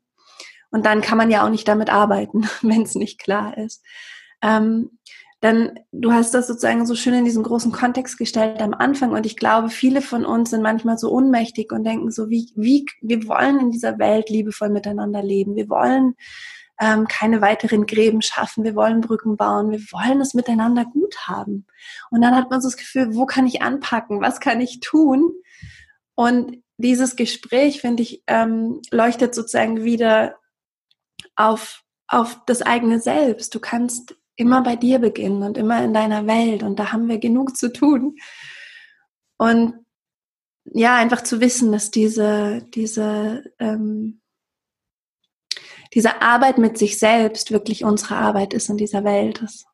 Und 0.70 0.86
dann 0.86 1.02
kann 1.02 1.18
man 1.18 1.30
ja 1.30 1.44
auch 1.44 1.50
nicht 1.50 1.68
damit 1.68 1.88
arbeiten, 1.88 2.48
wenn 2.62 2.82
es 2.82 2.96
nicht 2.96 3.20
klar 3.20 3.56
ist. 3.56 3.84
Ähm, 4.42 4.98
dann, 5.44 5.78
du 5.92 6.10
hast 6.10 6.32
das 6.32 6.46
sozusagen 6.46 6.86
so 6.86 6.94
schön 6.94 7.12
in 7.12 7.26
diesen 7.26 7.42
großen 7.42 7.70
Kontext 7.70 8.16
gestellt 8.16 8.62
am 8.62 8.72
Anfang 8.72 9.10
und 9.10 9.26
ich 9.26 9.36
glaube, 9.36 9.68
viele 9.68 10.00
von 10.00 10.24
uns 10.24 10.48
sind 10.48 10.62
manchmal 10.62 10.96
so 10.96 11.10
ohnmächtig 11.10 11.70
und 11.70 11.84
denken 11.84 12.10
so, 12.10 12.30
wie, 12.30 12.50
wie, 12.56 12.86
wir 13.02 13.28
wollen 13.28 13.60
in 13.60 13.70
dieser 13.70 13.98
Welt 13.98 14.30
liebevoll 14.30 14.70
miteinander 14.70 15.22
leben. 15.22 15.54
Wir 15.54 15.68
wollen 15.68 16.14
ähm, 16.80 17.06
keine 17.08 17.42
weiteren 17.42 17.84
Gräben 17.84 18.22
schaffen. 18.22 18.64
Wir 18.64 18.74
wollen 18.74 19.02
Brücken 19.02 19.36
bauen. 19.36 19.70
Wir 19.70 19.80
wollen 19.92 20.22
es 20.22 20.32
miteinander 20.32 20.86
gut 20.86 21.14
haben. 21.26 21.66
Und 22.10 22.22
dann 22.22 22.34
hat 22.34 22.48
man 22.48 22.62
so 22.62 22.68
das 22.68 22.78
Gefühl, 22.78 23.14
wo 23.14 23.26
kann 23.26 23.46
ich 23.46 23.60
anpacken? 23.60 24.22
Was 24.22 24.40
kann 24.40 24.62
ich 24.62 24.80
tun? 24.80 25.30
Und 26.14 26.62
dieses 26.78 27.16
Gespräch, 27.16 27.82
finde 27.82 28.02
ich, 28.02 28.22
ähm, 28.28 28.80
leuchtet 28.90 29.34
sozusagen 29.34 29.84
wieder 29.84 30.36
auf, 31.36 31.82
auf 32.08 32.40
das 32.46 32.62
eigene 32.62 32.98
Selbst. 32.98 33.54
Du 33.54 33.60
kannst 33.60 34.16
immer 34.36 34.62
bei 34.62 34.76
dir 34.76 34.98
beginnen 34.98 35.42
und 35.42 35.58
immer 35.58 35.82
in 35.84 35.94
deiner 35.94 36.26
Welt. 36.26 36.62
Und 36.62 36.78
da 36.78 36.92
haben 36.92 37.08
wir 37.08 37.18
genug 37.18 37.56
zu 37.56 37.72
tun. 37.72 38.16
Und 39.36 39.74
ja, 40.64 40.96
einfach 40.96 41.22
zu 41.22 41.40
wissen, 41.40 41.72
dass 41.72 41.90
diese, 41.90 42.62
diese, 42.74 43.44
ähm, 43.58 44.20
diese 45.92 46.22
Arbeit 46.22 46.58
mit 46.58 46.78
sich 46.78 46.98
selbst 46.98 47.50
wirklich 47.50 47.84
unsere 47.84 48.16
Arbeit 48.16 48.54
ist 48.54 48.68
in 48.70 48.76
dieser 48.76 49.04
Welt. 49.04 49.42
Das, 49.42 49.66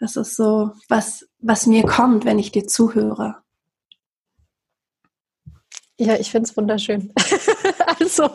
das 0.00 0.16
ist 0.16 0.36
so, 0.36 0.72
was, 0.88 1.28
was 1.38 1.66
mir 1.66 1.84
kommt, 1.84 2.24
wenn 2.24 2.38
ich 2.38 2.50
dir 2.50 2.66
zuhöre. 2.66 3.42
Ja, 5.98 6.16
ich 6.18 6.30
finde 6.30 6.48
es 6.48 6.56
wunderschön. 6.56 7.12
also, 8.00 8.30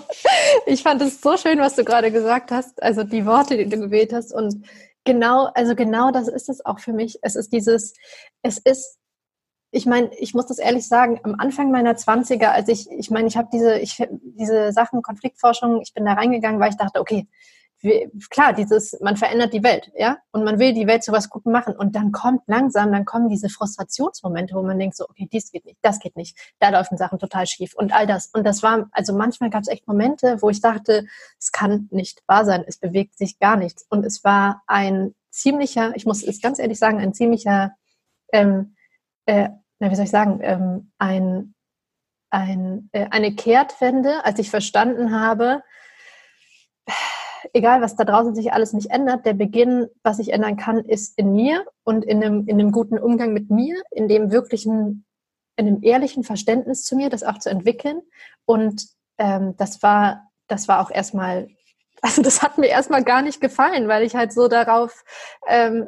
ich 0.68 0.84
fand 0.84 1.02
es 1.02 1.20
so 1.20 1.36
schön, 1.36 1.60
was 1.60 1.76
du 1.76 1.84
gerade 1.84 2.12
gesagt 2.12 2.52
hast. 2.52 2.82
Also 2.82 3.04
die 3.04 3.26
Worte, 3.26 3.58
die 3.58 3.68
du 3.68 3.78
gewählt 3.78 4.14
hast. 4.14 4.32
Und 4.32 4.66
genau, 5.08 5.50
also 5.56 5.74
genau 5.74 6.12
das 6.12 6.28
ist 6.28 6.50
es 6.50 6.64
auch 6.64 6.80
für 6.80 6.94
mich. 6.94 7.18
Es 7.24 7.36
ist 7.36 7.52
dieses, 7.52 7.94
es 8.44 8.60
ist, 8.60 9.00
ich 9.72 9.86
meine, 9.86 10.14
ich 10.20 10.34
muss 10.36 10.46
das 10.46 10.60
ehrlich 10.60 10.88
sagen, 10.88 11.20
am 11.24 11.36
Anfang 11.40 11.72
meiner 11.72 11.94
20er, 11.94 12.48
als 12.48 12.68
ich, 12.68 12.92
ich 12.92 13.10
meine, 13.10 13.28
ich 13.28 13.38
habe 13.38 13.50
diese, 13.52 13.80
ich, 13.80 14.06
diese 14.12 14.72
Sachen, 14.72 15.02
Konfliktforschung, 15.02 15.82
ich 15.82 15.94
bin 15.94 16.06
da 16.06 16.14
reingegangen, 16.14 16.60
weil 16.60 16.70
ich 16.70 16.78
dachte, 16.78 17.00
okay, 17.00 17.28
klar, 18.30 18.54
dieses, 18.54 19.00
man 19.02 19.18
verändert 19.18 19.54
die 19.54 19.64
Welt, 19.64 19.92
ja, 19.96 20.18
und 20.32 20.44
man 20.44 20.60
will 20.60 20.74
die 20.74 20.88
Welt 20.88 21.04
zu 21.04 21.12
was 21.12 21.30
Gutem 21.30 21.52
machen. 21.52 21.76
Und 21.76 21.96
dann 21.96 22.12
kommt 22.12 22.42
langsam, 22.48 22.92
dann 22.92 23.06
kommen 23.06 23.30
diese 23.30 23.50
Frustrationsmomente, 23.50 24.56
wo 24.56 24.64
man 24.64 24.80
denkt 24.80 24.96
so, 24.96 25.06
okay, 25.08 25.28
dies 25.32 25.52
geht 25.52 25.66
nicht, 25.66 25.78
das 25.82 26.00
geht 26.00 26.16
nicht, 26.16 26.38
da 26.60 26.70
laufen 26.70 26.98
Sachen 26.98 27.20
total 27.20 27.46
schief 27.46 27.76
und 27.76 27.94
all 27.94 28.08
das. 28.08 28.28
Und 28.28 28.46
das 28.46 28.64
war, 28.64 28.90
also 28.92 29.14
manchmal 29.14 29.50
gab 29.50 29.62
es 29.62 29.68
echt 29.68 29.88
Momente, 29.88 30.42
wo 30.42 30.50
ich 30.50 30.62
dachte, 30.62 31.06
es 31.40 31.52
kann 31.52 31.88
nicht 31.92 32.24
wahr 32.28 32.46
sein, 32.46 32.64
es 32.66 32.78
bewegt 32.78 33.18
sich 33.18 33.40
gar 33.40 33.58
nichts. 33.58 33.86
Und 33.90 34.06
es 34.06 34.24
war 34.24 34.64
ein 34.66 35.14
ziemlicher, 35.30 35.96
ich 35.96 36.06
muss 36.06 36.24
es 36.24 36.42
ganz 36.42 36.60
ehrlich 36.60 36.80
sagen, 36.80 37.00
ein 37.00 37.14
ziemlicher, 37.14 37.74
ähm, 38.34 38.76
äh, 39.26 39.50
na, 39.80 39.92
wie 39.92 39.96
soll 39.96 40.06
ich 40.06 40.12
sagen, 40.12 40.40
ähm, 40.42 40.92
ein, 40.98 41.54
ein, 42.32 42.90
äh, 42.92 43.08
eine 43.12 43.36
Kehrtwende, 43.36 44.26
als 44.26 44.40
ich 44.40 44.50
verstanden 44.50 45.20
habe, 45.20 45.62
egal 47.58 47.82
was 47.82 47.96
da 47.96 48.06
draußen 48.06 48.36
sich 48.36 48.54
alles 48.54 48.74
nicht 48.74 48.92
ändert, 48.92 49.26
der 49.26 49.34
Beginn, 49.34 49.88
was 50.04 50.20
ich 50.20 50.32
ändern 50.32 50.58
kann, 50.58 50.86
ist 50.86 51.18
in 51.18 51.34
mir 51.34 51.66
und 51.84 52.06
in 52.06 52.24
einem, 52.24 52.48
in 52.48 52.60
einem 52.60 52.72
guten 52.72 52.98
Umgang 52.98 53.34
mit 53.34 53.50
mir, 53.50 53.82
in 53.92 54.08
dem 54.08 54.32
wirklichen, 54.32 55.06
in 55.56 55.68
einem 55.68 55.84
ehrlichen 55.84 56.24
Verständnis 56.24 56.84
zu 56.84 56.96
mir, 56.96 57.10
das 57.10 57.24
auch 57.24 57.40
zu 57.40 57.50
entwickeln. 57.50 58.02
Und 58.46 58.88
ähm, 59.18 59.56
das 59.58 59.82
war, 59.84 60.30
das 60.48 60.68
war 60.68 60.82
auch 60.82 60.92
erstmal, 60.92 61.50
also 62.02 62.22
das 62.22 62.42
hat 62.42 62.58
mir 62.58 62.68
erstmal 62.68 63.04
gar 63.04 63.22
nicht 63.22 63.42
gefallen, 63.42 63.88
weil 63.88 64.04
ich 64.04 64.16
halt 64.16 64.32
so 64.32 64.48
darauf, 64.48 65.04
ähm, 65.48 65.88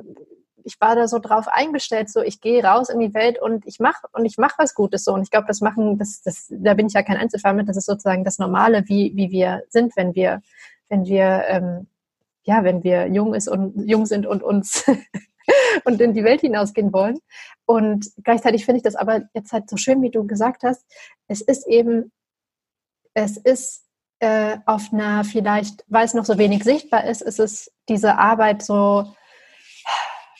ich 0.65 0.81
war 0.81 0.95
da 0.95 1.07
so 1.07 1.19
drauf 1.19 1.47
eingestellt, 1.47 2.09
so 2.09 2.21
ich 2.21 2.41
gehe 2.41 2.63
raus 2.63 2.89
in 2.89 2.99
die 2.99 3.13
Welt 3.13 3.41
und 3.41 3.65
ich 3.65 3.79
mache 3.79 4.07
und 4.11 4.25
ich 4.25 4.37
mache 4.37 4.55
was 4.57 4.73
Gutes 4.73 5.03
so 5.03 5.13
und 5.13 5.21
ich 5.21 5.31
glaube, 5.31 5.47
das 5.47 5.61
machen, 5.61 5.97
das, 5.97 6.21
das, 6.21 6.47
da 6.49 6.73
bin 6.73 6.87
ich 6.87 6.93
ja 6.93 7.03
kein 7.03 7.17
Einzelfall 7.17 7.53
mit, 7.53 7.69
das 7.69 7.77
ist 7.77 7.85
sozusagen 7.85 8.23
das 8.23 8.39
Normale, 8.39 8.83
wie 8.87 9.13
wie 9.15 9.31
wir 9.31 9.63
sind, 9.69 9.95
wenn 9.95 10.15
wir 10.15 10.41
wenn 10.89 11.05
wir, 11.05 11.45
ähm, 11.47 11.87
ja, 12.43 12.63
wenn 12.63 12.83
wir 12.83 13.07
jung, 13.07 13.33
ist 13.33 13.47
und, 13.47 13.87
jung 13.87 14.05
sind 14.05 14.25
und 14.25 14.43
uns 14.43 14.85
und 15.85 16.01
in 16.01 16.13
die 16.13 16.23
Welt 16.23 16.41
hinausgehen 16.41 16.91
wollen. 16.91 17.19
Und 17.65 18.07
gleichzeitig 18.23 18.65
finde 18.65 18.77
ich 18.77 18.83
das 18.83 18.95
aber 18.95 19.21
jetzt 19.33 19.53
halt 19.53 19.69
so 19.69 19.77
schön, 19.77 20.01
wie 20.01 20.11
du 20.11 20.25
gesagt 20.25 20.63
hast. 20.63 20.85
Es 21.27 21.41
ist 21.41 21.67
eben, 21.67 22.11
es 23.13 23.37
ist 23.37 23.85
äh, 24.19 24.57
auf 24.65 24.91
einer 24.91 25.23
vielleicht, 25.23 25.85
weil 25.87 26.05
es 26.05 26.13
noch 26.13 26.25
so 26.25 26.37
wenig 26.37 26.63
sichtbar 26.63 27.05
ist, 27.05 27.21
ist 27.21 27.39
es 27.39 27.71
diese 27.87 28.17
Arbeit 28.17 28.63
so, 28.63 29.13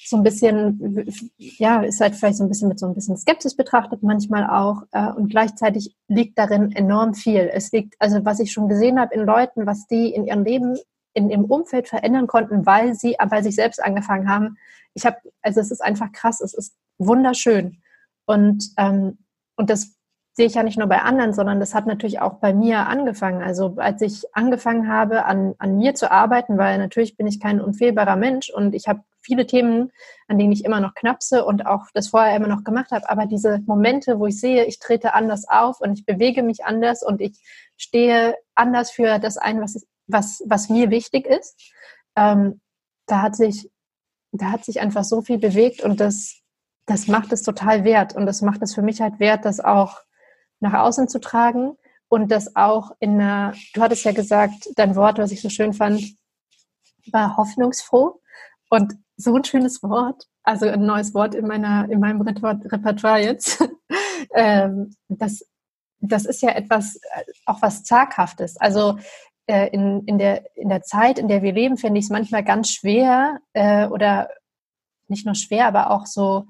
so 0.10 0.17
ein 0.17 0.24
bisschen, 0.24 1.06
ja, 1.38 1.82
ist 1.82 2.02
halt 2.02 2.15
vielleicht 2.15 2.38
so 2.38 2.43
ein 2.43 2.50
bisschen 2.50 2.67
mit 2.67 2.80
so 2.80 2.88
ein 2.88 2.95
bisschen 2.95 3.15
Skepsis 3.15 3.56
betrachtet, 3.56 4.02
manchmal 4.02 4.50
auch. 4.50 4.82
Äh, 4.91 5.12
und 5.12 5.30
gleichzeitig 5.30 5.95
liegt 6.08 6.39
darin 6.39 6.72
enorm 6.72 7.13
viel. 7.13 7.50
Es 7.54 7.72
liegt, 7.72 7.95
also 8.00 8.26
was 8.26 8.39
ich 8.39 8.52
schon 8.52 8.69
gesehen 8.69 9.00
habe 9.00 9.13
in 9.13 9.22
Leuten, 9.22 9.67
was 9.67 9.86
die 9.86 10.10
in 10.10 10.26
ihrem 10.26 10.43
Leben, 10.43 10.78
in 11.13 11.30
ihrem 11.30 11.45
Umfeld 11.45 11.88
verändern 11.88 12.25
konnten, 12.25 12.65
weil 12.65 12.96
sie 12.96 13.17
bei 13.29 13.44
sich 13.44 13.54
selbst 13.54 13.84
angefangen 13.84 14.27
haben. 14.27 14.58
Ich 14.96 15.06
habe, 15.06 15.17
also 15.44 15.60
es 15.60 15.69
ist 15.69 15.81
einfach 15.81 16.12
krass, 16.12 16.42
es 16.42 16.56
ist 16.56 16.75
wunderschön. 16.98 17.77
Und, 18.25 18.71
ähm, 18.77 19.19
und 19.58 19.69
das 19.69 19.94
sehe 20.34 20.48
ich 20.48 20.56
ja 20.56 20.63
nicht 20.63 20.79
nur 20.79 20.88
bei 20.88 21.02
anderen, 21.02 21.34
sondern 21.34 21.60
das 21.60 21.75
hat 21.75 21.86
natürlich 21.86 22.19
auch 22.19 22.36
bei 22.36 22.52
mir 22.52 22.88
angefangen. 22.88 23.44
Also 23.44 23.75
als 23.77 24.02
ich 24.02 24.23
angefangen 24.34 24.88
habe, 24.88 25.25
an, 25.25 25.54
an 25.60 25.77
mir 25.77 25.94
zu 25.94 26.12
arbeiten, 26.12 26.58
weil 26.58 26.79
natürlich 26.79 27.15
bin 27.15 27.27
ich 27.27 27.40
kein 27.40 27.62
unfehlbarer 27.62 28.15
Mensch 28.15 28.50
und 28.50 28.73
ich 28.73 28.88
habe 28.88 29.02
viele 29.22 29.46
Themen, 29.46 29.92
an 30.28 30.38
denen 30.38 30.52
ich 30.52 30.65
immer 30.65 30.80
noch 30.80 30.94
knapse 30.96 31.46
und 31.46 31.65
auch 31.65 31.88
das 31.94 32.10
vorher 32.10 32.36
immer 32.36 32.48
noch 32.48 32.63
gemacht 32.63 32.92
habe. 32.92 33.10
Aber 33.10 33.26
diese 33.26 33.60
Momente, 33.65 34.20
wo 34.20 34.28
ich 34.28 34.40
sehe, 34.40 34.65
ich 34.65 34.80
trete 34.80 35.13
anders 35.13 35.48
auf 35.48 35.82
und 35.82 35.94
ich 35.94 36.06
bewege 36.06 36.44
mich 36.44 36.65
anders 36.65 37.04
und 37.04 37.22
ich 37.22 37.40
stehe 37.78 38.36
anders 38.56 38.92
für 38.92 39.20
das 39.20 39.38
ein, 39.38 39.62
was, 39.62 39.86
was, 40.08 40.44
was 40.46 40.70
mir 40.70 40.90
wichtig 40.90 41.26
ist, 41.26 41.74
ähm, 42.15 42.62
da 43.06 43.22
hat 43.22 43.36
sich, 43.36 43.70
da 44.32 44.52
hat 44.52 44.65
sich 44.65 44.80
einfach 44.80 45.04
so 45.04 45.22
viel 45.22 45.38
bewegt 45.38 45.82
und 45.82 46.00
das, 46.00 46.42
das 46.86 47.08
macht 47.08 47.32
es 47.32 47.44
total 47.44 47.84
wert. 47.84 48.15
Und 48.15 48.26
das 48.26 48.42
macht 48.42 48.62
es 48.62 48.74
für 48.74 48.82
mich 48.82 49.02
halt 49.02 49.20
wert, 49.20 49.46
das 49.46 49.60
auch 49.60 50.00
nach 50.60 50.74
außen 50.74 51.08
zu 51.08 51.20
tragen 51.20 51.78
und 52.10 52.32
das 52.32 52.56
auch 52.56 52.92
in 53.00 53.13
einer, 53.13 53.54
du 53.74 53.82
hattest 53.82 54.04
ja 54.04 54.12
gesagt, 54.12 54.70
dein 54.76 54.96
Wort, 54.96 55.20
was 55.20 55.32
ich 55.32 55.42
so 55.42 55.50
schön 55.50 55.74
fand, 55.74 56.04
war 57.12 57.38
hoffnungsfroh. 57.38 58.20
Und 58.70 58.94
so 59.17 59.36
ein 59.36 59.44
schönes 59.44 59.84
Wort, 59.84 60.28
also 60.44 60.67
ein 60.67 60.86
neues 60.86 61.13
Wort 61.13 61.36
in 61.36 61.48
meiner, 61.48 61.90
in 61.90 62.00
meinem 62.00 62.22
Repertoire 62.22 63.22
jetzt. 63.22 63.67
ähm, 64.36 64.96
das, 65.08 65.46
das 66.00 66.26
ist 66.26 66.42
ja 66.42 66.52
etwas, 66.52 66.96
äh, 66.96 67.24
auch 67.46 67.62
was 67.62 67.84
Zaghaftes. 67.84 68.58
Also 68.58 68.98
äh, 69.48 69.70
in, 69.70 70.06
in, 70.06 70.17
der, 70.17 70.56
in 70.56 70.70
der 70.70 70.84
Zeit, 70.84 71.20
in 71.20 71.28
der 71.28 71.42
wir 71.42 71.52
leben, 71.52 71.78
finde 71.78 72.00
ich 72.00 72.06
es 72.06 72.12
manchmal 72.12 72.44
ganz 72.44 72.72
schwer 72.72 73.40
äh, 73.54 73.88
oder 73.88 74.30
nicht 75.08 75.26
nur 75.26 75.36
schwer, 75.36 75.65
aber 75.65 75.90
auch 75.90 76.06
so 76.06 76.46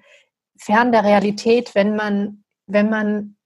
fern 0.58 0.92
der 0.92 1.06
Realität, 1.06 1.74
wenn 1.76 1.96
man, 1.96 2.44
wenn 2.68 2.90
man 2.90 3.38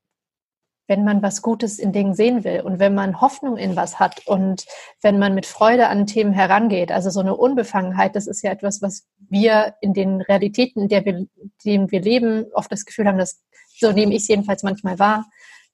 wenn 0.88 1.04
man 1.04 1.22
was 1.22 1.42
Gutes 1.42 1.80
in 1.80 1.94
Dingen 1.94 2.14
sehen 2.14 2.44
will 2.44 2.62
und 2.62 2.80
wenn 2.80 2.94
man 2.94 3.22
Hoffnung 3.22 3.58
in 3.58 3.76
was 3.76 4.00
hat 4.00 4.28
und 4.28 4.66
wenn 5.02 5.18
man 5.18 5.34
mit 5.34 5.46
Freude 5.46 5.88
an 5.88 6.08
Themen 6.08 6.34
herangeht. 6.34 6.92
Also 6.92 7.10
so 7.10 7.22
eine 7.22 7.36
Unbefangenheit, 7.36 8.16
das 8.16 8.28
ist 8.28 8.42
ja 8.42 8.52
etwas, 8.52 8.82
was 8.82 9.08
wir 9.30 9.76
in 9.82 9.94
den 9.94 10.22
Realitäten, 10.22 10.84
in 10.84 10.90
der 10.90 11.06
wir, 11.06 11.26
denen 11.64 11.90
wir 11.92 12.02
leben, 12.02 12.46
oft 12.54 12.72
das 12.72 12.86
Gefühl 12.86 13.08
haben, 13.08 13.18
dass, 13.18 13.42
so 13.80 13.92
nehme 13.92 14.14
ich 14.14 14.24
es 14.24 14.28
jedenfalls 14.28 14.64
manchmal 14.64 15.00
wahr, 15.00 15.26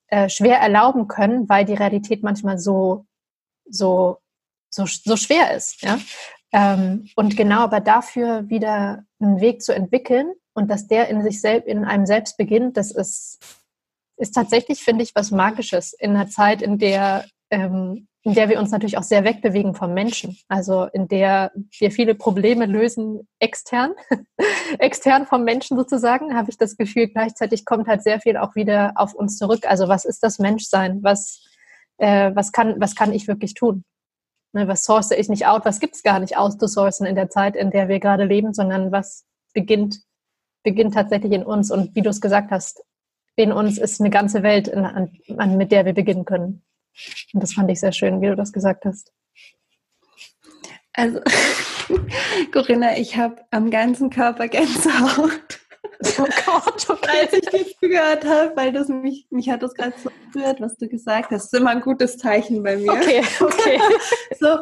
äh, 0.08 0.28
schwer 0.28 0.58
erlauben 0.58 1.08
können, 1.08 1.48
weil 1.48 1.64
die 1.64 1.74
Realität 1.74 2.22
manchmal 2.22 2.58
so, 2.58 3.06
so, 3.68 4.18
so, 4.68 4.86
so 4.86 5.16
schwer 5.16 5.54
ist. 5.54 5.82
Ja? 5.82 5.98
Ähm, 6.52 7.08
und 7.16 7.36
genau 7.36 7.60
aber 7.60 7.80
dafür 7.80 8.48
wieder 8.48 9.04
einen 9.20 9.40
Weg 9.40 9.62
zu 9.62 9.74
entwickeln 9.74 10.32
und 10.52 10.68
dass 10.68 10.86
der 10.86 11.08
in 11.08 11.22
sich 11.22 11.40
selbst, 11.40 11.68
in 11.68 11.84
einem 11.84 12.06
selbst 12.06 12.36
beginnt, 12.36 12.76
das 12.76 12.90
ist 12.90 13.38
ist 14.20 14.34
tatsächlich, 14.34 14.82
finde 14.82 15.02
ich, 15.02 15.14
was 15.14 15.30
Magisches 15.30 15.92
in 15.94 16.10
einer 16.10 16.28
Zeit, 16.28 16.60
in 16.60 16.78
der, 16.78 17.24
ähm, 17.50 18.06
in 18.22 18.34
der 18.34 18.50
wir 18.50 18.60
uns 18.60 18.70
natürlich 18.70 18.98
auch 18.98 19.02
sehr 19.02 19.24
wegbewegen 19.24 19.74
vom 19.74 19.94
Menschen. 19.94 20.36
Also 20.48 20.84
in 20.84 21.08
der 21.08 21.52
wir 21.78 21.90
viele 21.90 22.14
Probleme 22.14 22.66
lösen 22.66 23.26
extern, 23.38 23.94
extern 24.78 25.26
vom 25.26 25.42
Menschen 25.44 25.76
sozusagen, 25.76 26.36
habe 26.36 26.50
ich 26.50 26.58
das 26.58 26.76
Gefühl, 26.76 27.08
gleichzeitig 27.08 27.64
kommt 27.64 27.88
halt 27.88 28.02
sehr 28.02 28.20
viel 28.20 28.36
auch 28.36 28.54
wieder 28.54 28.92
auf 28.96 29.14
uns 29.14 29.38
zurück. 29.38 29.66
Also 29.66 29.88
was 29.88 30.04
ist 30.04 30.22
das 30.22 30.38
Menschsein? 30.38 31.02
Was, 31.02 31.42
äh, 31.96 32.30
was, 32.34 32.52
kann, 32.52 32.78
was 32.78 32.94
kann 32.94 33.12
ich 33.14 33.26
wirklich 33.26 33.54
tun? 33.54 33.84
Ne, 34.52 34.68
was 34.68 34.84
source 34.84 35.12
ich 35.12 35.30
nicht 35.30 35.46
out? 35.46 35.64
Was 35.64 35.80
gibt 35.80 35.94
es 35.94 36.02
gar 36.02 36.18
nicht 36.18 36.36
auszusourcen 36.36 37.06
in 37.06 37.14
der 37.14 37.30
Zeit, 37.30 37.56
in 37.56 37.70
der 37.70 37.88
wir 37.88 38.00
gerade 38.00 38.24
leben, 38.24 38.52
sondern 38.52 38.92
was 38.92 39.24
beginnt, 39.54 40.00
beginnt 40.62 40.92
tatsächlich 40.92 41.32
in 41.32 41.44
uns. 41.44 41.70
Und 41.70 41.94
wie 41.94 42.02
du 42.02 42.10
es 42.10 42.20
gesagt 42.20 42.50
hast, 42.50 42.82
in 43.42 43.52
uns 43.52 43.78
ist 43.78 44.00
eine 44.00 44.10
ganze 44.10 44.42
Welt, 44.42 44.68
in, 44.68 44.84
an, 44.84 45.56
mit 45.56 45.72
der 45.72 45.84
wir 45.84 45.92
beginnen 45.92 46.24
können. 46.24 46.62
Und 47.32 47.42
das 47.42 47.54
fand 47.54 47.70
ich 47.70 47.80
sehr 47.80 47.92
schön, 47.92 48.20
wie 48.20 48.26
du 48.26 48.36
das 48.36 48.52
gesagt 48.52 48.84
hast. 48.84 49.12
Also, 50.92 51.20
Corinna, 52.52 52.96
ich 52.96 53.16
habe 53.16 53.36
am 53.50 53.70
ganzen 53.70 54.10
Körper 54.10 54.48
Gänsehaut. 54.48 55.60
Oh 56.18 56.26
Gott, 56.46 56.86
okay. 56.90 57.20
Als 57.22 57.32
ich 57.32 57.46
dich 57.46 57.80
gehört 57.80 58.24
habe, 58.24 58.52
weil 58.56 58.72
das 58.72 58.88
mich, 58.88 59.26
mich 59.30 59.50
hat 59.50 59.62
das 59.62 59.74
gerade 59.74 59.94
so 60.02 60.10
berührt, 60.32 60.60
was 60.60 60.76
du 60.76 60.88
gesagt 60.88 61.30
hast. 61.30 61.44
Das 61.44 61.52
ist 61.52 61.54
immer 61.54 61.70
ein 61.70 61.80
gutes 61.80 62.18
Zeichen 62.18 62.62
bei 62.62 62.76
mir. 62.76 62.92
Okay, 62.92 63.22
okay. 63.40 63.80
so, 64.38 64.58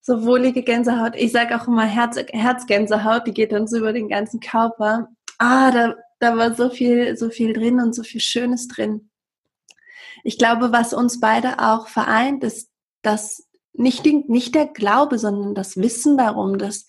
so 0.00 0.24
wohlige 0.24 0.62
Gänsehaut. 0.62 1.14
Ich 1.16 1.32
sage 1.32 1.56
auch 1.56 1.66
immer 1.66 1.84
Herz, 1.84 2.16
Herzgänsehaut, 2.32 3.26
die 3.26 3.34
geht 3.34 3.52
dann 3.52 3.66
so 3.66 3.78
über 3.78 3.92
den 3.92 4.08
ganzen 4.08 4.40
Körper. 4.40 5.08
Ah, 5.38 5.70
da 5.70 5.94
da 6.18 6.36
war 6.36 6.54
so 6.54 6.70
viel, 6.70 7.16
so 7.16 7.30
viel 7.30 7.52
drin 7.52 7.80
und 7.80 7.94
so 7.94 8.02
viel 8.02 8.20
Schönes 8.20 8.68
drin. 8.68 9.10
Ich 10.24 10.38
glaube, 10.38 10.72
was 10.72 10.92
uns 10.92 11.20
beide 11.20 11.58
auch 11.60 11.88
vereint, 11.88 12.44
ist, 12.44 12.70
dass 13.02 13.48
nicht, 13.72 14.04
nicht 14.04 14.54
der 14.54 14.66
Glaube, 14.66 15.18
sondern 15.18 15.54
das 15.54 15.76
Wissen 15.76 16.18
darum, 16.18 16.58
dass 16.58 16.86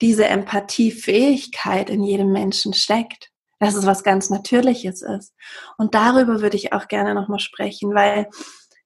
diese 0.00 0.26
Empathiefähigkeit 0.26 1.90
in 1.90 2.02
jedem 2.02 2.32
Menschen 2.32 2.72
steckt. 2.74 3.30
Dass 3.60 3.74
es 3.76 3.86
was 3.86 4.02
ganz 4.02 4.28
Natürliches 4.28 5.02
ist. 5.02 5.34
Und 5.78 5.94
darüber 5.94 6.40
würde 6.40 6.56
ich 6.56 6.72
auch 6.72 6.88
gerne 6.88 7.14
nochmal 7.14 7.38
sprechen, 7.38 7.94
weil 7.94 8.28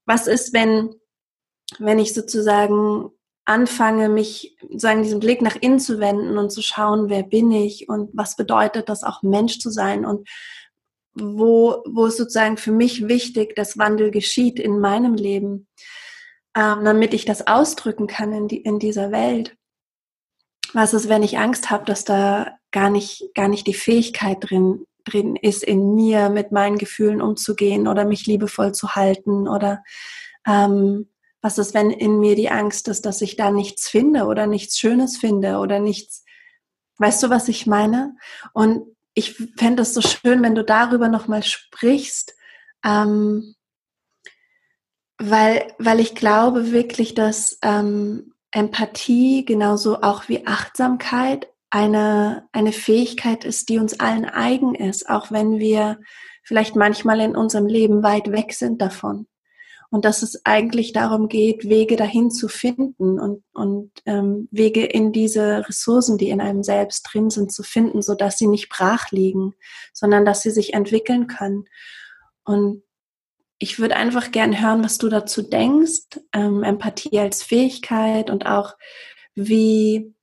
was 0.04 0.26
ist, 0.26 0.52
wenn, 0.52 0.94
wenn 1.78 1.98
ich 1.98 2.12
sozusagen 2.12 3.10
anfange, 3.46 4.08
mich 4.08 4.56
sagen, 4.74 5.02
diesen 5.02 5.20
Blick 5.20 5.40
nach 5.40 5.56
innen 5.56 5.78
zu 5.78 5.98
wenden 6.00 6.36
und 6.36 6.50
zu 6.50 6.62
schauen, 6.62 7.08
wer 7.08 7.22
bin 7.22 7.50
ich 7.52 7.88
und 7.88 8.10
was 8.12 8.36
bedeutet 8.36 8.88
das 8.88 9.04
auch 9.04 9.22
Mensch 9.22 9.60
zu 9.60 9.70
sein 9.70 10.04
und 10.04 10.28
wo, 11.14 11.82
wo 11.86 12.06
ist 12.06 12.18
sozusagen 12.18 12.58
für 12.58 12.72
mich 12.72 13.08
wichtig, 13.08 13.56
dass 13.56 13.78
Wandel 13.78 14.10
geschieht 14.10 14.58
in 14.58 14.80
meinem 14.80 15.14
Leben, 15.14 15.66
ähm, 16.54 16.84
damit 16.84 17.14
ich 17.14 17.24
das 17.24 17.46
ausdrücken 17.46 18.06
kann 18.06 18.32
in, 18.32 18.48
die, 18.48 18.60
in 18.60 18.78
dieser 18.78 19.12
Welt. 19.12 19.56
Was 20.74 20.92
ist, 20.92 21.08
wenn 21.08 21.22
ich 21.22 21.38
Angst 21.38 21.70
habe, 21.70 21.84
dass 21.84 22.04
da 22.04 22.58
gar 22.72 22.90
nicht, 22.90 23.30
gar 23.34 23.48
nicht 23.48 23.66
die 23.66 23.74
Fähigkeit 23.74 24.38
drin, 24.40 24.84
drin 25.04 25.36
ist, 25.36 25.62
in 25.62 25.94
mir 25.94 26.28
mit 26.28 26.52
meinen 26.52 26.76
Gefühlen 26.76 27.22
umzugehen 27.22 27.86
oder 27.88 28.04
mich 28.04 28.26
liebevoll 28.26 28.72
zu 28.72 28.94
halten 28.94 29.48
oder 29.48 29.82
ähm, 30.46 31.08
was 31.46 31.58
ist, 31.58 31.74
wenn 31.74 31.92
in 31.92 32.18
mir 32.18 32.34
die 32.34 32.50
Angst 32.50 32.88
ist, 32.88 33.06
dass 33.06 33.22
ich 33.22 33.36
da 33.36 33.52
nichts 33.52 33.88
finde 33.88 34.24
oder 34.24 34.48
nichts 34.48 34.80
Schönes 34.80 35.16
finde 35.16 35.58
oder 35.58 35.78
nichts, 35.78 36.24
weißt 36.98 37.22
du, 37.22 37.30
was 37.30 37.46
ich 37.46 37.68
meine? 37.68 38.16
Und 38.52 38.96
ich 39.14 39.36
fände 39.56 39.82
es 39.82 39.94
so 39.94 40.00
schön, 40.00 40.42
wenn 40.42 40.56
du 40.56 40.64
darüber 40.64 41.08
nochmal 41.08 41.44
sprichst, 41.44 42.34
ähm, 42.84 43.54
weil, 45.18 45.72
weil 45.78 46.00
ich 46.00 46.16
glaube 46.16 46.72
wirklich, 46.72 47.14
dass 47.14 47.58
ähm, 47.62 48.34
Empathie 48.50 49.44
genauso 49.44 50.02
auch 50.02 50.28
wie 50.28 50.48
Achtsamkeit 50.48 51.46
eine, 51.70 52.48
eine 52.50 52.72
Fähigkeit 52.72 53.44
ist, 53.44 53.68
die 53.68 53.78
uns 53.78 54.00
allen 54.00 54.24
eigen 54.24 54.74
ist, 54.74 55.08
auch 55.08 55.30
wenn 55.30 55.60
wir 55.60 56.00
vielleicht 56.42 56.74
manchmal 56.74 57.20
in 57.20 57.36
unserem 57.36 57.66
Leben 57.66 58.02
weit 58.02 58.32
weg 58.32 58.52
sind 58.52 58.82
davon 58.82 59.28
und 59.90 60.04
dass 60.04 60.22
es 60.22 60.44
eigentlich 60.44 60.92
darum 60.92 61.28
geht, 61.28 61.68
Wege 61.68 61.96
dahin 61.96 62.30
zu 62.30 62.48
finden 62.48 63.18
und, 63.20 63.44
und 63.52 63.90
ähm, 64.04 64.48
Wege 64.50 64.84
in 64.84 65.12
diese 65.12 65.68
Ressourcen, 65.68 66.18
die 66.18 66.30
in 66.30 66.40
einem 66.40 66.62
selbst 66.62 67.02
drin 67.02 67.30
sind, 67.30 67.52
zu 67.52 67.62
finden, 67.62 68.02
so 68.02 68.14
dass 68.14 68.38
sie 68.38 68.46
nicht 68.46 68.68
brach 68.68 69.10
liegen, 69.10 69.54
sondern 69.92 70.24
dass 70.24 70.42
sie 70.42 70.50
sich 70.50 70.74
entwickeln 70.74 71.26
können. 71.26 71.64
Und 72.44 72.82
ich 73.58 73.78
würde 73.78 73.96
einfach 73.96 74.30
gern 74.32 74.60
hören, 74.60 74.84
was 74.84 74.98
du 74.98 75.08
dazu 75.08 75.42
denkst, 75.42 76.20
ähm, 76.32 76.62
Empathie 76.62 77.18
als 77.18 77.42
Fähigkeit 77.42 78.30
und 78.30 78.46
auch 78.46 78.74
wie 79.34 80.14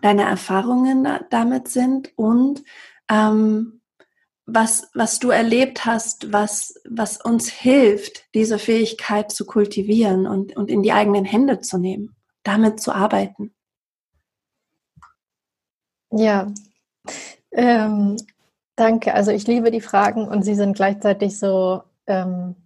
deine 0.00 0.22
Erfahrungen 0.22 1.06
damit 1.30 1.68
sind 1.68 2.12
und 2.16 2.62
ähm, 3.10 3.81
was, 4.46 4.88
was 4.94 5.18
du 5.18 5.30
erlebt 5.30 5.84
hast, 5.84 6.32
was, 6.32 6.74
was 6.88 7.20
uns 7.20 7.48
hilft, 7.48 8.24
diese 8.34 8.58
Fähigkeit 8.58 9.30
zu 9.30 9.46
kultivieren 9.46 10.26
und, 10.26 10.56
und 10.56 10.70
in 10.70 10.82
die 10.82 10.92
eigenen 10.92 11.24
Hände 11.24 11.60
zu 11.60 11.78
nehmen, 11.78 12.16
damit 12.42 12.80
zu 12.80 12.92
arbeiten. 12.92 13.54
Ja, 16.10 16.52
ähm, 17.52 18.16
danke. 18.76 19.14
Also 19.14 19.30
ich 19.30 19.46
liebe 19.46 19.70
die 19.70 19.80
Fragen 19.80 20.28
und 20.28 20.42
sie 20.42 20.54
sind 20.54 20.74
gleichzeitig 20.74 21.38
so, 21.38 21.82
ähm, 22.06 22.56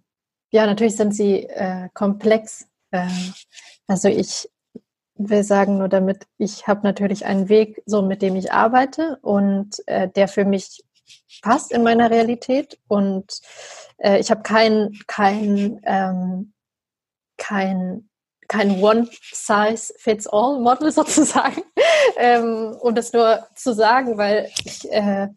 ja, 0.51 0.65
natürlich 0.65 0.95
sind 0.95 1.13
sie 1.13 1.43
äh, 1.43 1.89
komplex. 1.93 2.67
Äh, 2.91 3.07
also 3.87 4.09
ich 4.09 4.49
will 5.15 5.43
sagen 5.43 5.77
nur 5.77 5.89
damit, 5.89 6.27
ich 6.37 6.67
habe 6.67 6.81
natürlich 6.83 7.25
einen 7.25 7.49
Weg, 7.49 7.81
so 7.85 8.01
mit 8.01 8.21
dem 8.21 8.35
ich 8.35 8.51
arbeite 8.51 9.17
und 9.21 9.81
äh, 9.87 10.09
der 10.09 10.27
für 10.27 10.45
mich 10.45 10.83
passt 11.41 11.71
in 11.71 11.83
meiner 11.83 12.09
Realität 12.09 12.79
und 12.87 13.41
äh, 13.97 14.19
ich 14.19 14.31
habe 14.31 14.43
kein, 14.43 14.97
kein, 15.07 15.81
ähm, 15.83 16.53
kein, 17.37 18.09
kein 18.47 18.81
One-Size-Fits-All-Model 18.81 20.91
sozusagen, 20.95 21.61
ähm, 22.17 22.75
um 22.79 22.95
das 22.95 23.13
nur 23.13 23.47
zu 23.55 23.73
sagen, 23.73 24.17
weil 24.17 24.49
ich, 24.63 24.91
äh, 24.91 25.27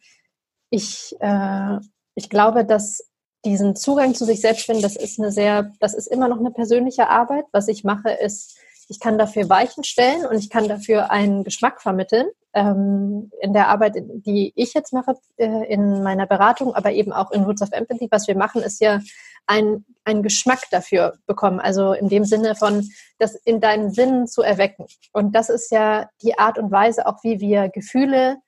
ich, 0.71 1.15
äh, 1.21 1.79
ich 2.15 2.31
glaube, 2.31 2.65
dass 2.65 3.11
diesen 3.45 3.77
Zugang 3.77 4.15
zu 4.15 4.25
sich 4.25 4.41
selbst 4.41 4.67
finden, 4.67 4.83
das 4.83 4.97
ist 4.97 5.19
eine 5.19 5.33
sehr, 5.33 5.73
das 5.81 5.95
ist 5.95 6.07
immer 6.07 6.29
noch 6.29 6.39
eine 6.39 6.51
persönliche 6.51 7.09
Arbeit. 7.09 7.47
Was 7.53 7.69
ich 7.69 7.85
mache, 7.85 8.11
ist, 8.11 8.59
ich 8.91 8.99
kann 8.99 9.19
dafür 9.19 9.49
Weichen 9.49 9.85
stellen 9.85 10.27
und 10.27 10.37
ich 10.37 10.51
kann 10.51 10.67
dafür 10.67 11.13
einen 11.13 11.45
Geschmack 11.45 11.81
vermitteln 11.81 12.27
ähm, 12.55 13.31
in 13.41 13.53
der 13.53 13.69
Arbeit, 13.69 13.95
die 13.97 14.53
ich 14.57 14.75
jetzt 14.75 14.93
mache, 14.93 15.15
äh, 15.37 15.73
in 15.73 16.03
meiner 16.03 16.27
Beratung, 16.27 16.75
aber 16.75 16.91
eben 16.91 17.13
auch 17.13 17.31
in 17.31 17.45
Roots 17.45 17.63
of 17.63 17.71
Empathy, 17.71 18.09
was 18.11 18.27
wir 18.27 18.37
machen, 18.37 18.63
ist 18.63 18.81
ja 18.81 19.01
ein, 19.47 19.85
ein 20.03 20.25
Geschmack 20.25 20.63
dafür 20.73 21.15
bekommen. 21.27 21.61
Also 21.61 21.93
in 21.93 22.09
dem 22.09 22.25
Sinne 22.25 22.57
von, 22.57 22.89
das 23.19 23.37
in 23.37 23.61
deinen 23.61 23.93
Sinnen 23.93 24.27
zu 24.27 24.43
erwecken. 24.43 24.87
Und 25.13 25.37
das 25.37 25.51
ist 25.51 25.71
ja 25.71 26.11
die 26.23 26.37
Art 26.37 26.59
und 26.59 26.73
Weise, 26.73 27.07
auch 27.07 27.23
wie 27.23 27.39
wir 27.39 27.69
Gefühle, 27.69 28.39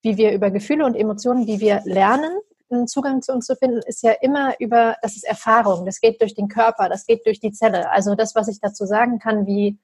wie 0.00 0.16
wir 0.16 0.32
über 0.32 0.50
Gefühle 0.50 0.86
und 0.86 0.94
Emotionen, 0.94 1.46
wie 1.46 1.60
wir 1.60 1.82
lernen, 1.84 2.32
einen 2.72 2.88
Zugang 2.88 3.22
zu 3.22 3.32
uns 3.32 3.46
zu 3.46 3.56
finden, 3.56 3.80
ist 3.86 4.02
ja 4.02 4.12
immer 4.20 4.58
über, 4.60 4.96
das 5.02 5.16
ist 5.16 5.24
Erfahrung, 5.24 5.86
das 5.86 6.00
geht 6.00 6.20
durch 6.20 6.34
den 6.34 6.48
Körper, 6.48 6.88
das 6.88 7.06
geht 7.06 7.26
durch 7.26 7.40
die 7.40 7.52
Zelle. 7.52 7.90
Also 7.90 8.14
das, 8.14 8.34
was 8.34 8.48
ich 8.48 8.60
dazu 8.60 8.86
sagen 8.86 9.18
kann, 9.18 9.46
wie, 9.46 9.78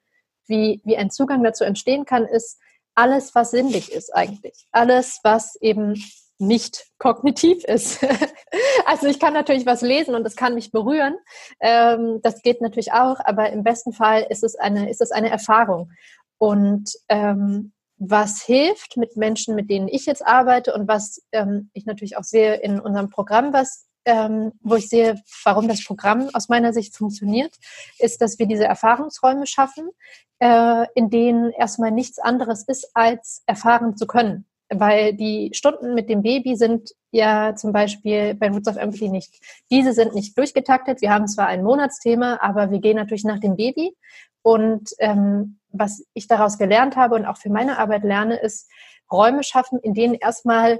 wie, 0.46 0.80
wie 0.84 0.96
ein 0.96 1.10
Zugang 1.10 1.42
dazu 1.42 1.64
entstehen 1.64 2.04
kann, 2.04 2.24
ist, 2.24 2.58
alles, 2.98 3.32
was 3.36 3.52
sinnlich 3.52 3.92
ist 3.92 4.12
eigentlich. 4.12 4.66
Alles, 4.72 5.20
was 5.22 5.54
eben 5.60 6.02
nicht 6.38 6.86
kognitiv 6.98 7.62
ist. 7.64 8.04
also 8.86 9.06
ich 9.06 9.20
kann 9.20 9.32
natürlich 9.32 9.66
was 9.66 9.82
lesen 9.82 10.16
und 10.16 10.26
es 10.26 10.34
kann 10.34 10.54
mich 10.54 10.72
berühren. 10.72 11.16
Ähm, 11.60 12.18
das 12.22 12.42
geht 12.42 12.60
natürlich 12.60 12.92
auch, 12.92 13.20
aber 13.24 13.50
im 13.50 13.62
besten 13.62 13.92
Fall 13.92 14.26
ist 14.28 14.42
es 14.42 14.56
eine, 14.56 14.90
ist 14.90 15.00
es 15.00 15.12
eine 15.12 15.30
Erfahrung. 15.30 15.92
Und 16.38 16.90
ähm, 17.08 17.72
was 17.98 18.42
hilft 18.42 18.96
mit 18.96 19.16
Menschen, 19.16 19.54
mit 19.54 19.70
denen 19.70 19.88
ich 19.88 20.06
jetzt 20.06 20.26
arbeite 20.26 20.72
und 20.74 20.88
was 20.88 21.22
ähm, 21.32 21.70
ich 21.72 21.86
natürlich 21.86 22.16
auch 22.16 22.24
sehe 22.24 22.54
in 22.56 22.80
unserem 22.80 23.10
Programm, 23.10 23.52
was 23.52 23.88
ähm, 24.08 24.52
wo 24.62 24.76
ich 24.76 24.88
sehe, 24.88 25.16
warum 25.44 25.68
das 25.68 25.84
Programm 25.84 26.30
aus 26.32 26.48
meiner 26.48 26.72
Sicht 26.72 26.96
funktioniert, 26.96 27.54
ist, 27.98 28.22
dass 28.22 28.38
wir 28.38 28.46
diese 28.46 28.64
Erfahrungsräume 28.64 29.46
schaffen, 29.46 29.90
äh, 30.38 30.86
in 30.94 31.10
denen 31.10 31.50
erstmal 31.52 31.90
nichts 31.90 32.18
anderes 32.18 32.64
ist, 32.66 32.90
als 32.94 33.42
erfahren 33.46 33.96
zu 33.96 34.06
können. 34.06 34.46
Weil 34.70 35.12
die 35.14 35.50
Stunden 35.52 35.94
mit 35.94 36.08
dem 36.08 36.22
Baby 36.22 36.56
sind 36.56 36.90
ja 37.10 37.54
zum 37.54 37.72
Beispiel 37.72 38.34
bei 38.34 38.48
Roots 38.48 38.68
of 38.68 38.76
Empathy 38.76 39.10
nicht. 39.10 39.34
Diese 39.70 39.92
sind 39.92 40.14
nicht 40.14 40.36
durchgetaktet. 40.38 41.02
Wir 41.02 41.10
haben 41.10 41.28
zwar 41.28 41.46
ein 41.46 41.62
Monatsthema, 41.62 42.38
aber 42.40 42.70
wir 42.70 42.78
gehen 42.78 42.96
natürlich 42.96 43.24
nach 43.24 43.40
dem 43.40 43.56
Baby. 43.56 43.94
Und 44.42 44.90
ähm, 45.00 45.57
was 45.70 46.04
ich 46.14 46.28
daraus 46.28 46.58
gelernt 46.58 46.96
habe 46.96 47.14
und 47.14 47.26
auch 47.26 47.36
für 47.36 47.50
meine 47.50 47.78
Arbeit 47.78 48.04
lerne, 48.04 48.36
ist 48.36 48.70
Räume 49.10 49.42
schaffen, 49.42 49.78
in 49.80 49.94
denen 49.94 50.14
erstmal 50.14 50.78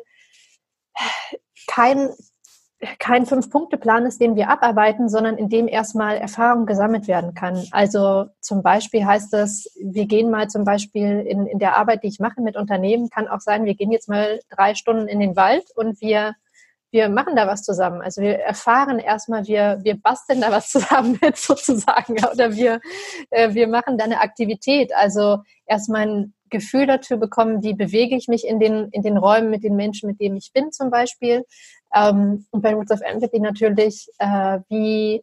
kein, 1.67 2.11
kein 2.99 3.27
Fünf-Punkte-Plan 3.27 4.07
ist, 4.07 4.21
den 4.21 4.37
wir 4.37 4.51
abarbeiten, 4.51 5.09
sondern 5.09 5.37
in 5.37 5.49
dem 5.49 5.69
erstmal 5.69 6.17
Erfahrung 6.17 6.67
gesammelt 6.67 7.09
werden 7.09 7.35
kann. 7.35 7.65
Also 7.71 8.27
zum 8.41 8.63
Beispiel 8.63 9.05
heißt 9.05 9.33
das, 9.33 9.69
wir 9.81 10.07
gehen 10.07 10.31
mal 10.31 10.49
zum 10.49 10.65
Beispiel 10.65 11.21
in, 11.21 11.47
in 11.47 11.59
der 11.59 11.77
Arbeit, 11.77 12.03
die 12.03 12.09
ich 12.09 12.21
mache 12.21 12.41
mit 12.41 12.57
Unternehmen, 12.57 13.11
kann 13.11 13.29
auch 13.29 13.41
sein, 13.41 13.65
wir 13.65 13.75
gehen 13.75 13.93
jetzt 13.93 14.09
mal 14.09 14.41
drei 14.51 14.75
Stunden 14.75 15.09
in 15.09 15.21
den 15.21 15.37
Wald 15.37 15.65
und 15.75 16.01
wir 16.01 16.35
wir 16.91 17.09
machen 17.09 17.37
da 17.37 17.47
was 17.47 17.63
zusammen. 17.63 18.01
Also 18.01 18.23
wir 18.23 18.39
erfahren 18.39 18.99
erstmal, 18.99 19.47
wir, 19.47 19.79
wir 19.83 20.01
basteln 20.01 20.41
da 20.41 20.51
was 20.51 20.71
zusammen 20.71 21.19
mit 21.23 21.37
sozusagen. 21.37 22.15
Oder 22.33 22.55
wir, 22.55 22.81
äh, 23.31 23.55
wir 23.55 23.69
machen 23.69 23.99
da 23.99 24.05
eine 24.05 24.21
Aktivität. 24.21 24.95
Also 24.95 25.39
erstmal 25.67 26.09
ein 26.09 26.35
Gefühl 26.51 26.87
dafür 26.87 27.19
bekommen, 27.19 27.63
wie 27.63 27.75
bewege 27.75 28.17
ich 28.17 28.29
mich 28.29 28.47
in 28.47 28.59
den, 28.59 28.89
in 28.91 29.03
den 29.03 29.19
Räumen 29.19 29.51
mit 29.51 29.65
den 29.65 29.77
Menschen, 29.77 30.09
mit 30.09 30.21
denen 30.21 30.37
ich 30.37 30.53
bin 30.53 30.73
zum 30.73 30.91
Beispiel. 30.91 31.45
Ähm, 31.95 32.47
und 32.51 32.63
bei 32.63 32.75
Roots 32.75 32.93
of 32.93 33.01
Empathy 33.03 33.41
natürlich, 33.41 34.09
äh, 34.19 34.61
wie, 34.69 35.23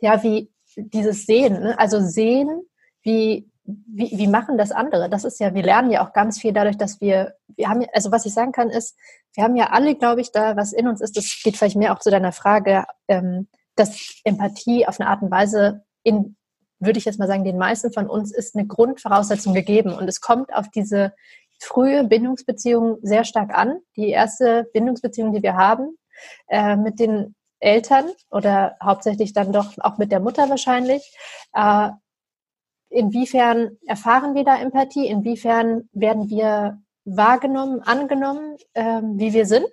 ja, 0.00 0.22
wie 0.22 0.50
dieses 0.76 1.26
Sehen, 1.26 1.60
ne? 1.60 1.78
also 1.78 2.00
sehen, 2.00 2.62
wie, 3.02 3.51
wie, 3.64 4.10
wie 4.18 4.26
machen 4.26 4.58
das 4.58 4.72
andere? 4.72 5.08
Das 5.08 5.24
ist 5.24 5.38
ja, 5.38 5.54
wir 5.54 5.62
lernen 5.62 5.90
ja 5.90 6.06
auch 6.06 6.12
ganz 6.12 6.40
viel 6.40 6.52
dadurch, 6.52 6.76
dass 6.76 7.00
wir, 7.00 7.34
wir 7.56 7.68
haben, 7.68 7.84
also 7.92 8.10
was 8.10 8.26
ich 8.26 8.34
sagen 8.34 8.52
kann, 8.52 8.70
ist, 8.70 8.96
wir 9.34 9.44
haben 9.44 9.56
ja 9.56 9.70
alle, 9.70 9.94
glaube 9.94 10.20
ich, 10.20 10.32
da, 10.32 10.56
was 10.56 10.72
in 10.72 10.88
uns 10.88 11.00
ist, 11.00 11.16
das 11.16 11.40
geht 11.42 11.56
vielleicht 11.56 11.76
mehr 11.76 11.92
auch 11.92 12.00
zu 12.00 12.10
deiner 12.10 12.32
Frage, 12.32 12.84
ähm, 13.08 13.48
dass 13.76 14.20
Empathie 14.24 14.86
auf 14.86 15.00
eine 15.00 15.08
Art 15.08 15.22
und 15.22 15.30
Weise 15.30 15.84
in, 16.02 16.36
würde 16.78 16.98
ich 16.98 17.04
jetzt 17.04 17.18
mal 17.18 17.28
sagen, 17.28 17.44
den 17.44 17.58
meisten 17.58 17.92
von 17.92 18.08
uns 18.08 18.32
ist 18.32 18.56
eine 18.56 18.66
Grundvoraussetzung 18.66 19.54
gegeben. 19.54 19.94
Und 19.94 20.08
es 20.08 20.20
kommt 20.20 20.52
auf 20.52 20.68
diese 20.68 21.14
frühe 21.60 22.04
Bindungsbeziehung 22.04 22.98
sehr 23.02 23.24
stark 23.24 23.56
an. 23.56 23.78
Die 23.96 24.08
erste 24.08 24.68
Bindungsbeziehung, 24.72 25.32
die 25.32 25.42
wir 25.42 25.56
haben, 25.56 25.96
äh, 26.48 26.76
mit 26.76 26.98
den 26.98 27.34
Eltern 27.60 28.06
oder 28.30 28.76
hauptsächlich 28.82 29.32
dann 29.32 29.52
doch 29.52 29.72
auch 29.78 29.96
mit 29.96 30.10
der 30.10 30.20
Mutter 30.20 30.50
wahrscheinlich. 30.50 31.16
Äh, 31.54 31.90
inwiefern 32.92 33.78
erfahren 33.86 34.34
wir 34.34 34.44
da 34.44 34.56
Empathie? 34.56 35.06
Inwiefern 35.06 35.88
werden 35.92 36.28
wir 36.28 36.80
wahrgenommen, 37.04 37.80
angenommen, 37.80 38.56
äh, 38.74 39.02
wie 39.02 39.32
wir 39.32 39.46
sind? 39.46 39.66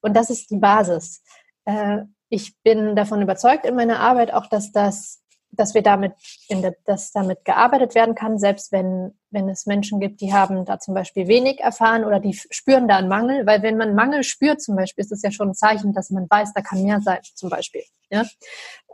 Und 0.00 0.16
das 0.16 0.30
ist 0.30 0.50
die 0.50 0.58
Basis. 0.58 1.22
Äh, 1.64 2.02
ich 2.28 2.56
bin 2.62 2.96
davon 2.96 3.22
überzeugt 3.22 3.66
in 3.66 3.76
meiner 3.76 4.00
Arbeit 4.00 4.32
auch, 4.32 4.46
dass 4.46 4.72
das 4.72 5.22
dass 5.52 5.74
wir 5.74 5.82
damit, 5.82 6.14
der, 6.50 6.74
dass 6.86 7.12
damit 7.12 7.44
gearbeitet 7.44 7.94
werden 7.94 8.14
kann, 8.14 8.38
selbst 8.38 8.72
wenn, 8.72 9.12
wenn 9.30 9.48
es 9.48 9.66
Menschen 9.66 10.00
gibt, 10.00 10.20
die 10.20 10.32
haben 10.32 10.64
da 10.64 10.78
zum 10.78 10.94
Beispiel 10.94 11.28
wenig 11.28 11.60
erfahren 11.60 12.04
oder 12.04 12.20
die 12.20 12.32
spüren 12.32 12.88
da 12.88 12.96
einen 12.96 13.08
Mangel, 13.08 13.46
weil 13.46 13.62
wenn 13.62 13.76
man 13.76 13.94
Mangel 13.94 14.24
spürt 14.24 14.62
zum 14.62 14.76
Beispiel, 14.76 15.02
ist 15.02 15.12
das 15.12 15.22
ja 15.22 15.30
schon 15.30 15.50
ein 15.50 15.54
Zeichen, 15.54 15.92
dass 15.92 16.10
man 16.10 16.26
weiß, 16.28 16.54
da 16.54 16.62
kann 16.62 16.82
mehr 16.82 17.00
sein 17.00 17.20
zum 17.34 17.50
Beispiel. 17.50 17.82
Ja? 18.10 18.24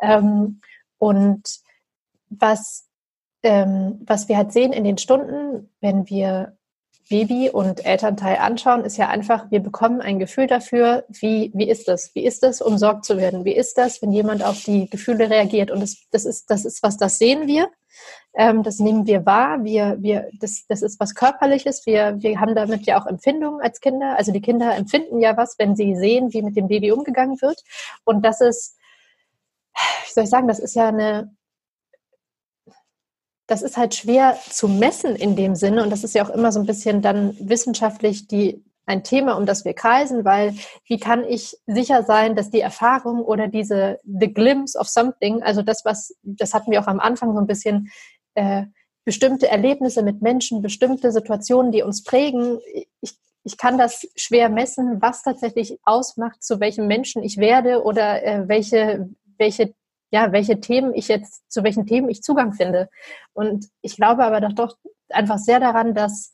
Ähm, 0.03 0.61
und 0.99 1.43
was, 2.29 2.88
ähm, 3.43 4.01
was 4.07 4.29
wir 4.29 4.37
halt 4.37 4.53
sehen 4.53 4.73
in 4.73 4.85
den 4.85 4.99
Stunden, 4.99 5.71
wenn 5.81 6.09
wir 6.09 6.59
Baby 7.09 7.49
und 7.51 7.87
Elternteil 7.87 8.37
anschauen, 8.37 8.85
ist 8.85 8.99
ja 8.99 9.09
einfach, 9.09 9.51
wir 9.51 9.61
bekommen 9.61 10.03
ein 10.03 10.19
Gefühl 10.19 10.47
dafür, 10.47 11.05
wie, 11.09 11.51
wie 11.55 11.69
ist 11.69 11.89
das? 11.89 12.15
Wie 12.15 12.25
ist 12.25 12.43
das, 12.43 12.61
umsorgt 12.61 13.07
zu 13.07 13.17
werden? 13.17 13.45
Wie 13.45 13.57
ist 13.57 13.79
das, 13.79 14.03
wenn 14.03 14.13
jemand 14.13 14.45
auf 14.45 14.63
die 14.63 14.91
Gefühle 14.91 15.31
reagiert? 15.31 15.71
Und 15.71 15.81
das, 15.81 15.97
das, 16.11 16.27
ist, 16.27 16.51
das 16.51 16.67
ist 16.67 16.83
was, 16.83 16.99
das 16.99 17.19
sehen 17.19 17.47
wir. 17.47 17.71
Ähm, 18.35 18.63
das 18.63 18.79
nehmen 18.79 19.07
wir 19.07 19.25
wahr. 19.25 19.65
Wir, 19.65 19.97
wir, 20.01 20.29
das, 20.39 20.67
das 20.69 20.83
ist 20.83 21.01
was 21.01 21.15
Körperliches. 21.15 21.87
Wir, 21.87 22.17
wir 22.21 22.41
haben 22.41 22.55
damit 22.55 22.85
ja 22.85 23.01
auch 23.01 23.07
Empfindungen 23.07 23.63
als 23.63 23.81
Kinder. 23.81 24.17
Also 24.19 24.31
die 24.31 24.43
Kinder 24.43 24.77
empfinden 24.77 25.19
ja 25.21 25.37
was, 25.37 25.59
wenn 25.59 25.77
sie 25.77 25.97
sehen, 25.97 26.33
wie 26.35 26.43
mit 26.43 26.57
dem 26.57 26.69
Baby 26.69 26.93
umgegangen 26.93 27.41
wird. 27.41 27.63
Und 28.05 28.23
das 28.23 28.43
ist, 28.43 28.77
wie 30.05 30.13
soll 30.13 30.25
ich 30.25 30.31
sagen, 30.31 30.49
das 30.49 30.59
ist 30.59 30.75
ja 30.75 30.89
eine, 30.89 31.35
das 33.49 33.63
ist 33.63 33.77
halt 33.77 33.95
schwer 33.95 34.39
zu 34.51 34.69
messen 34.69 35.17
in 35.17 35.35
dem 35.35 35.57
Sinne 35.57 35.83
und 35.83 35.91
das 35.91 36.05
ist 36.05 36.15
ja 36.15 36.25
auch 36.25 36.31
immer 36.31 36.53
so 36.53 36.61
ein 36.61 36.67
bisschen 36.67 37.03
dann 37.03 37.35
wissenschaftlich 37.41 38.29
die 38.29 38.63
ein 38.87 39.05
Thema, 39.05 39.37
um 39.37 39.45
das 39.45 39.65
wir 39.65 39.75
kreisen, 39.75 40.25
weil 40.25 40.55
wie 40.87 40.99
kann 40.99 41.25
ich 41.25 41.57
sicher 41.67 42.03
sein, 42.05 42.37
dass 42.37 42.51
die 42.51 42.61
Erfahrung 42.61 43.21
oder 43.23 43.49
diese 43.49 43.99
the 44.05 44.33
glimpse 44.33 44.79
of 44.79 44.89
something, 44.89 45.43
also 45.43 45.63
das 45.63 45.85
was, 45.85 46.15
das 46.23 46.55
hatten 46.55 46.71
wir 46.71 46.81
auch 46.81 46.87
am 46.87 47.01
Anfang 47.01 47.35
so 47.35 47.39
ein 47.39 47.47
bisschen 47.47 47.91
äh, 48.35 48.65
bestimmte 49.05 49.49
Erlebnisse 49.49 50.03
mit 50.03 50.23
Menschen, 50.23 50.63
bestimmte 50.63 51.13
Situationen, 51.13 51.73
die 51.73 51.83
uns 51.83 52.03
prägen. 52.03 52.61
Ich, 53.01 53.19
ich 53.45 53.57
kann 53.57 53.77
das 53.79 54.07
schwer 54.17 54.49
messen, 54.49 55.01
was 55.01 55.23
tatsächlich 55.23 55.79
ausmacht, 55.85 56.43
zu 56.43 56.61
welchem 56.61 56.87
Menschen 56.87 57.23
ich 57.23 57.39
werde 57.39 57.83
oder 57.83 58.23
äh, 58.23 58.49
welche 58.49 59.09
welche 59.39 59.75
ja, 60.11 60.33
welche 60.33 60.61
Themen 60.61 60.95
ich 60.95 61.09
jetzt, 61.09 61.51
zu 61.51 61.63
welchen 61.63 61.87
Themen 61.87 62.09
ich 62.09 62.23
Zugang 62.23 62.53
finde. 62.53 62.89
Und 63.33 63.69
ich 63.83 63.97
glaube 63.97 64.25
aber 64.25 64.41
doch, 64.41 64.53
doch 64.53 64.77
einfach 65.11 65.39
sehr 65.39 65.61
daran, 65.61 65.95
dass 65.95 66.33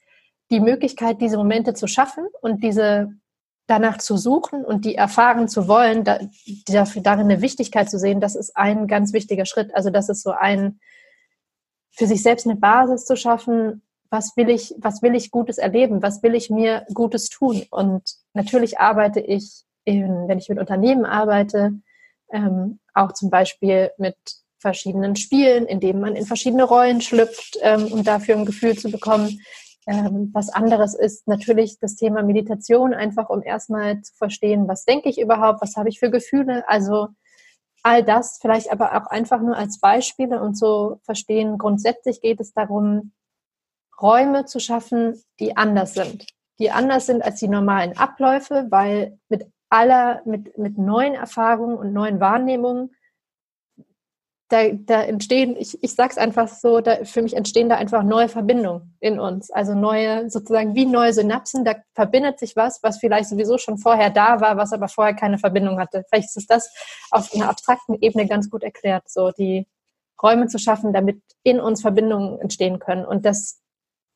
die 0.50 0.60
Möglichkeit, 0.60 1.20
diese 1.20 1.36
Momente 1.36 1.74
zu 1.74 1.86
schaffen 1.86 2.26
und 2.40 2.62
diese 2.62 3.12
danach 3.66 3.98
zu 3.98 4.16
suchen 4.16 4.64
und 4.64 4.84
die 4.84 4.94
erfahren 4.94 5.48
zu 5.48 5.68
wollen, 5.68 6.04
da, 6.04 6.18
dafür 6.66 7.02
darin 7.02 7.30
eine 7.30 7.40
Wichtigkeit 7.40 7.88
zu 7.88 7.98
sehen, 7.98 8.20
das 8.20 8.34
ist 8.34 8.56
ein 8.56 8.86
ganz 8.86 9.12
wichtiger 9.12 9.46
Schritt. 9.46 9.74
Also 9.74 9.90
das 9.90 10.08
ist 10.08 10.22
so 10.22 10.32
ein, 10.32 10.80
für 11.90 12.06
sich 12.06 12.22
selbst 12.22 12.46
eine 12.46 12.56
Basis 12.56 13.06
zu 13.06 13.16
schaffen, 13.16 13.82
was 14.10 14.36
will 14.36 14.50
ich, 14.50 14.74
was 14.78 15.02
will 15.02 15.14
ich 15.14 15.30
Gutes 15.30 15.58
erleben, 15.58 16.02
was 16.02 16.22
will 16.22 16.34
ich 16.34 16.50
mir 16.50 16.84
Gutes 16.92 17.30
tun. 17.30 17.64
Und 17.70 18.02
natürlich 18.34 18.78
arbeite 18.78 19.20
ich, 19.20 19.64
in, 19.84 20.28
wenn 20.28 20.38
ich 20.38 20.48
mit 20.48 20.58
Unternehmen 20.58 21.06
arbeite, 21.06 21.72
ähm, 22.32 22.80
auch 22.94 23.12
zum 23.12 23.30
Beispiel 23.30 23.90
mit 23.98 24.16
verschiedenen 24.58 25.14
Spielen, 25.14 25.66
in 25.66 25.80
denen 25.80 26.00
man 26.00 26.16
in 26.16 26.24
verschiedene 26.24 26.64
Rollen 26.64 27.00
schlüpft, 27.00 27.58
ähm, 27.60 27.92
um 27.92 28.02
dafür 28.02 28.36
ein 28.36 28.46
Gefühl 28.46 28.76
zu 28.76 28.90
bekommen. 28.90 29.40
Ähm, 29.86 30.30
was 30.32 30.48
anderes 30.48 30.94
ist 30.94 31.28
natürlich 31.28 31.78
das 31.78 31.96
Thema 31.96 32.22
Meditation, 32.22 32.94
einfach 32.94 33.28
um 33.28 33.42
erstmal 33.42 34.00
zu 34.00 34.14
verstehen, 34.14 34.66
was 34.66 34.86
denke 34.86 35.10
ich 35.10 35.20
überhaupt, 35.20 35.60
was 35.60 35.76
habe 35.76 35.90
ich 35.90 35.98
für 35.98 36.10
Gefühle. 36.10 36.66
Also 36.66 37.08
all 37.82 38.02
das 38.02 38.38
vielleicht 38.40 38.72
aber 38.72 38.96
auch 38.96 39.06
einfach 39.10 39.40
nur 39.40 39.56
als 39.56 39.78
Beispiele 39.78 40.40
und 40.40 40.54
zu 40.54 41.00
verstehen, 41.04 41.58
grundsätzlich 41.58 42.22
geht 42.22 42.40
es 42.40 42.54
darum, 42.54 43.12
Räume 44.00 44.46
zu 44.46 44.58
schaffen, 44.58 45.22
die 45.38 45.56
anders 45.56 45.94
sind. 45.94 46.26
Die 46.58 46.70
anders 46.70 47.06
sind 47.06 47.22
als 47.22 47.40
die 47.40 47.48
normalen 47.48 47.96
Abläufe, 47.96 48.66
weil 48.70 49.18
mit 49.28 49.46
aller, 49.74 50.22
mit, 50.24 50.56
mit 50.56 50.78
neuen 50.78 51.14
Erfahrungen 51.14 51.76
und 51.76 51.92
neuen 51.92 52.20
Wahrnehmungen, 52.20 52.94
da, 54.48 54.68
da 54.68 55.02
entstehen, 55.02 55.56
ich, 55.58 55.82
ich 55.82 55.94
sage 55.94 56.10
es 56.12 56.18
einfach 56.18 56.46
so, 56.46 56.80
da, 56.80 57.04
für 57.04 57.22
mich 57.22 57.34
entstehen 57.34 57.68
da 57.68 57.76
einfach 57.76 58.04
neue 58.04 58.28
Verbindungen 58.28 58.96
in 59.00 59.18
uns. 59.18 59.50
Also 59.50 59.74
neue, 59.74 60.30
sozusagen 60.30 60.76
wie 60.76 60.86
neue 60.86 61.12
Synapsen, 61.12 61.64
da 61.64 61.74
verbindet 61.94 62.38
sich 62.38 62.54
was, 62.54 62.80
was 62.84 62.98
vielleicht 62.98 63.28
sowieso 63.28 63.58
schon 63.58 63.78
vorher 63.78 64.10
da 64.10 64.40
war, 64.40 64.56
was 64.56 64.72
aber 64.72 64.86
vorher 64.86 65.14
keine 65.14 65.38
Verbindung 65.38 65.80
hatte. 65.80 66.04
Vielleicht 66.08 66.36
ist 66.36 66.50
das 66.50 66.72
auf 67.10 67.34
einer 67.34 67.48
abstrakten 67.48 67.96
Ebene 68.00 68.28
ganz 68.28 68.50
gut 68.50 68.62
erklärt, 68.62 69.10
so 69.10 69.32
die 69.32 69.66
Räume 70.22 70.46
zu 70.46 70.58
schaffen, 70.58 70.92
damit 70.92 71.20
in 71.42 71.58
uns 71.58 71.80
Verbindungen 71.80 72.38
entstehen 72.38 72.78
können. 72.78 73.04
Und 73.04 73.24
das 73.24 73.60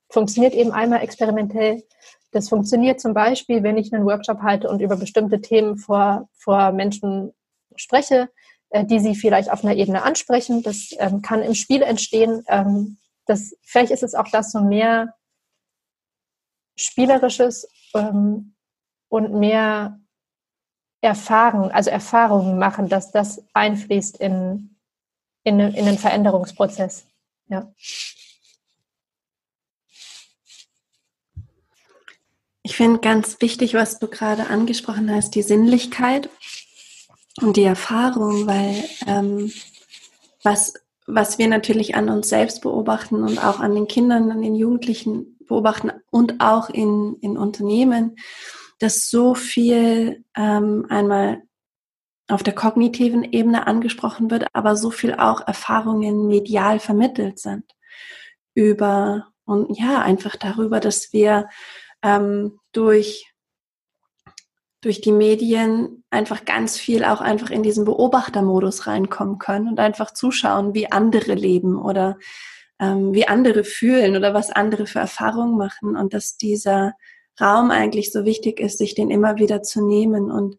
funktioniert 0.09 0.55
eben 0.55 0.71
einmal 0.71 1.03
experimentell 1.03 1.83
das 2.31 2.49
funktioniert 2.49 3.01
zum 3.01 3.15
Beispiel, 3.15 3.63
wenn 3.63 3.79
ich 3.79 3.93
einen 3.93 4.05
Workshop 4.05 4.43
halte 4.43 4.69
und 4.69 4.81
über 4.81 4.97
bestimmte 4.97 5.41
Themen 5.41 5.79
vor, 5.79 6.29
vor 6.35 6.73
Menschen 6.73 7.33
spreche, 7.77 8.29
äh, 8.71 8.85
die 8.85 9.01
sie 9.01 9.15
vielleicht 9.15 9.51
auf 9.51 9.65
einer 9.65 9.75
Ebene 9.75 10.03
ansprechen. 10.03 10.63
Das 10.63 10.91
ähm, 10.99 11.23
kann 11.23 11.43
im 11.43 11.55
Spiel 11.55 11.83
entstehen. 11.83 12.45
Ähm, 12.49 12.99
das, 13.27 13.55
vielleicht 13.63 13.93
ist 13.93 14.03
es 14.03 14.15
auch 14.15 14.29
das 14.31 14.53
so 14.53 14.61
mehr 14.61 15.15
Spielerisches 16.77 17.69
ähm, 17.95 18.55
und 19.09 19.33
mehr 19.35 19.99
Erfahrung, 21.01 21.71
also 21.71 21.91
Erfahrungen 21.91 22.59
machen, 22.59 22.89
dass 22.89 23.11
das 23.11 23.45
einfließt 23.53 24.19
in, 24.19 24.77
in, 25.45 25.61
in 25.61 25.87
den 25.87 25.99
Veränderungsprozess. 25.99 27.07
Ja. 27.49 27.73
Ich 32.69 32.77
finde 32.77 32.99
ganz 32.99 33.41
wichtig, 33.41 33.73
was 33.73 33.99
du 33.99 34.09
gerade 34.09 34.49
angesprochen 34.49 35.11
hast, 35.11 35.35
die 35.35 35.41
Sinnlichkeit 35.41 36.29
und 37.41 37.57
die 37.57 37.65
Erfahrung, 37.65 38.47
weil 38.47 38.85
ähm, 39.07 39.51
was, 40.43 40.75
was 41.07 41.39
wir 41.39 41.49
natürlich 41.49 41.95
an 41.95 42.11
uns 42.11 42.29
selbst 42.29 42.61
beobachten 42.61 43.23
und 43.23 43.43
auch 43.43 43.61
an 43.61 43.75
den 43.75 43.89
Kindern, 43.89 44.31
an 44.31 44.43
den 44.43 44.55
Jugendlichen 44.55 45.39
beobachten 45.47 45.93
und 46.11 46.43
auch 46.43 46.69
in, 46.69 47.17
in 47.23 47.39
Unternehmen, 47.39 48.17
dass 48.81 49.09
so 49.09 49.35
viel 49.35 50.23
ähm, 50.37 50.85
einmal 50.91 51.41
auf 52.29 52.43
der 52.43 52.55
kognitiven 52.55 53.25
Ebene 53.25 53.67
angesprochen 53.67 54.31
wird, 54.31 54.47
aber 54.53 54.77
so 54.77 54.91
viel 54.91 55.15
auch 55.15 55.41
Erfahrungen 55.41 56.27
medial 56.27 56.81
vermittelt 56.81 57.39
sind 57.39 57.65
über 58.53 59.29
und 59.47 59.79
ja, 59.79 60.03
einfach 60.03 60.37
darüber, 60.37 60.81
dass 60.81 61.15
wir 61.15 61.49
ähm, 62.03 62.59
durch 62.73 63.33
durch 64.81 65.01
die 65.01 65.13
Medien 65.13 66.05
einfach 66.11 66.45
ganz 66.45 66.79
viel 66.79 67.05
auch 67.05 67.21
einfach 67.21 67.51
in 67.51 67.65
diesen 67.65 67.85
Beobachtermodus 67.85 68.87
reinkommen 68.87 69.39
können 69.39 69.69
und 69.69 69.81
einfach 69.81 70.13
zuschauen, 70.13 70.73
wie 70.73 70.93
andere 70.93 71.35
leben 71.35 71.77
oder 71.77 72.17
ähm, 72.79 73.13
wie 73.13 73.27
andere 73.27 73.65
fühlen 73.65 74.17
oder 74.17 74.35
was 74.35 74.51
andere 74.51 74.87
für 74.87 75.01
Erfahrungen 75.01 75.57
machen 75.57 75.97
und 75.97 76.15
dass 76.15 76.37
dieser 76.37 76.93
Raum 77.41 77.71
eigentlich 77.71 78.13
so 78.13 78.25
wichtig 78.25 78.61
ist, 78.61 78.79
sich 78.79 78.95
den 78.95 79.11
immer 79.11 79.37
wieder 79.37 79.63
zu 79.63 79.85
nehmen 79.85 80.31
und 80.31 80.59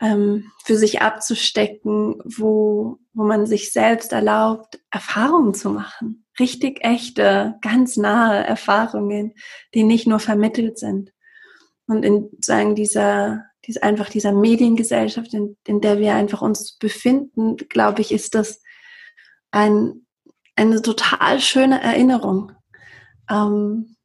ähm, 0.00 0.50
für 0.64 0.76
sich 0.76 1.00
abzustecken, 1.00 2.20
wo, 2.24 2.98
wo 3.12 3.24
man 3.24 3.46
sich 3.46 3.72
selbst 3.72 4.12
erlaubt, 4.12 4.78
Erfahrungen 4.90 5.54
zu 5.54 5.70
machen. 5.70 6.26
Richtig 6.38 6.84
echte, 6.84 7.58
ganz 7.62 7.96
nahe 7.96 8.44
Erfahrungen, 8.44 9.34
die 9.74 9.84
nicht 9.84 10.06
nur 10.06 10.20
vermittelt 10.20 10.78
sind. 10.78 11.12
Und 11.86 12.04
in 12.04 12.30
sagen 12.40 12.74
dieser, 12.74 13.44
dieser 13.64 13.82
einfach 13.82 14.08
dieser 14.10 14.32
Mediengesellschaft, 14.32 15.34
in, 15.34 15.56
in 15.66 15.80
der 15.80 15.98
wir 15.98 16.14
einfach 16.14 16.42
uns 16.42 16.76
befinden, 16.78 17.56
glaube 17.56 18.02
ich, 18.02 18.12
ist 18.12 18.34
das 18.34 18.62
ein, 19.50 20.06
eine 20.54 20.82
total 20.82 21.40
schöne 21.40 21.80
Erinnerung. 21.82 22.52
Ähm, 23.30 23.96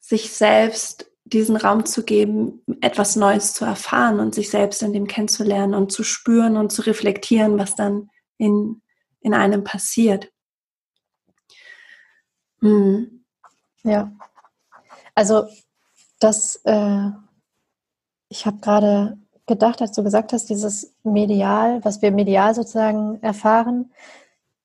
sich 0.00 0.30
selbst 0.30 1.10
diesen 1.24 1.56
Raum 1.56 1.84
zu 1.84 2.04
geben, 2.04 2.62
etwas 2.80 3.16
Neues 3.16 3.52
zu 3.52 3.64
erfahren 3.64 4.20
und 4.20 4.34
sich 4.34 4.50
selbst 4.50 4.82
in 4.82 4.92
dem 4.92 5.08
kennenzulernen 5.08 5.74
und 5.74 5.90
zu 5.90 6.04
spüren 6.04 6.56
und 6.56 6.70
zu 6.70 6.82
reflektieren, 6.82 7.58
was 7.58 7.74
dann 7.74 8.08
in, 8.38 8.82
in 9.20 9.34
einem 9.34 9.64
passiert. 9.64 10.30
Hm. 12.60 13.24
Ja, 13.82 14.10
also 15.14 15.46
das, 16.18 16.56
äh, 16.64 17.10
ich 18.28 18.46
habe 18.46 18.58
gerade 18.58 19.18
gedacht, 19.46 19.80
als 19.80 19.92
du 19.92 20.02
gesagt 20.02 20.32
hast, 20.32 20.50
dieses 20.50 20.94
Medial, 21.04 21.84
was 21.84 22.02
wir 22.02 22.10
medial 22.10 22.54
sozusagen 22.54 23.22
erfahren, 23.22 23.92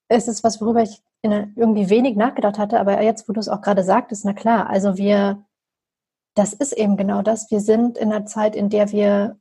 ist 0.09 0.27
es 0.27 0.43
was, 0.43 0.59
worüber 0.59 0.81
ich 0.81 1.01
in, 1.21 1.53
irgendwie 1.55 1.89
wenig 1.89 2.15
nachgedacht 2.15 2.57
hatte, 2.57 2.79
aber 2.79 3.01
jetzt, 3.01 3.29
wo 3.29 3.33
du 3.33 3.39
es 3.39 3.49
auch 3.49 3.61
gerade 3.61 3.83
sagtest, 3.83 4.25
na 4.25 4.33
klar, 4.33 4.69
also 4.69 4.97
wir, 4.97 5.43
das 6.33 6.53
ist 6.53 6.73
eben 6.73 6.97
genau 6.97 7.21
das. 7.21 7.51
Wir 7.51 7.61
sind 7.61 7.97
in 7.97 8.11
einer 8.11 8.25
Zeit, 8.25 8.55
in 8.55 8.69
der 8.69 8.91
wir 8.91 9.37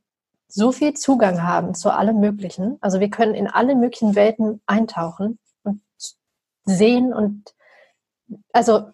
so 0.47 0.71
viel 0.71 0.93
Zugang 0.93 1.43
haben 1.43 1.73
zu 1.73 1.91
allem 1.91 2.19
Möglichen. 2.19 2.77
Also 2.81 2.99
wir 2.99 3.09
können 3.09 3.33
in 3.33 3.47
alle 3.47 3.75
möglichen 3.75 4.15
Welten 4.15 4.61
eintauchen 4.65 5.39
und 5.63 5.81
sehen 6.65 7.13
und 7.13 7.55
also 8.51 8.91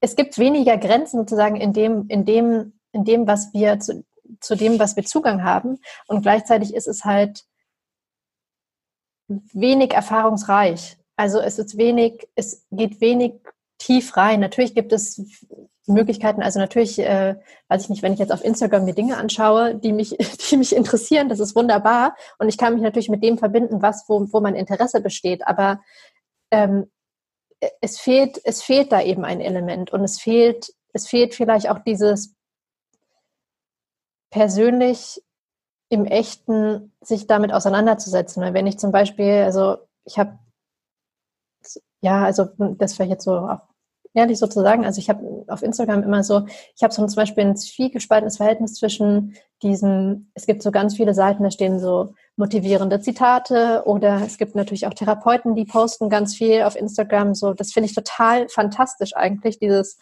es 0.00 0.16
gibt 0.16 0.38
weniger 0.38 0.76
Grenzen 0.76 1.18
sozusagen 1.18 1.56
in 1.56 1.72
dem, 1.72 2.06
in 2.08 2.24
dem, 2.24 2.72
in 2.92 3.04
dem, 3.04 3.26
was 3.26 3.52
wir 3.52 3.80
zu, 3.80 4.04
zu 4.40 4.54
dem, 4.54 4.78
was 4.78 4.96
wir 4.96 5.04
Zugang 5.04 5.42
haben. 5.44 5.78
Und 6.06 6.22
gleichzeitig 6.22 6.74
ist 6.74 6.88
es 6.88 7.04
halt 7.04 7.44
wenig 9.28 9.92
erfahrungsreich. 9.92 10.98
Also 11.16 11.40
es 11.40 11.58
ist 11.58 11.76
wenig, 11.76 12.28
es 12.34 12.66
geht 12.70 13.00
wenig 13.00 13.34
tief 13.78 14.16
rein. 14.16 14.40
Natürlich 14.40 14.74
gibt 14.74 14.92
es 14.92 15.38
Möglichkeiten, 15.86 16.42
also 16.42 16.58
natürlich, 16.60 16.98
äh, 16.98 17.36
weiß 17.68 17.84
ich 17.84 17.88
nicht, 17.90 18.02
wenn 18.02 18.12
ich 18.12 18.18
jetzt 18.18 18.32
auf 18.32 18.44
Instagram 18.44 18.84
mir 18.84 18.94
Dinge 18.94 19.16
anschaue, 19.16 19.74
die 19.74 19.92
mich, 19.92 20.16
die 20.50 20.56
mich 20.56 20.74
interessieren, 20.74 21.28
das 21.28 21.40
ist 21.40 21.56
wunderbar. 21.56 22.16
Und 22.38 22.48
ich 22.48 22.58
kann 22.58 22.74
mich 22.74 22.82
natürlich 22.82 23.08
mit 23.08 23.22
dem 23.22 23.38
verbinden, 23.38 23.82
was, 23.82 24.04
wo, 24.08 24.26
wo 24.32 24.40
mein 24.40 24.54
Interesse 24.54 25.00
besteht. 25.00 25.46
Aber 25.46 25.80
ähm, 26.50 26.90
es 27.80 27.98
fehlt, 28.00 28.40
es 28.44 28.62
fehlt 28.62 28.92
da 28.92 29.02
eben 29.02 29.24
ein 29.24 29.40
Element 29.40 29.92
und 29.92 30.02
es 30.02 30.20
fehlt, 30.20 30.72
es 30.92 31.08
fehlt 31.08 31.34
vielleicht 31.34 31.68
auch 31.68 31.78
dieses 31.80 32.34
persönlich 34.30 35.22
im 35.90 36.04
Echten 36.04 36.92
sich 37.00 37.26
damit 37.26 37.52
auseinanderzusetzen. 37.52 38.42
Weil 38.42 38.54
wenn 38.54 38.66
ich 38.66 38.78
zum 38.78 38.92
Beispiel, 38.92 39.42
also 39.42 39.78
ich 40.04 40.18
habe 40.18 40.38
ja, 42.02 42.24
also 42.24 42.48
das 42.58 42.94
vielleicht 42.94 43.10
jetzt 43.10 43.24
so 43.24 43.58
auch 44.10 44.20
ehrlich 44.20 44.38
sozusagen, 44.38 44.84
also 44.84 44.98
ich 44.98 45.08
habe 45.08 45.44
auf 45.48 45.62
Instagram 45.62 46.02
immer 46.02 46.22
so, 46.22 46.46
ich 46.76 46.82
habe 46.82 46.92
so 46.92 47.06
zum 47.06 47.16
Beispiel 47.16 47.44
ein 47.44 47.56
zwiegespaltenes 47.56 48.36
Verhältnis 48.36 48.74
zwischen 48.74 49.36
diesem, 49.62 50.30
es 50.34 50.46
gibt 50.46 50.62
so 50.62 50.70
ganz 50.70 50.96
viele 50.96 51.14
Seiten, 51.14 51.42
da 51.42 51.50
stehen 51.50 51.78
so 51.78 52.14
motivierende 52.36 53.00
Zitate 53.00 53.82
oder 53.84 54.22
es 54.24 54.38
gibt 54.38 54.54
natürlich 54.54 54.86
auch 54.86 54.94
Therapeuten, 54.94 55.54
die 55.54 55.64
posten 55.64 56.08
ganz 56.08 56.34
viel 56.34 56.62
auf 56.62 56.76
Instagram, 56.76 57.34
so, 57.34 57.52
das 57.52 57.72
finde 57.72 57.88
ich 57.88 57.94
total 57.94 58.48
fantastisch 58.48 59.14
eigentlich, 59.14 59.58
dieses 59.58 59.98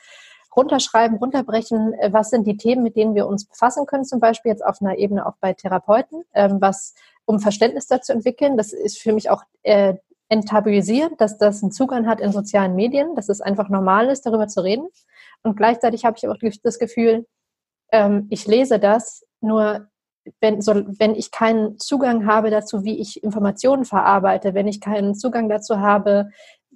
runterschreiben, 0.57 1.19
runterbrechen, 1.19 1.95
was 2.11 2.31
sind 2.31 2.47
die 2.47 2.57
Themen, 2.57 2.83
mit 2.83 2.97
denen 2.97 3.15
wir 3.15 3.27
uns 3.27 3.45
befassen 3.45 3.87
können, 3.87 4.05
zum 4.05 4.19
Beispiel 4.19 4.51
jetzt 4.51 4.65
auf 4.65 4.81
einer 4.81 4.97
Ebene 4.97 5.27
auch 5.27 5.35
bei 5.41 5.53
Therapeuten, 5.53 6.25
ähm, 6.35 6.59
was 6.61 6.95
um 7.27 7.39
Verständnis 7.39 7.87
dazu 7.87 8.13
entwickeln. 8.13 8.57
Das 8.57 8.73
ist 8.73 8.99
für 8.99 9.13
mich 9.13 9.31
auch 9.31 9.43
äh, 9.63 9.95
enttabuisieren, 10.29 11.17
dass 11.17 11.39
das 11.39 11.63
einen 11.63 11.73
Zugang 11.73 12.07
hat 12.07 12.21
in 12.21 12.33
sozialen 12.33 12.75
Medien, 12.75 13.15
dass 13.15 13.29
es 13.29 13.41
einfach 13.41 13.69
normal 13.69 14.09
ist, 14.09 14.27
darüber 14.27 14.49
zu 14.49 14.61
reden. 14.61 14.89
Und 15.43 15.57
gleichzeitig 15.57 16.05
habe 16.05 16.17
ich 16.19 16.29
auch 16.29 16.37
das 16.63 16.79
Gefühl, 16.79 17.27
ähm, 17.93 18.27
ich 18.31 18.47
lese 18.47 18.79
das, 18.79 19.25
nur 19.41 19.89
wenn, 20.41 20.61
so, 20.61 20.75
wenn 20.75 21.15
ich 21.15 21.31
keinen 21.31 21.79
Zugang 21.79 22.27
habe 22.27 22.51
dazu, 22.51 22.85
wie 22.85 23.01
ich 23.01 23.23
Informationen 23.23 23.85
verarbeite, 23.85 24.55
wenn 24.55 24.69
ich 24.69 24.81
keinen 24.81 25.15
Zugang 25.15 25.49
dazu 25.49 25.79
habe, 25.79 26.31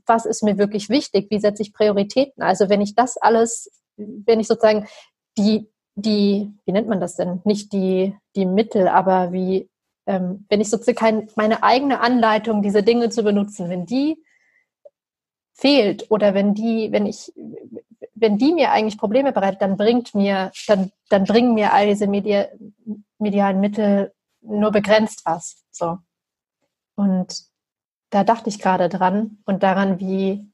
was 0.06 0.24
ist 0.24 0.42
mir 0.42 0.58
wirklich 0.58 0.88
wichtig, 0.88 1.30
wie 1.30 1.38
setze 1.38 1.62
ich 1.62 1.74
Prioritäten. 1.74 2.42
Also 2.42 2.68
wenn 2.68 2.80
ich 2.80 2.94
das 2.94 3.16
alles, 3.18 3.70
wenn 3.96 4.40
ich 4.40 4.48
sozusagen 4.48 4.86
die, 5.36 5.70
die, 5.94 6.50
wie 6.64 6.72
nennt 6.72 6.88
man 6.88 7.00
das 7.00 7.16
denn? 7.16 7.40
Nicht 7.44 7.72
die, 7.72 8.16
die 8.34 8.46
Mittel, 8.46 8.88
aber 8.88 9.32
wie 9.32 9.68
ähm, 10.06 10.46
wenn 10.48 10.60
ich 10.60 10.70
sozusagen 10.70 11.28
meine 11.36 11.62
eigene 11.62 12.00
Anleitung, 12.00 12.62
diese 12.62 12.82
Dinge 12.82 13.10
zu 13.10 13.22
benutzen, 13.22 13.68
wenn 13.68 13.86
die 13.86 14.22
fehlt 15.54 16.10
oder 16.10 16.34
wenn 16.34 16.54
die, 16.54 16.90
wenn 16.92 17.06
ich, 17.06 17.32
wenn 18.14 18.38
die 18.38 18.52
mir 18.52 18.72
eigentlich 18.72 18.98
Probleme 18.98 19.32
bereitet, 19.32 19.62
dann 19.62 19.76
bringt 19.76 20.14
mir, 20.14 20.50
dann, 20.66 20.90
dann 21.08 21.24
bringen 21.24 21.54
mir 21.54 21.72
all 21.72 21.86
diese 21.86 22.06
Medi 22.06 22.44
medialen 23.18 23.60
Mittel 23.60 24.12
nur 24.40 24.72
begrenzt 24.72 25.24
was. 25.24 25.64
So. 25.70 25.98
Und 26.96 27.44
da 28.10 28.24
dachte 28.24 28.48
ich 28.48 28.58
gerade 28.58 28.88
dran 28.88 29.38
und 29.44 29.62
daran, 29.62 30.00
wie, 30.00 30.50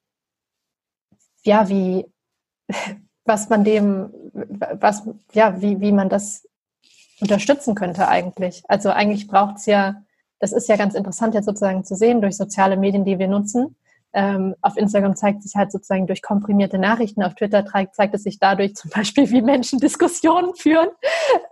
ja, 1.42 1.68
wie, 1.68 2.06
was 3.24 3.48
man 3.48 3.64
dem, 3.64 4.12
was, 4.32 5.08
ja, 5.32 5.60
wie, 5.60 5.80
wie 5.80 5.92
man 5.92 6.08
das 6.08 6.47
unterstützen 7.20 7.74
könnte 7.74 8.08
eigentlich. 8.08 8.62
Also 8.68 8.90
eigentlich 8.90 9.26
braucht 9.26 9.56
es 9.56 9.66
ja, 9.66 10.02
das 10.38 10.52
ist 10.52 10.68
ja 10.68 10.76
ganz 10.76 10.94
interessant 10.94 11.34
jetzt 11.34 11.46
sozusagen 11.46 11.84
zu 11.84 11.94
sehen 11.94 12.20
durch 12.20 12.36
soziale 12.36 12.76
Medien, 12.76 13.04
die 13.04 13.18
wir 13.18 13.28
nutzen. 13.28 13.76
Ähm, 14.14 14.54
auf 14.62 14.76
Instagram 14.78 15.16
zeigt 15.16 15.42
sich 15.42 15.54
halt 15.54 15.70
sozusagen 15.70 16.06
durch 16.06 16.22
komprimierte 16.22 16.78
Nachrichten, 16.78 17.22
auf 17.22 17.34
Twitter 17.34 17.66
zeigt, 17.66 17.94
zeigt 17.94 18.14
es 18.14 18.22
sich 18.22 18.38
dadurch 18.38 18.74
zum 18.74 18.90
Beispiel, 18.90 19.30
wie 19.30 19.42
Menschen 19.42 19.78
Diskussionen 19.80 20.54
führen, 20.54 20.88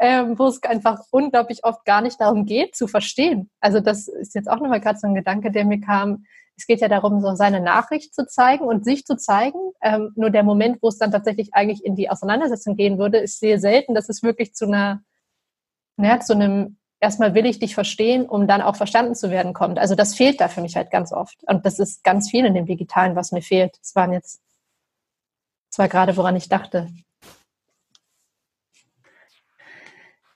ähm, 0.01 0.39
wo 0.39 0.47
es 0.47 0.63
einfach 0.63 1.01
unglaublich 1.11 1.65
oft 1.65 1.85
gar 1.85 2.01
nicht 2.01 2.21
darum 2.21 2.47
geht, 2.47 2.75
zu 2.75 2.89
verstehen. 2.89 3.51
Also 3.61 3.81
das 3.81 4.09
ist 4.09 4.35
jetzt 4.35 4.49
auch 4.49 4.61
nochmal 4.61 4.81
gerade 4.81 4.99
so 4.99 5.07
ein 5.07 5.15
Gedanke, 5.15 5.51
der 5.51 5.65
mir 5.65 5.81
kam. 5.81 6.25
Es 6.57 6.67
geht 6.67 6.81
ja 6.81 6.89
darum, 6.89 7.21
so 7.21 7.35
seine 7.35 7.61
Nachricht 7.61 8.15
zu 8.15 8.27
zeigen 8.27 8.65
und 8.65 8.85
sich 8.85 9.05
zu 9.05 9.17
zeigen. 9.17 9.59
Ähm, 9.83 10.13
nur 10.17 10.31
der 10.31 10.43
Moment, 10.43 10.79
wo 10.81 10.89
es 10.89 10.97
dann 10.97 11.13
tatsächlich 11.13 11.53
eigentlich 11.53 11.85
in 11.85 11.97
die 11.97 12.09
Auseinandersetzung 12.09 12.77
gehen 12.77 12.97
würde, 12.97 13.19
ist 13.19 13.41
sehr 13.41 13.61
selten, 13.61 13.95
dass 13.95 14.09
es 14.09 14.23
wirklich 14.23 14.55
zu 14.55 14.65
einer 14.65 15.03
ja, 15.97 16.21
zu 16.21 16.35
einem 16.35 16.77
erstmal 17.01 17.35
will 17.35 17.47
ich 17.47 17.59
dich 17.59 17.75
verstehen, 17.75 18.27
um 18.27 18.47
dann 18.47 18.63
auch 18.63 18.77
verstanden 18.77 19.15
zu 19.15 19.31
werden 19.31 19.53
kommt. 19.53 19.79
Also 19.79 19.95
das 19.95 20.15
fehlt 20.15 20.41
da 20.41 20.49
für 20.49 20.61
mich 20.61 20.77
halt 20.77 20.91
ganz 20.91 21.13
oft. 21.13 21.43
Und 21.45 21.67
das 21.67 21.79
ist 21.79 22.03
ganz 22.05 22.31
viel 22.31 22.45
in 22.45 22.55
dem 22.55 22.67
Digitalen, 22.67 23.17
was 23.17 23.33
mir 23.33 23.43
fehlt. 23.43 23.79
Das 23.81 23.95
waren 23.95 24.13
jetzt 24.13 24.41
zwar 25.71 25.89
gerade, 25.89 26.17
woran 26.17 26.37
ich 26.37 26.49
dachte. 26.49 26.89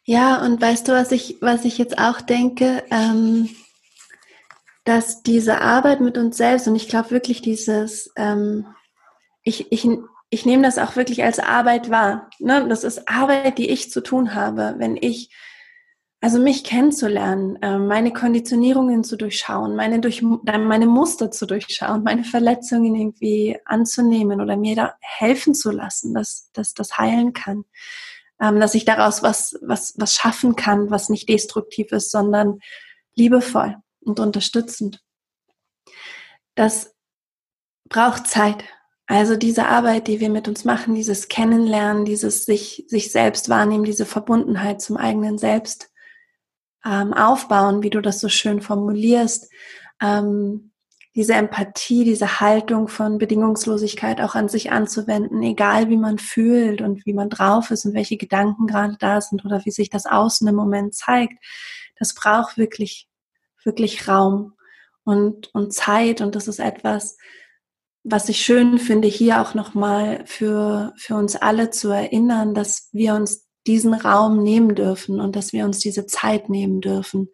Ja, 0.05 0.45
und 0.45 0.61
weißt 0.61 0.89
du, 0.89 0.93
was 0.93 1.13
ich, 1.13 1.37
was 1.41 1.65
ich 1.65 1.79
jetzt 1.79 1.99
auch 1.99 2.21
denke, 2.21 2.83
ähm, 2.91 3.49
dass 4.85 5.23
diese 5.23 5.61
Arbeit 5.61 6.01
mit 6.01 6.19
uns 6.19 6.37
selbst, 6.37 6.67
und 6.67 6.75
ich 6.75 6.89
glaube 6.89 7.11
wirklich 7.11 7.43
dieses, 7.43 8.13
ähm, 8.17 8.67
ich, 9.45 9.71
ich, 9.71 9.89
ich 10.31 10.47
nehme 10.47 10.63
das 10.63 10.79
auch 10.79 10.97
wirklich 10.97 11.23
als 11.23 11.39
Arbeit 11.39 11.91
wahr. 11.91 12.29
Ne? 12.39 12.67
Das 12.69 12.83
ist 12.83 13.09
Arbeit, 13.09 13.59
die 13.59 13.71
ich 13.71 13.91
zu 13.91 14.03
tun 14.03 14.35
habe, 14.35 14.75
wenn 14.79 14.97
ich, 14.97 15.31
also 16.21 16.39
mich 16.39 16.65
kennenzulernen, 16.65 17.57
äh, 17.63 17.79
meine 17.79 18.13
Konditionierungen 18.13 19.05
zu 19.05 19.17
durchschauen, 19.17 19.75
meine, 19.75 20.01
durch, 20.01 20.23
meine 20.23 20.87
Muster 20.87 21.31
zu 21.31 21.47
durchschauen, 21.47 22.03
meine 22.03 22.25
Verletzungen 22.25 22.95
irgendwie 22.95 23.59
anzunehmen 23.65 24.41
oder 24.41 24.57
mir 24.57 24.77
da 24.77 24.95
helfen 25.01 25.55
zu 25.55 25.71
lassen, 25.71 26.13
dass, 26.15 26.51
dass 26.53 26.75
das 26.75 26.99
heilen 26.99 27.33
kann 27.33 27.65
ähm, 28.41 28.59
dass 28.59 28.75
ich 28.75 28.85
daraus 28.85 29.23
was, 29.23 29.59
was, 29.61 29.95
was 29.99 30.15
schaffen 30.15 30.57
kann, 30.57 30.91
was 30.91 31.11
nicht 31.11 31.29
destruktiv 31.29 31.93
ist, 31.93 32.11
sondern 32.11 32.61
liebevoll 33.15 33.77
und 34.01 34.19
unterstützend. 34.19 35.01
Das 36.55 36.95
braucht 37.89 38.27
Zeit. 38.27 38.65
Also 39.07 39.37
diese 39.37 39.67
Arbeit, 39.67 40.07
die 40.07 40.21
wir 40.21 40.31
mit 40.31 40.49
uns 40.49 40.65
machen, 40.65 40.95
dieses 40.95 41.29
Kennenlernen, 41.29 42.05
dieses 42.05 42.45
sich, 42.45 42.85
sich 42.89 43.11
selbst 43.13 43.49
wahrnehmen, 43.49 43.85
diese 43.85 44.07
Verbundenheit 44.07 44.81
zum 44.81 44.97
eigenen 44.97 45.37
Selbst 45.37 45.90
ähm, 46.85 47.13
aufbauen, 47.13 47.83
wie 47.83 47.91
du 47.91 48.01
das 48.01 48.21
so 48.21 48.29
schön 48.29 48.61
formulierst, 48.61 49.51
ähm, 50.01 50.71
diese 51.15 51.35
Empathie, 51.35 52.05
diese 52.05 52.41
Haltung 52.41 52.87
von 52.87 53.19
Bedingungslosigkeit 53.19 54.21
auch 54.21 54.37
an 54.37 54.49
sich 54.49 54.71
anzuwenden, 54.71 55.43
egal 55.43 55.89
wie 55.89 55.97
man 55.97 56.19
fühlt 56.19 56.83
und 56.83 57.05
wie 57.05 57.13
man 57.13 57.29
drauf 57.29 57.71
ist 57.73 57.85
und 57.85 57.95
welche 57.95 58.17
Gedanken 58.17 58.67
gerade 58.67 58.97
da 58.99 59.21
sind 59.21 59.45
oder 59.45 59.65
wie 59.65 59.73
sich 59.73 59.91
das 59.91 60.07
Außen 60.07 60.47
im 60.47 60.55
Moment 60.55 60.95
zeigt. 60.95 61.35
Das 61.99 62.15
braucht 62.15 62.57
wirklich, 62.57 63.09
wirklich 63.65 64.07
Raum 64.07 64.55
und, 65.03 65.53
und 65.53 65.75
Zeit 65.75 66.21
und 66.21 66.37
das 66.37 66.47
ist 66.47 66.61
etwas, 66.61 67.17
was 68.05 68.29
ich 68.29 68.41
schön 68.41 68.79
finde, 68.79 69.09
hier 69.09 69.43
auch 69.43 69.55
nochmal 69.55 70.23
für, 70.27 70.95
für 70.97 71.17
uns 71.17 71.37
alle 71.37 71.71
zu 71.71 71.91
erinnern, 71.91 72.55
dass 72.55 72.89
wir 72.93 73.15
uns 73.15 73.50
diesen 73.67 73.95
Raum 73.95 74.43
nehmen 74.43 74.75
dürfen 74.75 75.21
und 75.21 75.37
dass 75.37 75.53
wir 75.53 75.65
uns 75.65 75.79
diese 75.79 76.07
Zeit 76.07 76.49
nehmen 76.49 76.81
dürfen, 76.81 77.29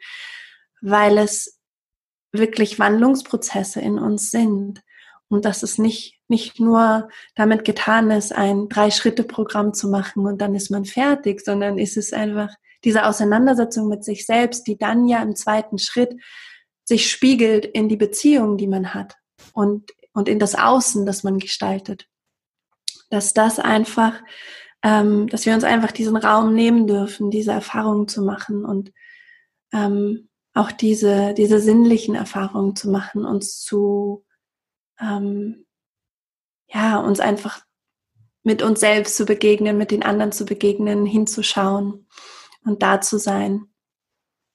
weil 0.80 1.18
es 1.18 1.58
wirklich 2.32 2.78
Wandlungsprozesse 2.78 3.80
in 3.80 3.98
uns 3.98 4.30
sind. 4.30 4.82
Und 5.28 5.44
dass 5.44 5.64
es 5.64 5.78
nicht, 5.78 6.20
nicht 6.28 6.60
nur 6.60 7.08
damit 7.34 7.64
getan 7.64 8.12
ist, 8.12 8.32
ein 8.32 8.68
Drei-Schritte-Programm 8.68 9.74
zu 9.74 9.88
machen 9.88 10.24
und 10.24 10.40
dann 10.40 10.54
ist 10.54 10.70
man 10.70 10.84
fertig, 10.84 11.40
sondern 11.40 11.78
ist 11.78 11.96
es 11.96 12.12
einfach 12.12 12.54
diese 12.84 13.04
Auseinandersetzung 13.06 13.88
mit 13.88 14.04
sich 14.04 14.24
selbst, 14.24 14.68
die 14.68 14.78
dann 14.78 15.08
ja 15.08 15.20
im 15.22 15.34
zweiten 15.34 15.78
Schritt 15.78 16.14
sich 16.84 17.10
spiegelt 17.10 17.66
in 17.66 17.88
die 17.88 17.96
Beziehung, 17.96 18.56
die 18.56 18.68
man 18.68 18.94
hat 18.94 19.16
und, 19.52 19.90
und 20.12 20.28
in 20.28 20.38
das 20.38 20.54
Außen, 20.54 21.04
das 21.04 21.24
man 21.24 21.40
gestaltet. 21.40 22.06
Dass 23.10 23.34
das 23.34 23.58
einfach, 23.58 24.22
ähm, 24.86 25.26
dass 25.26 25.44
wir 25.46 25.52
uns 25.52 25.64
einfach 25.64 25.90
diesen 25.90 26.16
Raum 26.16 26.54
nehmen 26.54 26.86
dürfen, 26.86 27.32
diese 27.32 27.50
Erfahrungen 27.50 28.06
zu 28.06 28.22
machen 28.22 28.64
und 28.64 28.92
ähm, 29.72 30.28
auch 30.54 30.70
diese, 30.70 31.34
diese 31.34 31.58
sinnlichen 31.58 32.14
Erfahrungen 32.14 32.76
zu 32.76 32.88
machen, 32.88 33.24
uns 33.24 33.60
zu, 33.62 34.24
ähm, 35.00 35.66
ja, 36.68 36.98
uns 36.98 37.18
einfach 37.18 37.64
mit 38.44 38.62
uns 38.62 38.78
selbst 38.78 39.16
zu 39.16 39.24
begegnen, 39.24 39.76
mit 39.76 39.90
den 39.90 40.04
anderen 40.04 40.30
zu 40.30 40.44
begegnen, 40.44 41.04
hinzuschauen 41.04 42.06
und 42.64 42.80
da 42.80 43.00
zu 43.00 43.18
sein. 43.18 43.66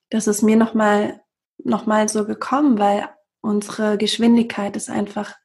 Das 0.10 0.28
ist 0.28 0.44
mir 0.44 0.56
nochmal 0.56 1.22
noch 1.58 1.86
mal 1.86 2.08
so 2.08 2.26
gekommen, 2.26 2.80
weil 2.80 3.10
unsere 3.42 3.98
Geschwindigkeit 3.98 4.78
ist 4.78 4.90
einfach 4.90 5.36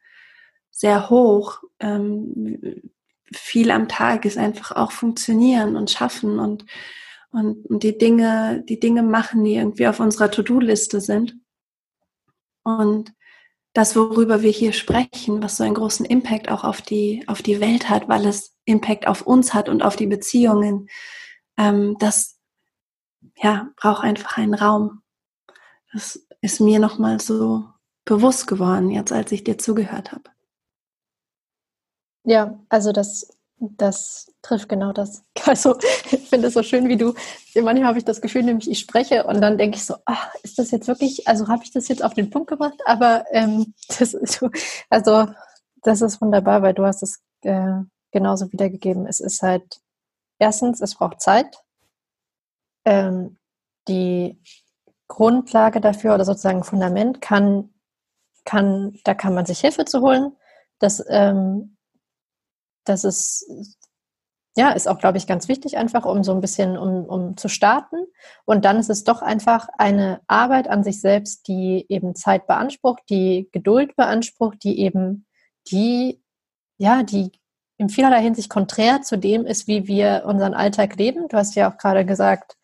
sehr 0.70 1.10
hoch. 1.10 1.60
Ähm, 1.80 2.92
viel 3.32 3.70
am 3.70 3.88
Tag 3.88 4.24
ist 4.24 4.38
einfach 4.38 4.72
auch 4.72 4.92
funktionieren 4.92 5.76
und 5.76 5.90
schaffen 5.90 6.38
und 6.38 6.64
und, 7.36 7.66
und 7.66 7.82
die 7.82 7.98
Dinge, 7.98 8.64
die 8.66 8.80
Dinge 8.80 9.02
machen, 9.02 9.44
die 9.44 9.56
irgendwie 9.56 9.86
auf 9.86 10.00
unserer 10.00 10.30
To-Do-Liste 10.30 11.02
sind. 11.02 11.36
Und 12.62 13.12
das, 13.74 13.94
worüber 13.94 14.40
wir 14.40 14.50
hier 14.50 14.72
sprechen, 14.72 15.42
was 15.42 15.58
so 15.58 15.64
einen 15.64 15.74
großen 15.74 16.06
Impact 16.06 16.50
auch 16.50 16.64
auf 16.64 16.80
die, 16.80 17.24
auf 17.26 17.42
die 17.42 17.60
Welt 17.60 17.90
hat, 17.90 18.08
weil 18.08 18.26
es 18.26 18.56
Impact 18.64 19.06
auf 19.06 19.20
uns 19.22 19.52
hat 19.52 19.68
und 19.68 19.82
auf 19.82 19.96
die 19.96 20.06
Beziehungen, 20.06 20.88
ähm, 21.58 21.96
das 21.98 22.40
ja, 23.36 23.68
braucht 23.76 24.02
einfach 24.02 24.38
einen 24.38 24.54
Raum. 24.54 25.02
Das 25.92 26.26
ist 26.40 26.60
mir 26.60 26.78
nochmal 26.78 27.20
so 27.20 27.66
bewusst 28.06 28.46
geworden, 28.46 28.90
jetzt 28.90 29.12
als 29.12 29.30
ich 29.30 29.44
dir 29.44 29.58
zugehört 29.58 30.12
habe. 30.12 30.30
Ja, 32.26 32.58
also 32.68 32.92
das 32.92 33.36
das 33.58 34.30
trifft 34.42 34.68
genau 34.68 34.92
das. 34.92 35.24
Also 35.46 35.78
ich 36.10 36.28
finde 36.28 36.48
es 36.48 36.54
so 36.54 36.62
schön, 36.64 36.88
wie 36.88 36.96
du, 36.96 37.14
manchmal 37.54 37.84
habe 37.86 37.98
ich 37.98 38.04
das 38.04 38.20
Gefühl, 38.20 38.42
nämlich 38.42 38.68
ich 38.68 38.80
spreche 38.80 39.24
und 39.24 39.40
dann 39.40 39.58
denke 39.58 39.76
ich 39.76 39.84
so, 39.84 39.94
ach, 40.04 40.34
ist 40.42 40.58
das 40.58 40.72
jetzt 40.72 40.88
wirklich, 40.88 41.28
also 41.28 41.46
habe 41.46 41.62
ich 41.62 41.70
das 41.70 41.86
jetzt 41.86 42.02
auf 42.02 42.14
den 42.14 42.30
Punkt 42.30 42.48
gebracht? 42.48 42.74
Aber 42.84 43.24
ähm, 43.30 43.74
das 43.98 44.12
ist, 44.12 44.44
also 44.90 45.28
das 45.82 46.02
ist 46.02 46.20
wunderbar, 46.20 46.62
weil 46.62 46.74
du 46.74 46.84
hast 46.84 47.02
es 47.04 47.22
äh, 47.42 47.80
genauso 48.10 48.50
wiedergegeben. 48.52 49.06
Es 49.06 49.20
ist 49.20 49.40
halt, 49.42 49.80
erstens, 50.40 50.80
es 50.80 50.96
braucht 50.96 51.20
Zeit. 51.20 51.56
Ähm, 52.84 53.38
die 53.86 54.42
Grundlage 55.06 55.80
dafür 55.80 56.14
oder 56.14 56.24
sozusagen 56.24 56.64
Fundament 56.64 57.20
kann, 57.20 57.72
kann, 58.44 58.98
da 59.04 59.14
kann 59.14 59.34
man 59.34 59.46
sich 59.46 59.60
Hilfe 59.60 59.84
zu 59.84 60.00
holen. 60.00 60.32
Das 60.80 61.04
ähm, 61.08 61.75
das 62.86 63.04
ist, 63.04 63.46
ja, 64.56 64.70
ist 64.70 64.88
auch, 64.88 64.98
glaube 64.98 65.18
ich, 65.18 65.26
ganz 65.26 65.48
wichtig, 65.48 65.76
einfach 65.76 66.06
um 66.06 66.24
so 66.24 66.32
ein 66.32 66.40
bisschen, 66.40 66.78
um, 66.78 67.04
um 67.04 67.36
zu 67.36 67.48
starten. 67.48 67.96
Und 68.46 68.64
dann 68.64 68.78
ist 68.78 68.88
es 68.88 69.04
doch 69.04 69.20
einfach 69.20 69.68
eine 69.76 70.20
Arbeit 70.26 70.68
an 70.68 70.82
sich 70.82 71.00
selbst, 71.00 71.46
die 71.48 71.84
eben 71.88 72.14
Zeit 72.14 72.46
beansprucht, 72.46 73.02
die 73.10 73.48
Geduld 73.52 73.96
beansprucht, 73.96 74.64
die 74.64 74.80
eben 74.80 75.26
die, 75.70 76.22
ja, 76.78 77.02
die 77.02 77.32
in 77.78 77.90
vielerlei 77.90 78.22
Hinsicht 78.22 78.48
konträr 78.48 79.02
zu 79.02 79.18
dem 79.18 79.44
ist, 79.44 79.66
wie 79.66 79.86
wir 79.86 80.24
unseren 80.26 80.54
Alltag 80.54 80.96
leben. 80.96 81.28
Du 81.28 81.36
hast 81.36 81.54
ja 81.54 81.70
auch 81.70 81.76
gerade 81.76 82.06
gesagt, 82.06 82.56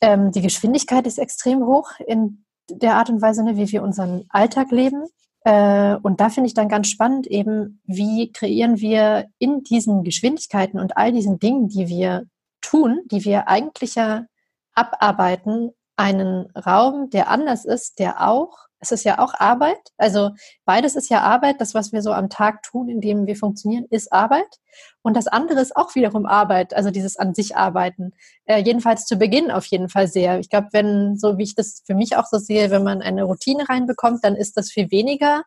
ähm, 0.00 0.32
die 0.32 0.42
Geschwindigkeit 0.42 1.06
ist 1.06 1.18
extrem 1.18 1.66
hoch 1.66 1.90
in 2.06 2.44
der 2.70 2.94
Art 2.94 3.10
und 3.10 3.20
Weise, 3.20 3.42
ne, 3.42 3.56
wie 3.56 3.70
wir 3.70 3.82
unseren 3.82 4.24
Alltag 4.30 4.70
leben. 4.70 5.04
Äh, 5.48 5.96
und 6.02 6.20
da 6.20 6.28
finde 6.28 6.48
ich 6.48 6.52
dann 6.52 6.68
ganz 6.68 6.88
spannend 6.88 7.26
eben, 7.26 7.80
wie 7.86 8.30
kreieren 8.32 8.80
wir 8.80 9.28
in 9.38 9.62
diesen 9.62 10.04
Geschwindigkeiten 10.04 10.78
und 10.78 10.98
all 10.98 11.10
diesen 11.10 11.38
Dingen, 11.38 11.68
die 11.68 11.88
wir 11.88 12.26
tun, 12.60 13.00
die 13.06 13.24
wir 13.24 13.48
eigentlich 13.48 13.94
ja 13.94 14.26
abarbeiten, 14.74 15.70
einen 15.96 16.50
Raum, 16.54 17.08
der 17.08 17.30
anders 17.30 17.64
ist, 17.64 17.98
der 17.98 18.28
auch 18.28 18.67
es 18.80 18.92
ist 18.92 19.04
ja 19.04 19.18
auch 19.18 19.34
Arbeit. 19.34 19.78
Also 19.96 20.30
beides 20.64 20.94
ist 20.96 21.10
ja 21.10 21.20
Arbeit. 21.20 21.60
Das, 21.60 21.74
was 21.74 21.92
wir 21.92 22.02
so 22.02 22.12
am 22.12 22.30
Tag 22.30 22.62
tun, 22.62 22.88
indem 22.88 23.26
wir 23.26 23.36
funktionieren, 23.36 23.86
ist 23.90 24.12
Arbeit. 24.12 24.58
Und 25.02 25.16
das 25.16 25.26
andere 25.26 25.60
ist 25.60 25.76
auch 25.76 25.94
wiederum 25.94 26.26
Arbeit, 26.26 26.74
also 26.74 26.90
dieses 26.90 27.16
an 27.16 27.34
sich 27.34 27.56
arbeiten. 27.56 28.12
Äh, 28.44 28.62
jedenfalls 28.62 29.06
zu 29.06 29.16
Beginn 29.16 29.50
auf 29.50 29.66
jeden 29.66 29.88
Fall 29.88 30.06
sehr. 30.06 30.38
Ich 30.38 30.48
glaube, 30.48 30.68
wenn, 30.72 31.16
so 31.18 31.38
wie 31.38 31.44
ich 31.44 31.54
das 31.54 31.82
für 31.86 31.94
mich 31.94 32.16
auch 32.16 32.26
so 32.26 32.38
sehe, 32.38 32.70
wenn 32.70 32.84
man 32.84 33.02
eine 33.02 33.24
Routine 33.24 33.68
reinbekommt, 33.68 34.24
dann 34.24 34.36
ist 34.36 34.56
das 34.56 34.70
viel 34.70 34.90
weniger, 34.90 35.42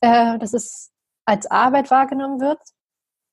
äh, 0.00 0.38
dass 0.38 0.52
es 0.52 0.90
als 1.24 1.50
Arbeit 1.50 1.90
wahrgenommen 1.90 2.40
wird. 2.40 2.60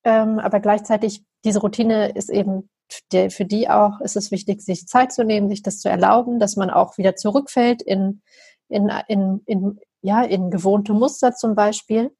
Ähm, 0.04 0.40
aber 0.40 0.60
gleichzeitig, 0.60 1.24
diese 1.44 1.60
Routine 1.60 2.10
ist 2.10 2.30
eben 2.30 2.70
für 3.12 3.46
die 3.46 3.68
auch 3.68 4.00
ist 4.02 4.16
es 4.16 4.30
wichtig, 4.30 4.62
sich 4.62 4.88
Zeit 4.88 5.12
zu 5.12 5.24
nehmen, 5.24 5.50
sich 5.50 5.64
das 5.64 5.80
zu 5.80 5.90
erlauben, 5.90 6.40
dass 6.40 6.56
man 6.56 6.70
auch 6.70 7.00
wieder 7.00 7.16
zurückfällt 7.16 7.82
in 7.82 8.22
in, 8.70 8.92
in, 9.08 9.42
in, 9.46 9.80
ja, 10.02 10.24
in 10.24 10.52
gewohnte 10.52 10.94
Muster 10.94 11.36
zum 11.36 11.56
Beispiel. 11.56 12.16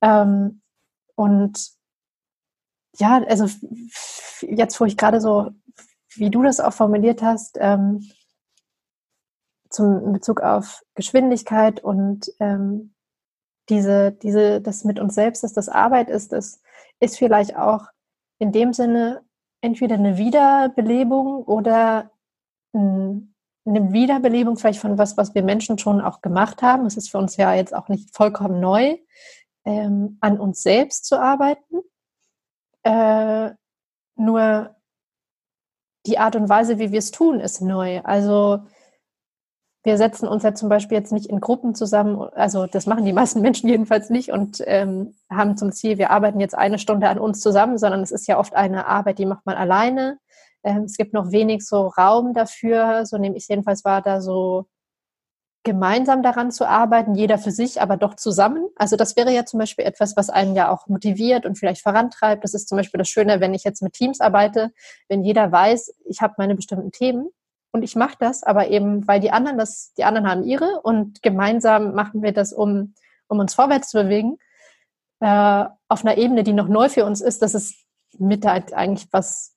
Ähm, 0.00 0.62
und 1.14 1.70
ja, 2.98 3.22
also 3.24 3.48
jetzt, 4.40 4.80
wo 4.80 4.84
ich 4.84 4.96
gerade 4.96 5.20
so, 5.20 5.50
wie 6.14 6.30
du 6.30 6.42
das 6.42 6.60
auch 6.60 6.72
formuliert 6.72 7.22
hast, 7.22 7.58
ähm, 7.60 8.08
zum 9.70 10.04
in 10.06 10.12
Bezug 10.12 10.40
auf 10.40 10.82
Geschwindigkeit 10.94 11.82
und 11.82 12.32
ähm, 12.38 12.94
diese, 13.68 14.12
diese, 14.12 14.60
das 14.60 14.84
mit 14.84 15.00
uns 15.00 15.14
selbst, 15.14 15.42
dass 15.42 15.52
das 15.52 15.68
Arbeit 15.68 16.10
ist, 16.10 16.32
das 16.32 16.60
ist 17.00 17.18
vielleicht 17.18 17.56
auch 17.56 17.86
in 18.38 18.52
dem 18.52 18.72
Sinne 18.72 19.24
entweder 19.60 19.94
eine 19.94 20.16
Wiederbelebung 20.16 21.44
oder 21.44 22.10
ein 22.74 23.33
eine 23.66 23.92
Wiederbelebung 23.92 24.56
vielleicht 24.56 24.80
von 24.80 24.98
was, 24.98 25.16
was 25.16 25.34
wir 25.34 25.42
Menschen 25.42 25.78
schon 25.78 26.00
auch 26.00 26.20
gemacht 26.20 26.62
haben. 26.62 26.86
Es 26.86 26.96
ist 26.96 27.10
für 27.10 27.18
uns 27.18 27.36
ja 27.36 27.54
jetzt 27.54 27.74
auch 27.74 27.88
nicht 27.88 28.14
vollkommen 28.14 28.60
neu, 28.60 28.96
ähm, 29.64 30.18
an 30.20 30.38
uns 30.38 30.62
selbst 30.62 31.06
zu 31.06 31.18
arbeiten. 31.18 31.80
Äh, 32.82 33.52
nur 34.16 34.76
die 36.06 36.18
Art 36.18 36.36
und 36.36 36.48
Weise, 36.48 36.78
wie 36.78 36.92
wir 36.92 36.98
es 36.98 37.10
tun, 37.10 37.40
ist 37.40 37.62
neu. 37.62 38.00
Also 38.04 38.64
wir 39.84 39.98
setzen 39.98 40.26
uns 40.26 40.42
ja 40.42 40.54
zum 40.54 40.68
Beispiel 40.68 40.96
jetzt 40.96 41.12
nicht 41.12 41.26
in 41.26 41.40
Gruppen 41.40 41.74
zusammen, 41.74 42.20
also 42.34 42.66
das 42.66 42.86
machen 42.86 43.04
die 43.04 43.12
meisten 43.12 43.40
Menschen 43.42 43.68
jedenfalls 43.68 44.10
nicht 44.10 44.30
und 44.30 44.62
ähm, 44.66 45.14
haben 45.30 45.56
zum 45.56 45.72
Ziel, 45.72 45.98
wir 45.98 46.10
arbeiten 46.10 46.40
jetzt 46.40 46.56
eine 46.56 46.78
Stunde 46.78 47.08
an 47.08 47.18
uns 47.18 47.40
zusammen, 47.40 47.78
sondern 47.78 48.02
es 48.02 48.10
ist 48.10 48.26
ja 48.26 48.38
oft 48.38 48.54
eine 48.54 48.86
Arbeit, 48.86 49.18
die 49.18 49.26
macht 49.26 49.46
man 49.46 49.56
alleine. 49.56 50.18
Ähm, 50.64 50.84
es 50.84 50.96
gibt 50.96 51.12
noch 51.12 51.30
wenig 51.30 51.64
so 51.66 51.88
Raum 51.88 52.32
dafür, 52.34 53.06
so 53.06 53.18
nehme 53.18 53.36
ich 53.36 53.48
jedenfalls 53.48 53.84
wahr, 53.84 54.02
da 54.02 54.20
so 54.20 54.66
gemeinsam 55.64 56.22
daran 56.22 56.52
zu 56.52 56.68
arbeiten, 56.68 57.14
jeder 57.14 57.38
für 57.38 57.50
sich, 57.50 57.80
aber 57.80 57.96
doch 57.96 58.14
zusammen. 58.14 58.68
Also 58.76 58.96
das 58.96 59.16
wäre 59.16 59.32
ja 59.32 59.46
zum 59.46 59.58
Beispiel 59.58 59.86
etwas, 59.86 60.14
was 60.14 60.28
einen 60.28 60.54
ja 60.54 60.70
auch 60.70 60.86
motiviert 60.88 61.46
und 61.46 61.58
vielleicht 61.58 61.82
vorantreibt. 61.82 62.44
Das 62.44 62.52
ist 62.52 62.68
zum 62.68 62.76
Beispiel 62.76 62.98
das 62.98 63.08
Schöne, 63.08 63.40
wenn 63.40 63.54
ich 63.54 63.64
jetzt 63.64 63.82
mit 63.82 63.94
Teams 63.94 64.20
arbeite, 64.20 64.72
wenn 65.08 65.24
jeder 65.24 65.50
weiß, 65.50 65.94
ich 66.04 66.20
habe 66.20 66.34
meine 66.36 66.54
bestimmten 66.54 66.92
Themen 66.92 67.30
und 67.72 67.82
ich 67.82 67.96
mache 67.96 68.16
das, 68.20 68.42
aber 68.42 68.68
eben, 68.68 69.08
weil 69.08 69.20
die 69.20 69.32
anderen 69.32 69.56
das, 69.56 69.94
die 69.96 70.04
anderen 70.04 70.28
haben 70.28 70.44
ihre 70.44 70.82
und 70.82 71.22
gemeinsam 71.22 71.94
machen 71.94 72.22
wir 72.22 72.32
das, 72.32 72.52
um, 72.52 72.94
um 73.28 73.38
uns 73.38 73.54
vorwärts 73.54 73.88
zu 73.88 74.02
bewegen, 74.02 74.36
äh, 75.20 75.64
auf 75.88 76.04
einer 76.04 76.18
Ebene, 76.18 76.44
die 76.44 76.52
noch 76.52 76.68
neu 76.68 76.90
für 76.90 77.06
uns 77.06 77.22
ist, 77.22 77.40
das 77.40 77.54
ist 77.54 77.74
mit 78.18 78.44
eigentlich 78.46 79.08
was 79.12 79.53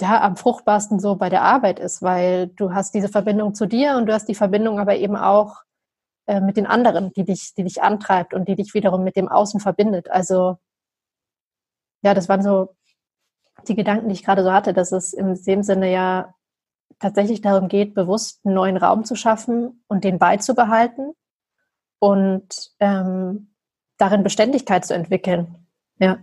ja, 0.00 0.20
am 0.20 0.36
fruchtbarsten 0.36 1.00
so 1.00 1.16
bei 1.16 1.28
der 1.28 1.42
Arbeit 1.42 1.78
ist, 1.78 2.02
weil 2.02 2.48
du 2.48 2.72
hast 2.74 2.94
diese 2.94 3.08
Verbindung 3.08 3.54
zu 3.54 3.66
dir 3.66 3.96
und 3.96 4.06
du 4.06 4.12
hast 4.12 4.26
die 4.26 4.34
Verbindung 4.34 4.78
aber 4.78 4.96
eben 4.96 5.16
auch 5.16 5.62
äh, 6.26 6.40
mit 6.40 6.56
den 6.56 6.66
anderen, 6.66 7.12
die 7.12 7.24
dich, 7.24 7.54
die 7.54 7.64
dich 7.64 7.82
antreibt 7.82 8.34
und 8.34 8.48
die 8.48 8.56
dich 8.56 8.74
wiederum 8.74 9.04
mit 9.04 9.16
dem 9.16 9.28
Außen 9.28 9.60
verbindet. 9.60 10.10
Also 10.10 10.58
ja, 12.02 12.14
das 12.14 12.28
waren 12.28 12.42
so 12.42 12.74
die 13.68 13.74
Gedanken, 13.74 14.08
die 14.08 14.14
ich 14.14 14.24
gerade 14.24 14.42
so 14.42 14.52
hatte, 14.52 14.72
dass 14.72 14.92
es 14.92 15.12
in 15.12 15.34
dem 15.44 15.62
Sinne 15.62 15.92
ja 15.92 16.34
tatsächlich 16.98 17.40
darum 17.40 17.68
geht, 17.68 17.94
bewusst 17.94 18.40
einen 18.44 18.54
neuen 18.54 18.76
Raum 18.76 19.04
zu 19.04 19.14
schaffen 19.16 19.82
und 19.88 20.04
den 20.04 20.18
beizubehalten 20.18 21.12
und 21.98 22.72
ähm, 22.78 23.54
darin 23.98 24.22
Beständigkeit 24.22 24.84
zu 24.84 24.94
entwickeln. 24.94 25.66
Ja. 25.98 26.18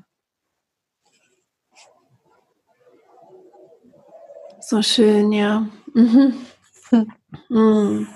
So 4.70 4.82
schön, 4.82 5.32
ja. 5.32 5.66
Mhm. 5.94 6.46
Mhm. 7.48 8.08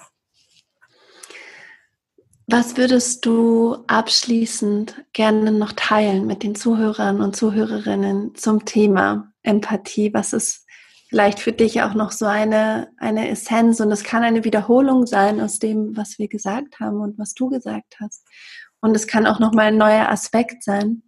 Was 2.46 2.76
würdest 2.76 3.26
du 3.26 3.78
abschließend 3.88 5.06
gerne 5.14 5.54
noch 5.54 5.72
teilen 5.72 6.28
mit 6.28 6.44
den 6.44 6.56
Zuhörern 6.56 7.22
und 7.22 7.38
Zuhörerinnen 7.38 8.36
zum 8.36 8.66
Thema 8.66 9.32
Empathie? 9.44 10.14
Was 10.14 10.34
ist 10.34 10.66
vielleicht 11.08 11.40
für 11.40 11.54
dich 11.54 11.84
auch 11.84 11.94
noch 11.94 12.12
so 12.12 12.26
eine, 12.26 12.90
eine 12.98 13.30
Essenz 13.30 13.80
und 13.80 13.90
es 13.90 14.04
kann 14.04 14.24
eine 14.24 14.44
Wiederholung 14.44 15.06
sein 15.06 15.40
aus 15.40 15.58
dem, 15.58 15.96
was 15.96 16.20
wir 16.20 16.28
gesagt 16.28 16.82
haben 16.82 17.00
und 17.00 17.18
was 17.18 17.34
du 17.34 17.48
gesagt 17.48 17.96
hast. 18.02 18.28
Und 18.82 18.94
es 18.94 19.08
kann 19.08 19.26
auch 19.26 19.40
noch 19.40 19.54
mal 19.54 19.68
ein 19.68 19.78
neuer 19.78 20.10
Aspekt 20.10 20.64
sein 20.64 21.04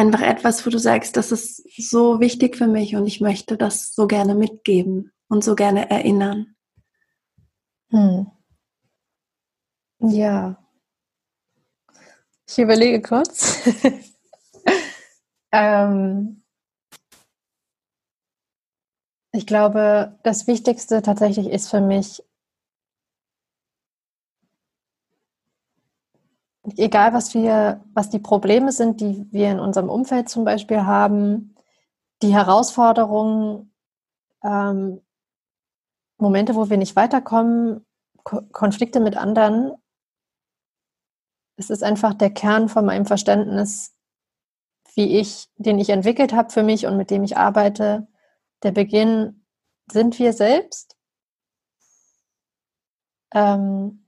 einfach 0.00 0.22
etwas, 0.22 0.64
wo 0.64 0.70
du 0.70 0.78
sagst, 0.78 1.16
das 1.16 1.30
ist 1.30 1.62
so 1.76 2.20
wichtig 2.20 2.56
für 2.56 2.66
mich 2.66 2.96
und 2.96 3.06
ich 3.06 3.20
möchte 3.20 3.58
das 3.58 3.94
so 3.94 4.06
gerne 4.06 4.34
mitgeben 4.34 5.12
und 5.28 5.44
so 5.44 5.54
gerne 5.54 5.90
erinnern? 5.90 6.56
Hm. 7.90 8.30
Ja. 10.00 10.56
Ich 12.48 12.58
überlege 12.58 13.02
kurz. 13.02 13.60
ähm, 15.52 16.42
ich 19.32 19.46
glaube, 19.46 20.18
das 20.22 20.46
Wichtigste 20.46 21.02
tatsächlich 21.02 21.48
ist 21.48 21.68
für 21.68 21.82
mich, 21.82 22.22
egal 26.76 27.12
was 27.12 27.34
wir, 27.34 27.82
was 27.94 28.10
die 28.10 28.18
Probleme 28.18 28.72
sind, 28.72 29.00
die 29.00 29.26
wir 29.30 29.50
in 29.50 29.60
unserem 29.60 29.88
Umfeld 29.88 30.28
zum 30.28 30.44
Beispiel 30.44 30.84
haben, 30.84 31.54
die 32.22 32.34
Herausforderungen, 32.34 33.72
ähm, 34.44 35.00
Momente, 36.18 36.54
wo 36.54 36.68
wir 36.68 36.76
nicht 36.76 36.96
weiterkommen, 36.96 37.86
Ko 38.24 38.42
Konflikte 38.52 39.00
mit 39.00 39.16
anderen, 39.16 39.72
es 41.56 41.70
ist 41.70 41.82
einfach 41.82 42.14
der 42.14 42.30
Kern 42.30 42.68
von 42.68 42.84
meinem 42.84 43.06
Verständnis, 43.06 43.94
wie 44.94 45.18
ich, 45.18 45.48
den 45.56 45.78
ich 45.78 45.90
entwickelt 45.90 46.32
habe 46.32 46.50
für 46.50 46.62
mich 46.62 46.86
und 46.86 46.96
mit 46.96 47.10
dem 47.10 47.22
ich 47.22 47.36
arbeite. 47.36 48.08
Der 48.62 48.72
Beginn 48.72 49.44
sind 49.90 50.18
wir 50.18 50.32
selbst. 50.32 50.96
Ähm, 53.32 54.06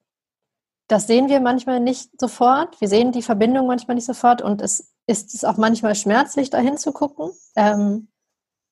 das 0.93 1.07
sehen 1.07 1.31
wir 1.31 1.41
manchmal 1.41 1.81
nicht 1.81 2.21
sofort. 2.21 2.79
Wir 2.83 2.89
sehen 2.89 3.13
die 3.13 3.23
Verbindung 3.23 3.67
manchmal 3.67 3.95
nicht 3.95 4.05
sofort 4.05 4.43
und 4.43 4.61
es 4.61 4.93
ist 5.07 5.35
es 5.35 5.43
auch 5.43 5.57
manchmal 5.57 5.95
schmerzlich, 5.95 6.51
dahin 6.51 6.77
zu 6.77 6.93
gucken. 6.93 7.31
Ähm, 7.57 8.09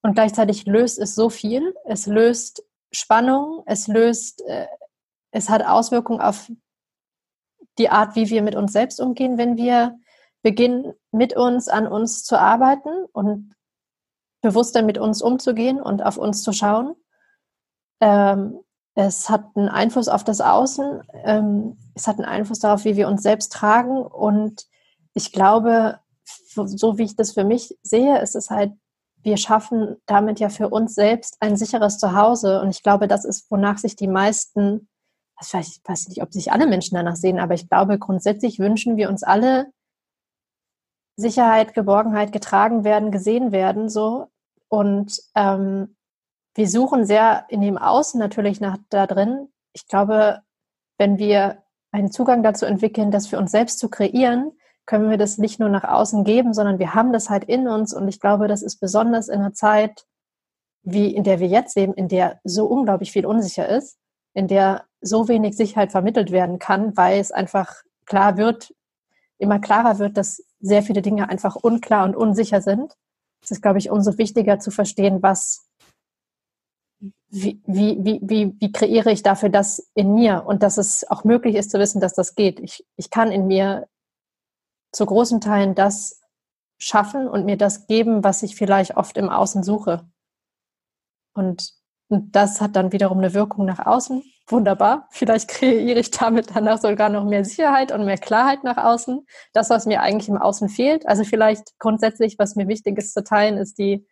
und 0.03 0.14
gleichzeitig 0.14 0.66
löst 0.66 0.99
es 0.99 1.14
so 1.14 1.31
viel. 1.31 1.75
Es 1.87 2.07
löst 2.07 2.62
Spannung, 2.93 3.62
es 3.64 3.89
löst, 3.89 4.43
äh, 4.47 4.66
es 5.31 5.49
hat 5.49 5.64
Auswirkungen 5.64 6.21
auf 6.21 6.53
die 7.79 7.89
Art, 7.89 8.16
wie 8.16 8.29
wir 8.29 8.43
mit 8.43 8.55
uns 8.55 8.75
selbst 8.75 9.01
umgehen, 9.01 9.39
wenn 9.39 9.57
wir 9.57 9.99
beginnen, 10.43 10.93
mit 11.12 11.35
uns 11.35 11.68
an 11.68 11.87
uns 11.87 12.23
zu 12.23 12.39
arbeiten 12.39 13.07
und 13.12 13.55
bewusster 14.43 14.83
mit 14.83 14.99
uns 14.99 15.23
umzugehen 15.23 15.81
und 15.81 16.03
auf 16.03 16.18
uns 16.18 16.43
zu 16.43 16.53
schauen. 16.53 16.97
Ähm, 18.03 18.61
es 18.95 19.31
hat 19.31 19.57
einen 19.57 19.71
Einfluss 19.71 20.09
auf 20.09 20.23
das 20.23 20.43
Außen, 20.43 21.03
ähm, 21.25 21.79
es 22.01 22.07
hat 22.07 22.16
einen 22.16 22.28
Einfluss 22.28 22.59
darauf, 22.59 22.84
wie 22.84 22.96
wir 22.96 23.09
uns 23.09 23.22
selbst 23.22 23.53
tragen. 23.53 24.03
Und 24.03 24.66
ich 25.14 25.32
glaube, 25.32 26.01
so 26.55 26.98
wie 26.98 27.05
ich 27.05 27.16
das 27.16 27.32
für 27.32 27.44
mich 27.44 27.78
sehe, 27.82 28.20
ist 28.20 28.34
es 28.34 28.51
halt, 28.51 28.72
wir 29.22 29.36
schaffen 29.36 29.96
damit 30.07 30.40
ja 30.40 30.48
für 30.48 30.68
uns 30.70 30.94
selbst 30.94 31.36
ein 31.40 31.57
sicheres 31.57 31.98
Zuhause. 31.98 32.61
Und 32.62 32.70
ich 32.70 32.82
glaube, 32.82 33.07
das 33.07 33.24
ist, 33.24 33.51
wonach 33.51 33.78
sich 33.78 33.96
die 33.96 34.09
meisten, 34.09 34.88
ich 35.40 35.53
weiß 35.53 36.09
nicht, 36.09 36.22
ob 36.22 36.32
sich 36.32 36.53
alle 36.53 36.66
Menschen 36.66 36.94
danach 36.94 37.16
sehen, 37.16 37.38
aber 37.38 37.55
ich 37.55 37.68
glaube, 37.68 37.98
grundsätzlich 37.98 38.59
wünschen 38.59 38.96
wir 38.96 39.09
uns 39.09 39.22
alle 39.22 39.72
Sicherheit, 41.16 41.74
Geborgenheit, 41.74 42.32
getragen 42.32 42.82
werden, 42.84 43.11
gesehen 43.11 43.53
werden, 43.53 43.90
so. 43.90 44.28
Und 44.68 45.20
ähm, 45.34 45.96
wir 46.55 46.68
suchen 46.68 47.05
sehr 47.05 47.44
in 47.48 47.61
dem 47.61 47.76
Außen 47.76 48.18
natürlich 48.18 48.61
nach 48.61 48.78
da 48.88 49.07
drin. 49.07 49.48
Ich 49.72 49.86
glaube, 49.86 50.40
wenn 50.96 51.18
wir 51.18 51.59
einen 51.93 52.11
Zugang 52.11 52.43
dazu 52.43 52.66
entwickeln, 52.66 53.11
das 53.11 53.26
für 53.26 53.38
uns 53.38 53.51
selbst 53.51 53.78
zu 53.78 53.88
kreieren, 53.88 54.53
können 54.86 55.11
wir 55.11 55.18
das 55.18 55.38
nicht 55.38 55.61
nur 55.61 55.68
nach 55.68 55.84
außen 55.84 56.24
geben, 56.24 56.53
sondern 56.55 56.78
wir 56.78 56.95
haben 56.95 57.12
das 57.12 57.30
halt 57.30 57.45
in 57.45 57.68
uns. 57.68 57.95
Und 57.95 58.09
ich 58.09 58.20
glaube, 58.20 58.49
das 58.49 58.62
ist 58.62 58.80
besonders 58.80 59.28
in 59.28 59.41
einer 59.41 59.53
Zeit, 59.53 60.05
wie 60.82 61.14
in 61.14 61.24
der 61.24 61.38
wir 61.41 61.47
jetzt 61.47 61.76
leben, 61.76 61.95
in 61.95 62.09
der 62.09 62.41
so 62.45 62.66
unglaublich 62.66 63.12
viel 63.12 63.26
unsicher 63.26 63.68
ist, 63.68 63.99
in 64.34 64.49
der 64.49 64.84
so 65.01 65.28
wenig 65.28 65.57
Sicherheit 65.57 65.93
vermittelt 65.93 66.30
werden 66.32 66.59
kann, 66.59 66.97
weil 66.97 67.20
es 67.20 67.32
einfach 67.32 67.82
klar 68.07 68.36
wird, 68.36 68.74
immer 69.38 69.59
klarer 69.59 69.99
wird, 69.99 70.16
dass 70.16 70.43
sehr 70.61 70.82
viele 70.82 71.03
Dinge 71.03 71.28
einfach 71.28 71.57
unklar 71.57 72.05
und 72.05 72.16
unsicher 72.16 72.61
sind. 72.61 72.95
Es 73.43 73.51
ist, 73.51 73.62
glaube 73.62 73.78
ich, 73.78 73.91
umso 73.91 74.18
wichtiger 74.18 74.59
zu 74.59 74.70
verstehen, 74.70 75.22
was 75.22 75.70
wie, 77.30 77.62
wie, 77.66 78.20
wie, 78.22 78.55
wie, 78.59 78.72
kreiere 78.72 79.11
ich 79.11 79.22
dafür 79.22 79.48
das 79.48 79.90
in 79.94 80.14
mir 80.14 80.44
und 80.46 80.62
dass 80.62 80.78
es 80.78 81.09
auch 81.11 81.24
möglich 81.24 81.55
ist 81.55 81.70
zu 81.70 81.78
wissen, 81.78 82.01
dass 82.01 82.14
das 82.14 82.34
geht. 82.34 82.61
Ich, 82.61 82.84
ich 82.96 83.11
kann 83.11 83.32
in 83.32 83.46
mir 83.46 83.88
zu 84.92 85.07
großen 85.07 85.40
Teilen 85.40 85.74
das 85.74 86.20
schaffen 86.78 87.28
und 87.28 87.44
mir 87.44 87.57
das 87.57 87.86
geben, 87.86 88.24
was 88.24 88.42
ich 88.42 88.57
vielleicht 88.57 88.96
oft 88.96 89.16
im 89.16 89.28
Außen 89.28 89.62
suche. 89.62 90.09
Und, 91.34 91.72
und 92.09 92.34
das 92.34 92.61
hat 92.61 92.74
dann 92.74 92.92
wiederum 92.92 93.18
eine 93.18 93.34
Wirkung 93.34 93.64
nach 93.64 93.86
außen. 93.86 94.22
Wunderbar. 94.48 95.07
Vielleicht 95.11 95.48
kreiere 95.48 96.01
ich 96.01 96.11
damit 96.11 96.48
danach 96.55 96.80
sogar 96.80 97.09
noch 97.09 97.24
mehr 97.24 97.44
Sicherheit 97.44 97.92
und 97.92 98.05
mehr 98.05 98.18
Klarheit 98.18 98.64
nach 98.64 98.78
außen. 98.78 99.24
Das, 99.53 99.70
was 99.70 99.86
mir 99.86 100.03
eigentlich 100.03 100.28
im 100.28 100.36
Außen 100.38 100.68
fehlt. 100.68 101.07
Also 101.07 101.22
vielleicht 101.22 101.78
grundsätzlich, 101.78 102.38
was 102.38 102.57
mir 102.57 102.66
wichtig 102.66 102.98
ist 102.98 103.14
zu 103.14 103.22
teilen, 103.22 103.57
ist 103.59 103.78
die 103.78 104.05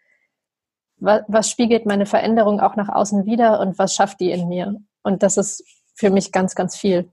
was, 1.00 1.22
was 1.28 1.50
spiegelt 1.50 1.86
meine 1.86 2.06
Veränderung 2.06 2.60
auch 2.60 2.76
nach 2.76 2.88
außen 2.88 3.26
wieder 3.26 3.60
und 3.60 3.78
was 3.78 3.94
schafft 3.94 4.20
die 4.20 4.30
in 4.30 4.48
mir? 4.48 4.76
Und 5.02 5.22
das 5.22 5.36
ist 5.36 5.64
für 5.94 6.10
mich 6.10 6.32
ganz, 6.32 6.54
ganz 6.54 6.76
viel. 6.76 7.10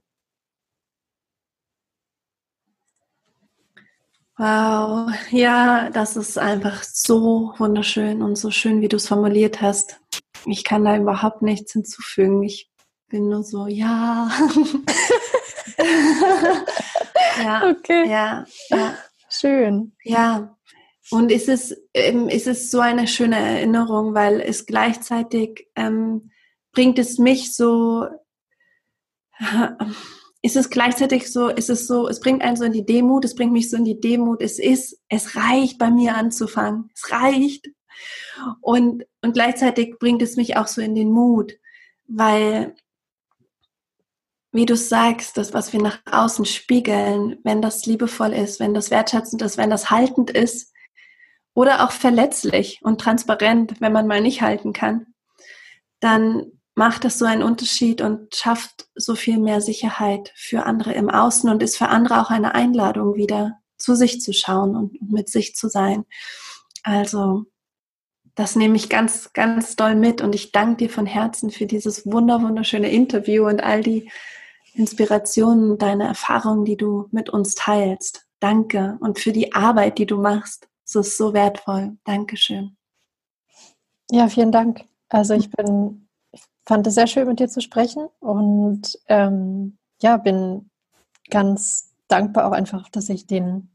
Wow, 4.38 5.10
ja, 5.30 5.88
das 5.90 6.16
ist 6.16 6.36
einfach 6.36 6.82
so 6.82 7.54
wunderschön 7.56 8.20
und 8.20 8.36
so 8.36 8.50
schön, 8.50 8.82
wie 8.82 8.88
du 8.88 8.96
es 8.96 9.08
formuliert 9.08 9.62
hast. 9.62 9.98
Ich 10.44 10.62
kann 10.62 10.84
da 10.84 10.94
überhaupt 10.96 11.40
nichts 11.40 11.72
hinzufügen. 11.72 12.42
Ich 12.42 12.70
bin 13.08 13.30
nur 13.30 13.42
so, 13.42 13.66
ja. 13.66 14.30
ja, 17.42 17.70
okay. 17.70 18.10
Ja, 18.10 18.44
ja. 18.68 18.94
Schön. 19.30 19.92
Ja, 20.04 20.55
Und 21.10 21.30
ist 21.30 21.48
es, 21.48 21.76
ähm, 21.94 22.28
ist 22.28 22.46
es 22.46 22.70
so 22.70 22.80
eine 22.80 23.06
schöne 23.06 23.36
Erinnerung, 23.36 24.14
weil 24.14 24.40
es 24.40 24.66
gleichzeitig 24.66 25.68
ähm, 25.76 26.30
bringt 26.72 26.98
es 26.98 27.18
mich 27.18 27.54
so, 27.54 28.06
ist 30.42 30.56
es 30.56 30.70
gleichzeitig 30.70 31.32
so, 31.32 31.48
ist 31.48 31.70
es 31.70 31.86
so, 31.86 32.08
es 32.08 32.20
bringt 32.20 32.42
einen 32.42 32.56
so 32.56 32.64
in 32.64 32.72
die 32.72 32.86
Demut, 32.86 33.24
es 33.24 33.34
bringt 33.34 33.52
mich 33.52 33.70
so 33.70 33.76
in 33.76 33.84
die 33.84 34.00
Demut, 34.00 34.42
es 34.42 34.58
ist, 34.58 35.00
es 35.08 35.36
reicht 35.36 35.78
bei 35.78 35.90
mir 35.90 36.16
anzufangen, 36.16 36.90
es 36.94 37.10
reicht. 37.10 37.68
Und, 38.60 39.04
und 39.22 39.32
gleichzeitig 39.32 39.98
bringt 39.98 40.22
es 40.22 40.36
mich 40.36 40.56
auch 40.56 40.66
so 40.66 40.80
in 40.80 40.94
den 40.94 41.10
Mut, 41.10 41.54
weil, 42.06 42.74
wie 44.52 44.66
du 44.66 44.76
sagst, 44.76 45.36
das, 45.36 45.54
was 45.54 45.72
wir 45.72 45.80
nach 45.80 46.00
außen 46.10 46.44
spiegeln, 46.44 47.38
wenn 47.42 47.62
das 47.62 47.86
liebevoll 47.86 48.32
ist, 48.32 48.60
wenn 48.60 48.74
das 48.74 48.90
wertschätzend 48.90 49.40
ist, 49.42 49.56
wenn 49.56 49.70
das 49.70 49.90
haltend 49.90 50.30
ist, 50.30 50.72
oder 51.56 51.82
auch 51.82 51.90
verletzlich 51.90 52.80
und 52.82 53.00
transparent, 53.00 53.80
wenn 53.80 53.92
man 53.92 54.06
mal 54.06 54.20
nicht 54.20 54.42
halten 54.42 54.74
kann, 54.74 55.06
dann 56.00 56.52
macht 56.74 57.04
das 57.04 57.18
so 57.18 57.24
einen 57.24 57.42
Unterschied 57.42 58.02
und 58.02 58.36
schafft 58.36 58.88
so 58.94 59.14
viel 59.14 59.38
mehr 59.38 59.62
Sicherheit 59.62 60.32
für 60.36 60.66
andere 60.66 60.92
im 60.92 61.08
Außen 61.08 61.48
und 61.48 61.62
ist 61.62 61.78
für 61.78 61.88
andere 61.88 62.20
auch 62.20 62.30
eine 62.30 62.54
Einladung, 62.54 63.14
wieder 63.14 63.58
zu 63.78 63.94
sich 63.94 64.20
zu 64.20 64.34
schauen 64.34 64.76
und 64.76 65.10
mit 65.10 65.30
sich 65.30 65.56
zu 65.56 65.68
sein. 65.68 66.04
Also, 66.82 67.46
das 68.34 68.54
nehme 68.54 68.76
ich 68.76 68.90
ganz, 68.90 69.32
ganz 69.32 69.76
doll 69.76 69.94
mit 69.94 70.20
und 70.20 70.34
ich 70.34 70.52
danke 70.52 70.76
dir 70.76 70.90
von 70.90 71.06
Herzen 71.06 71.50
für 71.50 71.64
dieses 71.64 72.04
wunder, 72.04 72.42
wunderschöne 72.42 72.90
Interview 72.90 73.46
und 73.46 73.62
all 73.62 73.80
die 73.80 74.10
Inspirationen, 74.74 75.78
deine 75.78 76.06
Erfahrungen, 76.06 76.66
die 76.66 76.76
du 76.76 77.08
mit 77.12 77.30
uns 77.30 77.54
teilst. 77.54 78.26
Danke 78.40 78.98
und 79.00 79.18
für 79.18 79.32
die 79.32 79.54
Arbeit, 79.54 79.96
die 79.96 80.04
du 80.04 80.18
machst. 80.18 80.68
Es 80.86 80.94
ist 80.94 81.18
so 81.18 81.34
wertvoll. 81.34 81.98
Dankeschön. 82.04 82.76
Ja, 84.10 84.28
vielen 84.28 84.52
Dank. 84.52 84.84
Also 85.08 85.34
ich 85.34 85.50
bin, 85.50 86.08
ich 86.30 86.42
fand 86.64 86.86
es 86.86 86.94
sehr 86.94 87.08
schön, 87.08 87.26
mit 87.26 87.40
dir 87.40 87.48
zu 87.48 87.60
sprechen 87.60 88.08
und 88.20 88.98
ähm, 89.08 89.78
ja, 90.00 90.16
bin 90.16 90.70
ganz 91.28 91.92
dankbar 92.06 92.46
auch 92.46 92.52
einfach, 92.52 92.88
dass 92.88 93.08
ich 93.08 93.26
den, 93.26 93.72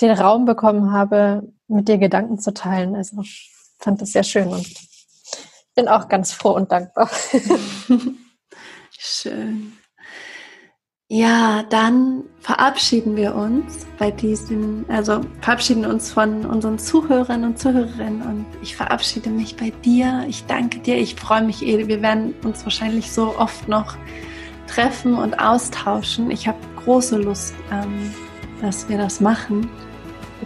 den 0.00 0.10
Raum 0.10 0.44
bekommen 0.44 0.92
habe, 0.92 1.52
mit 1.68 1.86
dir 1.86 1.98
Gedanken 1.98 2.38
zu 2.38 2.52
teilen. 2.52 2.96
Also 2.96 3.20
ich 3.20 3.52
fand 3.78 4.02
das 4.02 4.10
sehr 4.10 4.24
schön 4.24 4.48
und 4.48 4.66
bin 5.76 5.86
auch 5.86 6.08
ganz 6.08 6.32
froh 6.32 6.52
und 6.52 6.72
dankbar. 6.72 7.08
schön. 8.98 9.79
Ja, 11.12 11.64
dann 11.68 12.22
verabschieden 12.38 13.16
wir 13.16 13.34
uns 13.34 13.84
bei 13.98 14.12
diesem, 14.12 14.84
also 14.86 15.22
verabschieden 15.40 15.84
uns 15.84 16.12
von 16.12 16.46
unseren 16.46 16.78
Zuhörern 16.78 17.42
und 17.42 17.58
Zuhörerinnen 17.58 18.22
und 18.22 18.46
ich 18.62 18.76
verabschiede 18.76 19.28
mich 19.28 19.56
bei 19.56 19.70
dir. 19.84 20.24
Ich 20.28 20.46
danke 20.46 20.78
dir. 20.78 20.96
Ich 20.96 21.16
freue 21.16 21.42
mich, 21.42 21.66
Ede. 21.66 21.88
Wir 21.88 22.00
werden 22.00 22.32
uns 22.44 22.62
wahrscheinlich 22.62 23.10
so 23.10 23.36
oft 23.36 23.66
noch 23.66 23.96
treffen 24.68 25.14
und 25.14 25.34
austauschen. 25.40 26.30
Ich 26.30 26.46
habe 26.46 26.58
große 26.84 27.16
Lust, 27.16 27.54
ähm, 27.72 28.14
dass 28.62 28.88
wir 28.88 28.96
das 28.96 29.20
machen. 29.20 29.68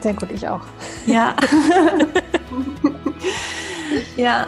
Sehr 0.01 0.15
gut, 0.15 0.31
ich 0.33 0.49
auch. 0.49 0.65
Ja. 1.05 1.37
ja, 4.17 4.47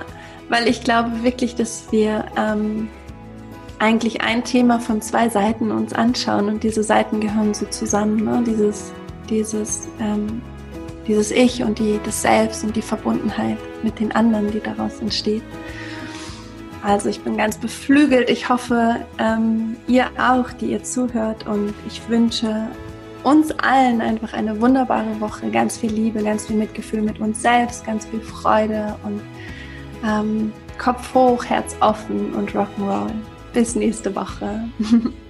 weil 0.49 0.67
ich 0.67 0.83
glaube 0.83 1.23
wirklich, 1.23 1.57
dass 1.57 1.93
wir 1.93 2.25
ähm, 2.39 2.89
eigentlich 3.79 4.22
ein 4.22 4.45
Thema 4.45 4.81
von 4.81 5.03
zwei 5.03 5.29
Seiten 5.29 5.70
uns 5.70 5.93
anschauen 5.93 6.49
und 6.49 6.62
diese 6.62 6.83
Seiten 6.83 7.20
gehören 7.20 7.55
so 7.55 7.66
zusammen. 7.66 8.24
Ne? 8.24 8.43
Dieses, 8.47 8.93
dieses, 9.29 9.89
ähm, 10.01 10.41
dieses 11.07 11.31
Ich 11.31 11.62
und 11.62 11.79
die, 11.79 12.01
das 12.05 12.22
Selbst 12.22 12.64
und 12.64 12.74
die 12.74 12.83
Verbundenheit 12.83 13.59
mit 13.83 14.01
den 14.01 14.12
anderen, 14.12 14.51
die 14.51 14.61
daraus 14.61 15.01
entsteht. 15.01 15.43
Also 16.83 17.09
ich 17.09 17.20
bin 17.20 17.37
ganz 17.37 17.59
beflügelt. 17.59 18.31
Ich 18.31 18.49
hoffe, 18.49 18.97
ähm, 19.18 19.77
ihr 19.89 20.07
auch, 20.18 20.51
die 20.53 20.66
ihr 20.66 20.83
zuhört. 20.83 21.47
Und 21.47 21.74
ich 21.87 22.01
wünsche 22.09 22.68
uns 23.24 23.51
allen 23.59 24.01
einfach 24.01 24.33
eine 24.33 24.61
wunderbare 24.61 25.20
Woche. 25.20 25.51
Ganz 25.51 25.77
viel 25.77 25.91
Liebe, 25.91 26.22
ganz 26.22 26.47
viel 26.47 26.57
Mitgefühl 26.57 27.03
mit 27.03 27.18
uns 27.18 27.43
selbst, 27.43 27.85
ganz 27.85 28.07
viel 28.07 28.20
Freude 28.20 28.97
und 29.03 29.20
ähm, 30.05 30.53
Kopf 30.79 31.12
hoch, 31.12 31.45
Herz 31.45 31.74
offen 31.81 32.33
und 32.35 32.53
Rock'n'Roll. 32.53 33.11
Bis 33.57 33.74
nächste 33.74 34.14
Woche. 34.14 34.68